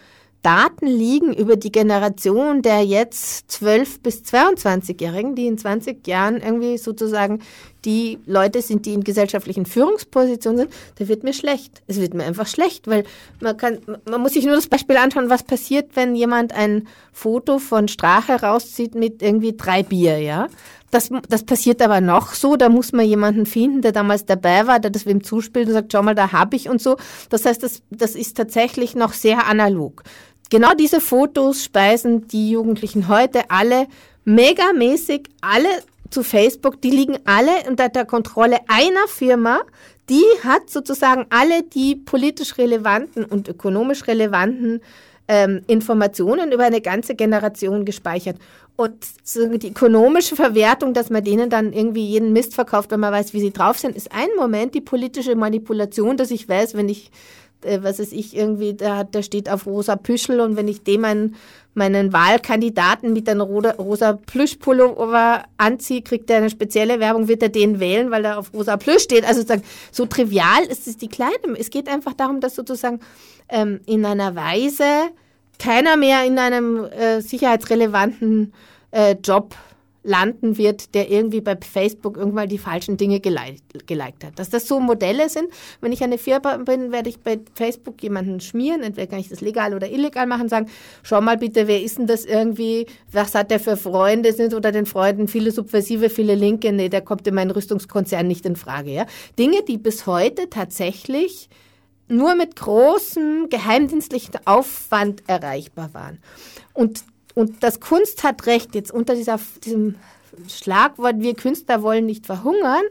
Daten 0.43 0.87
liegen 0.87 1.33
über 1.33 1.57
die 1.57 1.71
Generation 1.71 2.63
der 2.63 2.85
jetzt 2.85 3.51
12 3.51 4.01
bis 4.01 4.23
22-Jährigen, 4.23 5.35
die 5.35 5.47
in 5.47 5.57
20 5.57 6.07
Jahren 6.07 6.41
irgendwie 6.41 6.79
sozusagen 6.79 7.41
die 7.85 8.19
Leute 8.27 8.63
sind, 8.63 8.87
die 8.87 8.93
in 8.93 9.05
gesellschaftlichen 9.05 9.67
Führungspositionen 9.67 10.59
sind, 10.59 10.73
da 10.99 11.09
wird 11.09 11.25
mir 11.25 11.33
schlecht. 11.33 11.83
Es 11.87 12.01
wird 12.01 12.15
mir 12.15 12.25
einfach 12.25 12.47
schlecht, 12.47 12.87
weil 12.87 13.05
man 13.41 13.57
kann, 13.57 13.79
man 14.09 14.21
muss 14.21 14.33
sich 14.33 14.45
nur 14.45 14.55
das 14.55 14.69
Beispiel 14.69 14.97
anschauen, 14.97 15.31
was 15.31 15.43
passiert, 15.43 15.91
wenn 15.95 16.15
jemand 16.15 16.53
ein 16.53 16.87
Foto 17.13 17.59
von 17.59 17.89
Strache 17.89 18.41
rauszieht 18.43 18.95
mit 18.95 19.23
irgendwie 19.23 19.57
drei 19.57 19.83
Bier, 19.83 20.19
ja. 20.19 20.49
Das, 20.91 21.09
das 21.31 21.45
passiert 21.45 21.81
aber 21.81 22.03
noch 22.03 22.35
so, 22.35 22.57
da 22.57 22.69
muss 22.69 22.93
man 22.93 23.07
jemanden 23.07 23.47
finden, 23.47 23.81
der 23.81 23.93
damals 23.93 24.27
dabei 24.27 24.67
war, 24.67 24.79
der 24.79 24.91
das 24.91 25.07
wem 25.07 25.25
zuspielt 25.25 25.67
und 25.67 25.73
sagt, 25.73 25.91
schau 25.91 26.03
mal, 26.03 26.15
da 26.15 26.33
habe 26.33 26.55
ich 26.55 26.69
und 26.69 26.83
so. 26.83 26.99
Das 27.31 27.47
heißt, 27.47 27.63
das, 27.63 27.81
das 27.91 28.15
ist 28.15 28.37
tatsächlich 28.37 28.95
noch 28.95 29.15
sehr 29.15 29.47
analog. 29.47 30.03
Genau 30.51 30.75
diese 30.79 31.01
Fotos 31.01 31.65
speisen 31.65 32.29
die 32.29 32.51
Jugendlichen 32.51 33.09
heute 33.09 33.51
alle 33.51 33.87
megamäßig, 34.25 35.31
alle 35.41 35.69
zu 36.13 36.23
Facebook, 36.23 36.81
die 36.81 36.91
liegen 36.91 37.19
alle 37.25 37.69
unter 37.69 37.89
der 37.89 38.05
Kontrolle 38.05 38.59
einer 38.69 39.09
Firma, 39.09 39.61
die 40.09 40.25
hat 40.45 40.69
sozusagen 40.69 41.27
alle 41.31 41.63
die 41.63 41.97
politisch 41.97 42.59
relevanten 42.59 43.25
und 43.25 43.49
ökonomisch 43.49 44.07
relevanten 44.07 44.81
ähm, 45.29 45.63
Informationen 45.67 46.53
über 46.53 46.65
eine 46.65 46.81
ganze 46.81 47.15
Generation 47.15 47.85
gespeichert. 47.85 48.37
Und 48.75 48.95
die 49.35 49.69
ökonomische 49.69 50.35
Verwertung, 50.35 50.95
dass 50.95 51.11
man 51.11 51.23
denen 51.23 51.51
dann 51.51 51.73
irgendwie 51.73 52.07
jeden 52.07 52.33
Mist 52.33 52.55
verkauft, 52.55 52.91
wenn 52.91 53.01
man 53.01 53.13
weiß, 53.13 53.33
wie 53.35 53.41
sie 53.41 53.53
drauf 53.53 53.79
sind, 53.79 53.95
ist 53.97 54.13
ein 54.13 54.29
Moment. 54.37 54.75
Die 54.75 54.81
politische 54.81 55.37
Manipulation, 55.37 56.17
dass 56.17 56.31
ich 56.31 56.49
weiß, 56.49 56.75
wenn 56.75 56.89
ich 56.89 57.11
äh, 57.65 57.81
was 57.83 57.99
ist 57.99 58.13
ich 58.13 58.37
irgendwie, 58.37 58.75
da, 58.75 59.05
da 59.05 59.23
steht 59.23 59.49
auf 59.49 59.67
rosa 59.67 59.97
Püschel 59.97 60.41
und 60.41 60.57
wenn 60.57 60.69
ich 60.69 60.83
dem 60.83 61.03
meinen, 61.03 61.37
meinen 61.75 62.13
Wahlkandidaten 62.13 63.13
mit 63.13 63.29
einem 63.29 63.41
rosa 63.41 64.13
Plüschpullover 64.15 65.45
anziehe, 65.57 66.03
kriegt 66.03 66.31
er 66.31 66.39
eine 66.39 66.51
spezielle 66.51 67.01
Werbung, 67.01 67.29
wird 67.29 67.43
er 67.43 67.49
den 67.49 67.81
wählen, 67.81 68.11
weil 68.11 68.25
er 68.25 68.39
auf 68.39 68.53
rosa 68.53 68.77
Plüsch 68.77 69.05
steht. 69.05 69.25
Also 69.25 69.41
sozusagen, 69.41 69.65
so 69.91 70.07
trivial 70.07 70.65
ist 70.69 70.87
es 70.87 70.97
die 70.97 71.09
Kleine. 71.09 71.33
Es 71.59 71.71
geht 71.71 71.89
einfach 71.89 72.13
darum, 72.13 72.41
dass 72.41 72.55
sozusagen 72.55 73.01
ähm, 73.49 73.81
in 73.87 74.05
einer 74.05 74.35
Weise 74.35 74.85
keiner 75.59 75.97
mehr 75.97 76.25
in 76.25 76.39
einem 76.39 76.85
äh, 76.85 77.21
sicherheitsrelevanten 77.21 78.53
äh, 78.91 79.17
Job 79.23 79.55
landen 80.03 80.59
wird, 80.59 80.95
der 80.95 81.11
irgendwie 81.11 81.41
bei 81.41 81.57
Facebook 81.57 82.17
irgendwann 82.17 82.49
die 82.49 82.59
falschen 82.59 82.97
Dinge 82.97 83.21
geliked, 83.21 84.25
hat. 84.25 84.39
Dass 84.39 84.51
das 84.51 84.67
so 84.67 84.81
Modelle 84.81 85.29
sind. 85.29 85.49
Wenn 85.81 85.93
ich 85.93 86.03
eine 86.03 86.19
Firma 86.19 86.57
bin, 86.57 86.93
werde 86.93 87.09
ich 87.09 87.21
bei 87.21 87.41
Facebook 87.55 88.03
jemanden 88.03 88.41
schmieren. 88.41 88.83
Entweder 88.83 89.07
kann 89.07 89.21
ich 89.21 89.29
das 89.29 89.41
legal 89.41 89.75
oder 89.75 89.91
illegal 89.91 90.27
machen, 90.27 90.49
sagen, 90.49 90.69
schau 91.03 91.21
mal 91.21 91.37
bitte, 91.37 91.69
wer 91.69 91.83
ist 91.83 91.99
denn 91.99 92.07
das 92.07 92.25
irgendwie? 92.25 92.87
Was 93.13 93.35
hat 93.35 93.51
der 93.51 93.61
für 93.61 93.77
Freunde? 93.77 94.33
Sind 94.33 94.55
unter 94.55 94.73
den 94.73 94.87
Freunden 94.87 95.29
viele 95.29 95.53
Subversive, 95.53 96.11
viele 96.11 96.35
Linke? 96.35 96.73
Nee, 96.73 96.89
der 96.89 97.03
kommt 97.03 97.27
in 97.27 97.35
meinen 97.35 97.51
Rüstungskonzern 97.51 98.27
nicht 98.27 98.45
in 98.45 98.57
Frage. 98.57 98.91
Ja? 98.91 99.07
Dinge, 99.39 99.63
die 99.63 99.79
bis 99.79 100.07
heute 100.07 100.51
tatsächlich 100.51 101.49
nur 102.09 102.35
mit 102.35 102.57
großem 102.57 103.49
geheimdienstlichen 103.49 104.35
Aufwand 104.45 105.23
erreichbar 105.29 105.95
waren. 105.95 106.19
Und 106.75 107.05
und 107.35 107.63
das 107.63 107.81
Kunst 107.81 108.25
hat 108.25 108.47
recht, 108.47 108.75
jetzt 108.75 108.93
unter 108.93 109.15
dieser, 109.15 109.39
diesem 109.65 109.97
Schlagwort, 110.49 111.21
wir 111.21 111.35
Künstler 111.35 111.83
wollen 111.83 112.07
nicht 112.07 112.27
verhungern, 112.27 112.83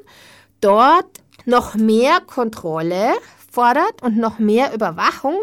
dort 0.62 1.22
noch 1.46 1.76
mehr 1.76 2.20
Kontrolle 2.26 3.14
fordert 3.52 4.02
und 4.02 4.18
noch 4.18 4.40
mehr 4.40 4.74
Überwachung 4.74 5.36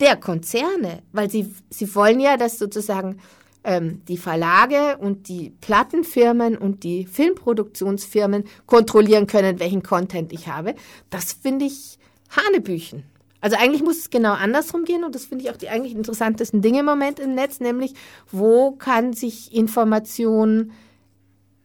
der 0.00 0.16
Konzerne, 0.16 1.02
weil 1.12 1.30
sie, 1.30 1.54
sie 1.70 1.94
wollen 1.94 2.20
ja, 2.20 2.36
dass 2.36 2.58
sozusagen 2.58 3.20
ähm, 3.64 4.02
die 4.06 4.18
Verlage 4.18 4.98
und 4.98 5.28
die 5.28 5.50
Plattenfirmen 5.60 6.56
und 6.56 6.84
die 6.84 7.06
Filmproduktionsfirmen 7.06 8.44
kontrollieren 8.66 9.26
können, 9.26 9.58
welchen 9.58 9.82
Content 9.82 10.32
ich 10.32 10.48
habe. 10.48 10.74
Das 11.10 11.32
finde 11.32 11.66
ich 11.66 11.98
Hanebüchen. 12.30 13.04
Also 13.46 13.58
eigentlich 13.58 13.84
muss 13.84 13.98
es 13.98 14.10
genau 14.10 14.32
andersrum 14.32 14.84
gehen 14.84 15.04
und 15.04 15.14
das 15.14 15.26
finde 15.26 15.44
ich 15.44 15.52
auch 15.52 15.56
die 15.56 15.68
eigentlich 15.68 15.94
interessantesten 15.94 16.62
Dinge 16.62 16.80
im 16.80 16.84
Moment 16.84 17.20
im 17.20 17.36
Netz, 17.36 17.60
nämlich 17.60 17.94
wo 18.32 18.72
kann 18.72 19.12
sich 19.12 19.54
Information 19.54 20.72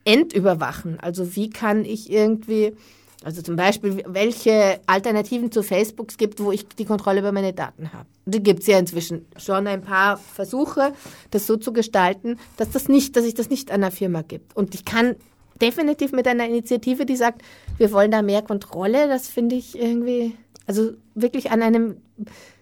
entüberwachen? 0.04 1.00
Also 1.00 1.34
wie 1.34 1.50
kann 1.50 1.84
ich 1.84 2.08
irgendwie, 2.08 2.76
also 3.24 3.42
zum 3.42 3.56
Beispiel, 3.56 4.04
welche 4.06 4.78
Alternativen 4.86 5.50
zu 5.50 5.64
Facebook 5.64 6.10
es 6.10 6.18
gibt, 6.18 6.38
wo 6.38 6.52
ich 6.52 6.68
die 6.68 6.84
Kontrolle 6.84 7.18
über 7.18 7.32
meine 7.32 7.52
Daten 7.52 7.92
habe. 7.92 8.06
Die 8.26 8.44
gibt 8.44 8.60
es 8.60 8.68
ja 8.68 8.78
inzwischen 8.78 9.26
schon 9.36 9.66
ein 9.66 9.82
paar 9.82 10.18
Versuche, 10.18 10.92
das 11.32 11.48
so 11.48 11.56
zu 11.56 11.72
gestalten, 11.72 12.38
dass 12.58 12.70
das 12.70 12.88
nicht, 12.88 13.16
dass 13.16 13.24
ich 13.24 13.34
das 13.34 13.50
nicht 13.50 13.72
an 13.72 13.82
einer 13.82 13.90
Firma 13.90 14.22
gibt. 14.22 14.56
Und 14.56 14.76
ich 14.76 14.84
kann 14.84 15.16
definitiv 15.60 16.12
mit 16.12 16.28
einer 16.28 16.46
Initiative, 16.46 17.06
die 17.06 17.16
sagt, 17.16 17.42
wir 17.76 17.90
wollen 17.90 18.12
da 18.12 18.22
mehr 18.22 18.42
Kontrolle, 18.42 19.08
das 19.08 19.26
finde 19.26 19.56
ich 19.56 19.76
irgendwie 19.76 20.36
also 20.72 20.92
wirklich 21.14 21.50
an 21.50 21.62
einem 21.62 21.96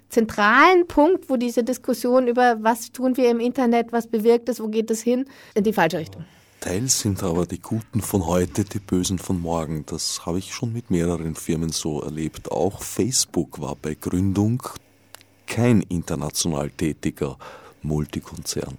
zentralen 0.09 0.89
Punkt, 0.89 1.31
wo 1.31 1.37
diese 1.37 1.63
Diskussion 1.63 2.27
über 2.27 2.59
was 2.61 2.91
tun 2.91 3.17
wir 3.17 3.31
im 3.31 3.39
Internet, 3.39 3.93
was 3.93 4.09
bewirkt 4.09 4.49
es, 4.49 4.61
wo 4.61 4.67
geht 4.67 4.91
es 4.91 5.01
hin, 5.01 5.27
in 5.55 5.63
die 5.63 5.73
falsche 5.73 5.99
Richtung. 5.99 6.25
Teils 6.59 7.01
sind 7.01 7.23
aber 7.23 7.47
die 7.47 7.61
Guten 7.61 8.03
von 8.03 8.27
heute 8.27 8.65
die 8.65 8.81
Bösen 8.81 9.19
von 9.19 9.41
morgen. 9.41 9.85
Das 9.87 10.27
habe 10.27 10.39
ich 10.39 10.53
schon 10.53 10.73
mit 10.73 10.91
mehreren 10.91 11.37
Firmen 11.37 11.71
so 11.71 12.03
erlebt. 12.03 12.51
Auch 12.51 12.83
Facebook 12.83 13.61
war 13.61 13.77
bei 13.81 13.95
Gründung 13.95 14.63
kein 15.47 15.81
international 15.83 16.71
tätiger 16.71 17.39
Multikonzern. 17.83 18.77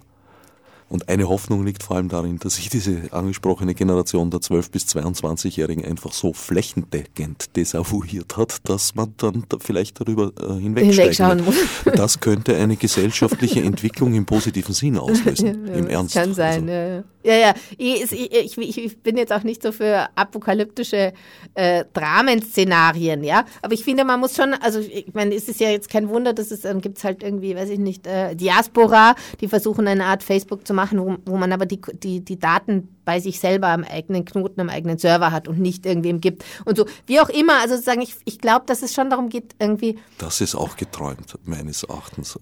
Und 0.92 1.08
eine 1.08 1.26
Hoffnung 1.26 1.64
liegt 1.64 1.82
vor 1.82 1.96
allem 1.96 2.10
darin, 2.10 2.38
dass 2.38 2.56
sich 2.56 2.68
diese 2.68 3.10
angesprochene 3.12 3.72
Generation 3.72 4.30
der 4.30 4.40
12- 4.40 4.70
bis 4.70 4.84
22-Jährigen 4.88 5.86
einfach 5.86 6.12
so 6.12 6.34
flächendeckend 6.34 7.56
desavouiert 7.56 8.36
hat, 8.36 8.68
dass 8.68 8.94
man 8.94 9.14
dann 9.16 9.46
vielleicht 9.60 9.98
darüber 9.98 10.32
äh, 10.38 10.60
hinwegschauen 10.60 11.46
muss. 11.46 11.56
Das 11.96 12.20
könnte 12.20 12.56
eine 12.56 12.76
gesellschaftliche 12.76 13.62
Entwicklung 13.62 14.12
im 14.12 14.26
positiven 14.26 14.74
Sinn 14.74 14.98
auslösen. 14.98 15.60
Ja, 15.72 15.74
Im 15.78 15.86
Ernst. 15.88 16.14
Kann 16.14 16.34
sein, 16.34 16.68
also. 16.68 16.72
ja. 16.72 17.04
Ja, 17.24 17.34
ja. 17.34 17.54
Ich, 17.78 18.12
ich, 18.12 18.78
ich, 18.78 18.98
bin 18.98 19.16
jetzt 19.16 19.32
auch 19.32 19.44
nicht 19.44 19.62
so 19.62 19.70
für 19.70 20.08
apokalyptische 20.16 21.12
äh, 21.54 21.84
Dramenszenarien, 21.92 23.22
ja. 23.22 23.44
Aber 23.62 23.74
ich 23.74 23.84
finde, 23.84 24.04
man 24.04 24.18
muss 24.18 24.34
schon, 24.34 24.54
also 24.54 24.80
ich 24.80 25.14
meine, 25.14 25.34
es 25.34 25.48
ist 25.48 25.60
ja 25.60 25.70
jetzt 25.70 25.88
kein 25.88 26.08
Wunder, 26.08 26.32
dass 26.32 26.50
es, 26.50 26.62
dann 26.62 26.80
gibt 26.80 26.98
es 26.98 27.04
halt 27.04 27.22
irgendwie, 27.22 27.54
weiß 27.54 27.70
ich 27.70 27.78
nicht, 27.78 28.06
äh, 28.06 28.34
Diaspora, 28.34 29.14
die 29.40 29.48
versuchen 29.48 29.86
eine 29.86 30.04
Art 30.06 30.22
Facebook 30.22 30.66
zu 30.66 30.74
machen, 30.74 30.81
wo, 30.90 31.16
wo 31.24 31.36
man 31.36 31.52
aber 31.52 31.66
die, 31.66 31.80
die, 31.94 32.20
die 32.20 32.38
Daten 32.38 32.88
bei 33.04 33.20
sich 33.20 33.40
selber 33.40 33.68
am 33.68 33.84
eigenen 33.84 34.24
Knoten, 34.24 34.60
am 34.60 34.68
eigenen 34.68 34.98
Server 34.98 35.32
hat 35.32 35.48
und 35.48 35.58
nicht 35.58 35.86
irgendwem 35.86 36.20
gibt. 36.20 36.44
Und 36.64 36.76
so, 36.76 36.86
wie 37.06 37.20
auch 37.20 37.28
immer, 37.28 37.60
also 37.60 37.74
sozusagen, 37.74 38.02
ich, 38.02 38.16
ich 38.24 38.38
glaube, 38.38 38.66
dass 38.66 38.82
es 38.82 38.94
schon 38.94 39.10
darum 39.10 39.28
geht, 39.28 39.54
irgendwie. 39.58 39.98
Das 40.18 40.40
ist 40.40 40.54
auch 40.54 40.76
geträumt, 40.76 41.38
meines 41.44 41.82
Erachtens. 41.82 42.38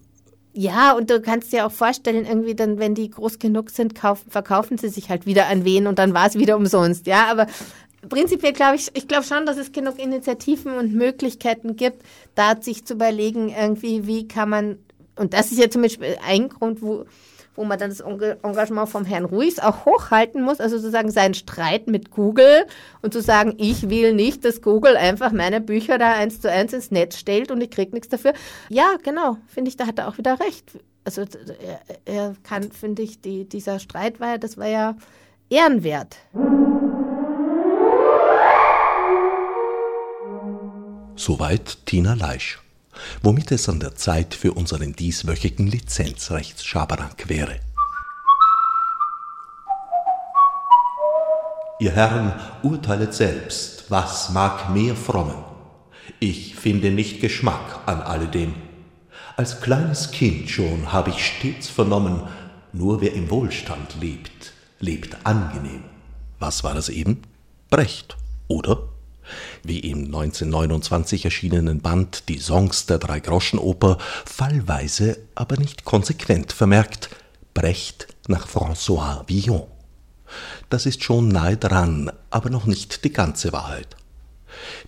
Ja, 0.53 0.93
und 0.93 1.09
du 1.09 1.21
kannst 1.21 1.53
dir 1.53 1.65
auch 1.65 1.71
vorstellen, 1.71 2.25
irgendwie 2.25 2.55
dann, 2.55 2.77
wenn 2.77 2.93
die 2.93 3.09
groß 3.09 3.39
genug 3.39 3.69
sind, 3.69 3.95
kaufen, 3.95 4.29
verkaufen 4.29 4.77
sie 4.77 4.89
sich 4.89 5.09
halt 5.09 5.25
wieder 5.25 5.47
an 5.47 5.63
wen 5.63 5.87
und 5.87 5.97
dann 5.97 6.13
war 6.13 6.27
es 6.27 6.35
wieder 6.35 6.57
umsonst. 6.57 7.07
Ja, 7.07 7.27
aber 7.27 7.47
prinzipiell 8.09 8.51
glaube 8.51 8.75
ich, 8.75 8.89
ich 8.93 9.07
glaube 9.07 9.23
schon, 9.23 9.45
dass 9.45 9.57
es 9.57 9.71
genug 9.71 9.97
Initiativen 9.97 10.73
und 10.77 10.93
Möglichkeiten 10.93 11.77
gibt, 11.77 12.03
da 12.35 12.59
sich 12.59 12.83
zu 12.85 12.95
überlegen, 12.95 13.49
irgendwie, 13.49 14.07
wie 14.07 14.27
kann 14.27 14.49
man, 14.49 14.77
und 15.15 15.33
das 15.33 15.51
ist 15.51 15.59
ja 15.59 15.69
zum 15.69 15.83
Beispiel 15.83 16.17
ein 16.25 16.49
Grund, 16.49 16.81
wo 16.81 17.05
wo 17.55 17.63
man 17.63 17.77
dann 17.77 17.89
das 17.89 17.99
Engagement 17.99 18.89
vom 18.89 19.05
Herrn 19.05 19.25
Ruiz 19.25 19.59
auch 19.59 19.85
hochhalten 19.85 20.41
muss, 20.41 20.59
also 20.59 20.77
sozusagen 20.77 21.11
seinen 21.11 21.33
Streit 21.33 21.87
mit 21.87 22.11
Google 22.11 22.65
und 23.01 23.13
zu 23.13 23.21
sagen, 23.21 23.55
ich 23.57 23.89
will 23.89 24.13
nicht, 24.13 24.45
dass 24.45 24.61
Google 24.61 24.95
einfach 24.95 25.31
meine 25.31 25.61
Bücher 25.61 25.97
da 25.97 26.13
eins 26.13 26.39
zu 26.39 26.49
eins 26.49 26.73
ins 26.73 26.91
Netz 26.91 27.17
stellt 27.17 27.51
und 27.51 27.61
ich 27.61 27.71
kriege 27.71 27.91
nichts 27.91 28.09
dafür. 28.09 28.33
Ja, 28.69 28.95
genau, 29.03 29.37
finde 29.47 29.69
ich, 29.69 29.77
da 29.77 29.87
hat 29.87 29.99
er 29.99 30.07
auch 30.07 30.17
wieder 30.17 30.39
recht. 30.39 30.71
Also 31.03 31.21
er, 31.21 31.81
er 32.05 32.35
kann, 32.43 32.71
finde 32.71 33.01
ich, 33.01 33.21
die, 33.21 33.45
dieser 33.45 33.79
Streit 33.79 34.19
war 34.19 34.29
ja, 34.29 34.37
das 34.37 34.57
war 34.57 34.67
ja 34.67 34.95
ehrenwert. 35.49 36.17
Soweit 41.15 41.85
Tina 41.85 42.13
Leisch. 42.13 42.60
Womit 43.21 43.51
es 43.51 43.69
an 43.69 43.79
der 43.79 43.95
Zeit 43.95 44.33
für 44.33 44.53
unseren 44.53 44.93
dieswöchigen 44.93 45.67
Lizenzrechtsschabernack 45.67 47.29
wäre. 47.29 47.59
Ihr 51.79 51.91
Herren 51.91 52.33
urteilet 52.61 53.13
selbst, 53.13 53.85
was 53.89 54.29
mag 54.29 54.69
mehr 54.69 54.95
frommen. 54.95 55.43
Ich 56.19 56.55
finde 56.55 56.91
nicht 56.91 57.21
Geschmack 57.21 57.79
an 57.87 58.01
alledem. 58.01 58.53
Als 59.35 59.61
kleines 59.61 60.11
Kind 60.11 60.49
schon 60.49 60.93
habe 60.93 61.09
ich 61.09 61.25
stets 61.25 61.69
vernommen, 61.69 62.21
nur 62.71 63.01
wer 63.01 63.13
im 63.13 63.31
Wohlstand 63.31 63.95
lebt, 63.99 64.53
lebt 64.79 65.17
angenehm. 65.25 65.83
Was 66.37 66.63
war 66.63 66.75
das 66.75 66.89
eben? 66.89 67.23
Brecht, 67.71 68.15
oder? 68.47 68.90
Wie 69.63 69.79
im 69.79 70.05
1929 70.05 71.25
erschienenen 71.25 71.81
Band 71.81 72.29
Die 72.29 72.39
Songs 72.39 72.85
der 72.85 72.97
Dreigroschenoper 72.97 73.97
fallweise, 74.25 75.17
aber 75.35 75.57
nicht 75.57 75.85
konsequent 75.85 76.51
vermerkt, 76.53 77.09
Brecht 77.53 78.07
nach 78.27 78.47
François 78.47 79.27
Villon. 79.27 79.67
Das 80.69 80.85
ist 80.85 81.03
schon 81.03 81.27
nahe 81.27 81.57
dran, 81.57 82.11
aber 82.29 82.49
noch 82.49 82.65
nicht 82.65 83.03
die 83.03 83.11
ganze 83.11 83.51
Wahrheit. 83.51 83.97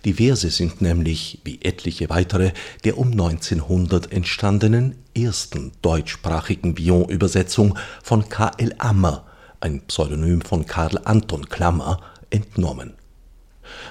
Die 0.04 0.14
Verse 0.14 0.50
sind 0.50 0.80
nämlich, 0.80 1.40
wie 1.44 1.60
etliche 1.62 2.08
weitere, 2.10 2.52
der 2.84 2.98
um 2.98 3.12
1900 3.12 4.12
entstandenen 4.12 4.96
ersten 5.16 5.72
deutschsprachigen 5.82 6.76
Villon-Übersetzung 6.76 7.78
von 8.02 8.28
K. 8.28 8.52
L. 8.58 8.74
Ammer, 8.78 9.26
ein 9.60 9.82
Pseudonym 9.86 10.42
von 10.42 10.66
Karl 10.66 11.00
Anton 11.04 11.48
Klammer, 11.48 12.00
entnommen. 12.30 12.94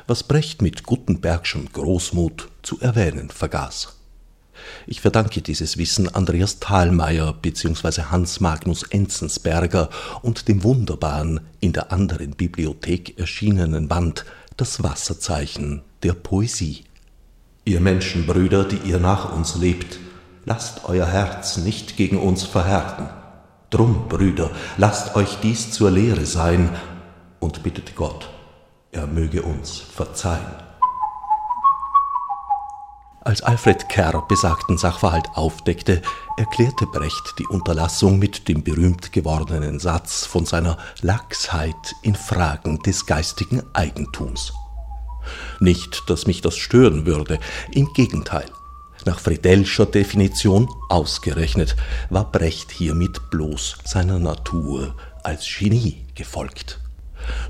Was 0.07 0.23
Brecht 0.23 0.61
mit 0.61 0.83
Gutenbergschem 0.83 1.71
Großmut 1.71 2.49
zu 2.61 2.79
erwähnen 2.79 3.29
vergaß. 3.29 3.95
Ich 4.85 5.01
verdanke 5.01 5.41
dieses 5.41 5.77
Wissen 5.77 6.13
Andreas 6.13 6.59
Thalmeier 6.59 7.33
bzw. 7.33 8.03
Hans 8.03 8.39
Magnus 8.39 8.83
Enzensberger 8.83 9.89
und 10.21 10.47
dem 10.47 10.63
wunderbaren, 10.63 11.41
in 11.59 11.73
der 11.73 11.91
anderen 11.91 12.31
Bibliothek 12.31 13.17
erschienenen 13.19 13.87
Band 13.87 14.25
Das 14.57 14.83
Wasserzeichen 14.83 15.81
der 16.03 16.13
Poesie. 16.13 16.83
Ihr 17.65 17.79
Menschenbrüder, 17.79 18.65
die 18.65 18.89
ihr 18.89 18.99
nach 18.99 19.33
uns 19.33 19.55
lebt, 19.55 19.97
lasst 20.45 20.85
euer 20.85 21.07
Herz 21.07 21.57
nicht 21.57 21.97
gegen 21.97 22.17
uns 22.17 22.43
verhärten. 22.43 23.09
Drum, 23.69 24.07
Brüder, 24.09 24.51
lasst 24.77 25.15
euch 25.15 25.37
dies 25.41 25.71
zur 25.71 25.89
Lehre 25.89 26.25
sein 26.25 26.69
und 27.39 27.63
bittet 27.63 27.95
Gott, 27.95 28.29
er 28.93 29.07
möge 29.07 29.41
uns 29.41 29.79
verzeihen. 29.79 30.55
Als 33.25 33.41
Alfred 33.41 33.87
Kerr 33.87 34.21
besagten 34.27 34.77
Sachverhalt 34.77 35.29
aufdeckte, 35.33 36.01
erklärte 36.37 36.85
Brecht 36.85 37.35
die 37.39 37.47
Unterlassung 37.47 38.19
mit 38.19 38.49
dem 38.49 38.63
berühmt 38.63 39.13
gewordenen 39.13 39.79
Satz 39.79 40.25
von 40.25 40.45
seiner 40.45 40.77
Lachsheit 41.01 41.95
in 42.01 42.15
Fragen 42.15 42.79
des 42.79 43.05
geistigen 43.05 43.63
Eigentums. 43.73 44.51
Nicht, 45.61 46.09
dass 46.09 46.27
mich 46.27 46.41
das 46.41 46.57
stören 46.57 47.05
würde, 47.05 47.39
im 47.71 47.93
Gegenteil. 47.93 48.45
Nach 49.05 49.19
Friedelscher 49.19 49.85
Definition 49.85 50.69
ausgerechnet 50.89 51.77
war 52.09 52.29
Brecht 52.29 52.71
hiermit 52.71 53.29
bloß 53.31 53.77
seiner 53.85 54.19
Natur 54.19 54.95
als 55.23 55.47
Genie 55.47 56.05
gefolgt. 56.13 56.82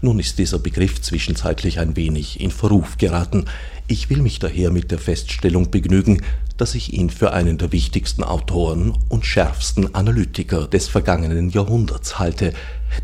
Nun 0.02 0.20
ist 0.20 0.38
dieser 0.38 0.60
Begriff 0.60 1.02
zwischenzeitlich 1.02 1.80
ein 1.80 1.96
wenig 1.96 2.40
in 2.40 2.52
Verruf 2.52 2.98
geraten. 2.98 3.46
Ich 3.88 4.10
will 4.10 4.22
mich 4.22 4.40
daher 4.40 4.72
mit 4.72 4.92
der 4.92 5.00
Feststellung 5.00 5.72
begnügen, 5.72 6.22
dass 6.58 6.76
ich 6.76 6.94
ihn 6.94 7.10
für 7.10 7.34
einen 7.34 7.58
der 7.58 7.72
wichtigsten 7.72 8.24
Autoren 8.24 8.98
und 9.10 9.26
schärfsten 9.26 9.96
Analytiker 9.96 10.68
des 10.68 10.88
vergangenen 10.88 11.50
Jahrhunderts 11.50 12.20
halte, 12.20 12.54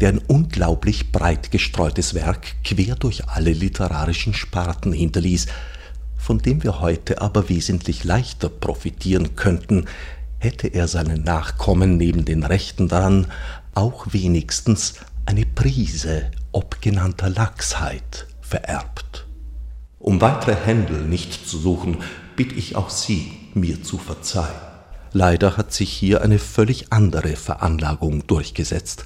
der 0.02 0.10
ein 0.10 0.22
unglaublich 0.28 1.12
breit 1.12 1.52
gestreutes 1.52 2.14
Werk 2.14 2.56
quer 2.64 2.96
durch 2.96 3.28
alle 3.28 3.52
literarischen 3.52 4.34
Sparten 4.34 4.94
hinterließ, 4.94 5.48
von 6.16 6.40
dem 6.40 6.64
wir 6.64 6.80
heute 6.80 7.22
aber 7.22 7.50
wesentlich 7.50 8.04
leichter 8.04 8.50
profitieren 8.50 9.36
könnten, 9.36 9.86
hätte 10.38 10.68
er 10.68 10.88
seinen 10.88 11.24
Nachkommen 11.24 11.98
neben 11.98 12.26
den 12.26 12.44
Rechten 12.44 12.88
daran 12.88 13.28
auch 13.74 14.08
wenigstens 14.12 14.96
eine 15.26 15.46
Prise 15.46 16.32
obgenannter 16.52 17.30
Lachsheit 17.30 18.28
vererbt. 18.42 19.26
Um 20.00 20.22
weitere 20.22 20.56
Händel 20.56 21.02
nicht 21.02 21.48
zu 21.48 21.58
suchen, 21.58 21.98
bitt 22.36 22.54
ich 22.54 22.76
auch 22.76 22.90
Sie, 22.90 23.32
mir 23.54 23.84
zu 23.84 23.98
verzeihen. 23.98 24.56
Leider 25.12 25.58
hat 25.58 25.74
sich 25.74 25.92
hier 25.92 26.22
eine 26.22 26.40
völlig 26.40 26.92
andere 26.92 27.36
Veranlagung 27.36 28.26
durchgesetzt. 28.28 29.06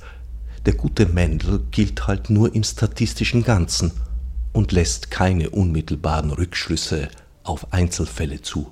Der 0.66 0.74
gute 0.74 1.06
Mendel 1.06 1.62
gilt 1.72 2.08
halt 2.08 2.30
nur 2.30 2.54
im 2.54 2.64
statistischen 2.64 3.44
Ganzen 3.44 3.92
und 4.52 4.72
lässt 4.72 5.12
keine 5.12 5.50
unmittelbaren 5.50 6.32
Rückschlüsse 6.32 7.10
auf 7.44 7.74
Einzelfälle 7.74 8.42
zu. 8.42 8.72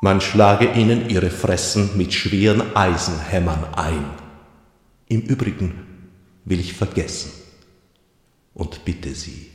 Man 0.00 0.20
schlage 0.20 0.72
ihnen 0.72 1.08
ihre 1.10 1.30
Fressen 1.30 1.96
mit 1.96 2.12
schweren 2.12 2.74
Eisenhämmern 2.74 3.64
ein. 3.74 4.21
Im 5.12 5.20
Übrigen 5.20 5.74
will 6.46 6.58
ich 6.58 6.72
vergessen 6.72 7.32
und 8.54 8.82
bitte 8.86 9.14
Sie, 9.14 9.50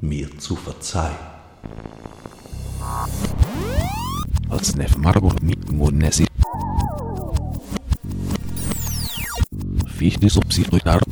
mir 0.00 0.26
zu 0.38 0.56
verzeihen. 0.56 1.18
Als 4.48 4.74
Nef 4.74 4.96
Margot 4.96 5.42
mit 5.42 5.70
Monesi. 5.70 6.24
Fichte 9.98 10.30
subsidiar 10.30 11.02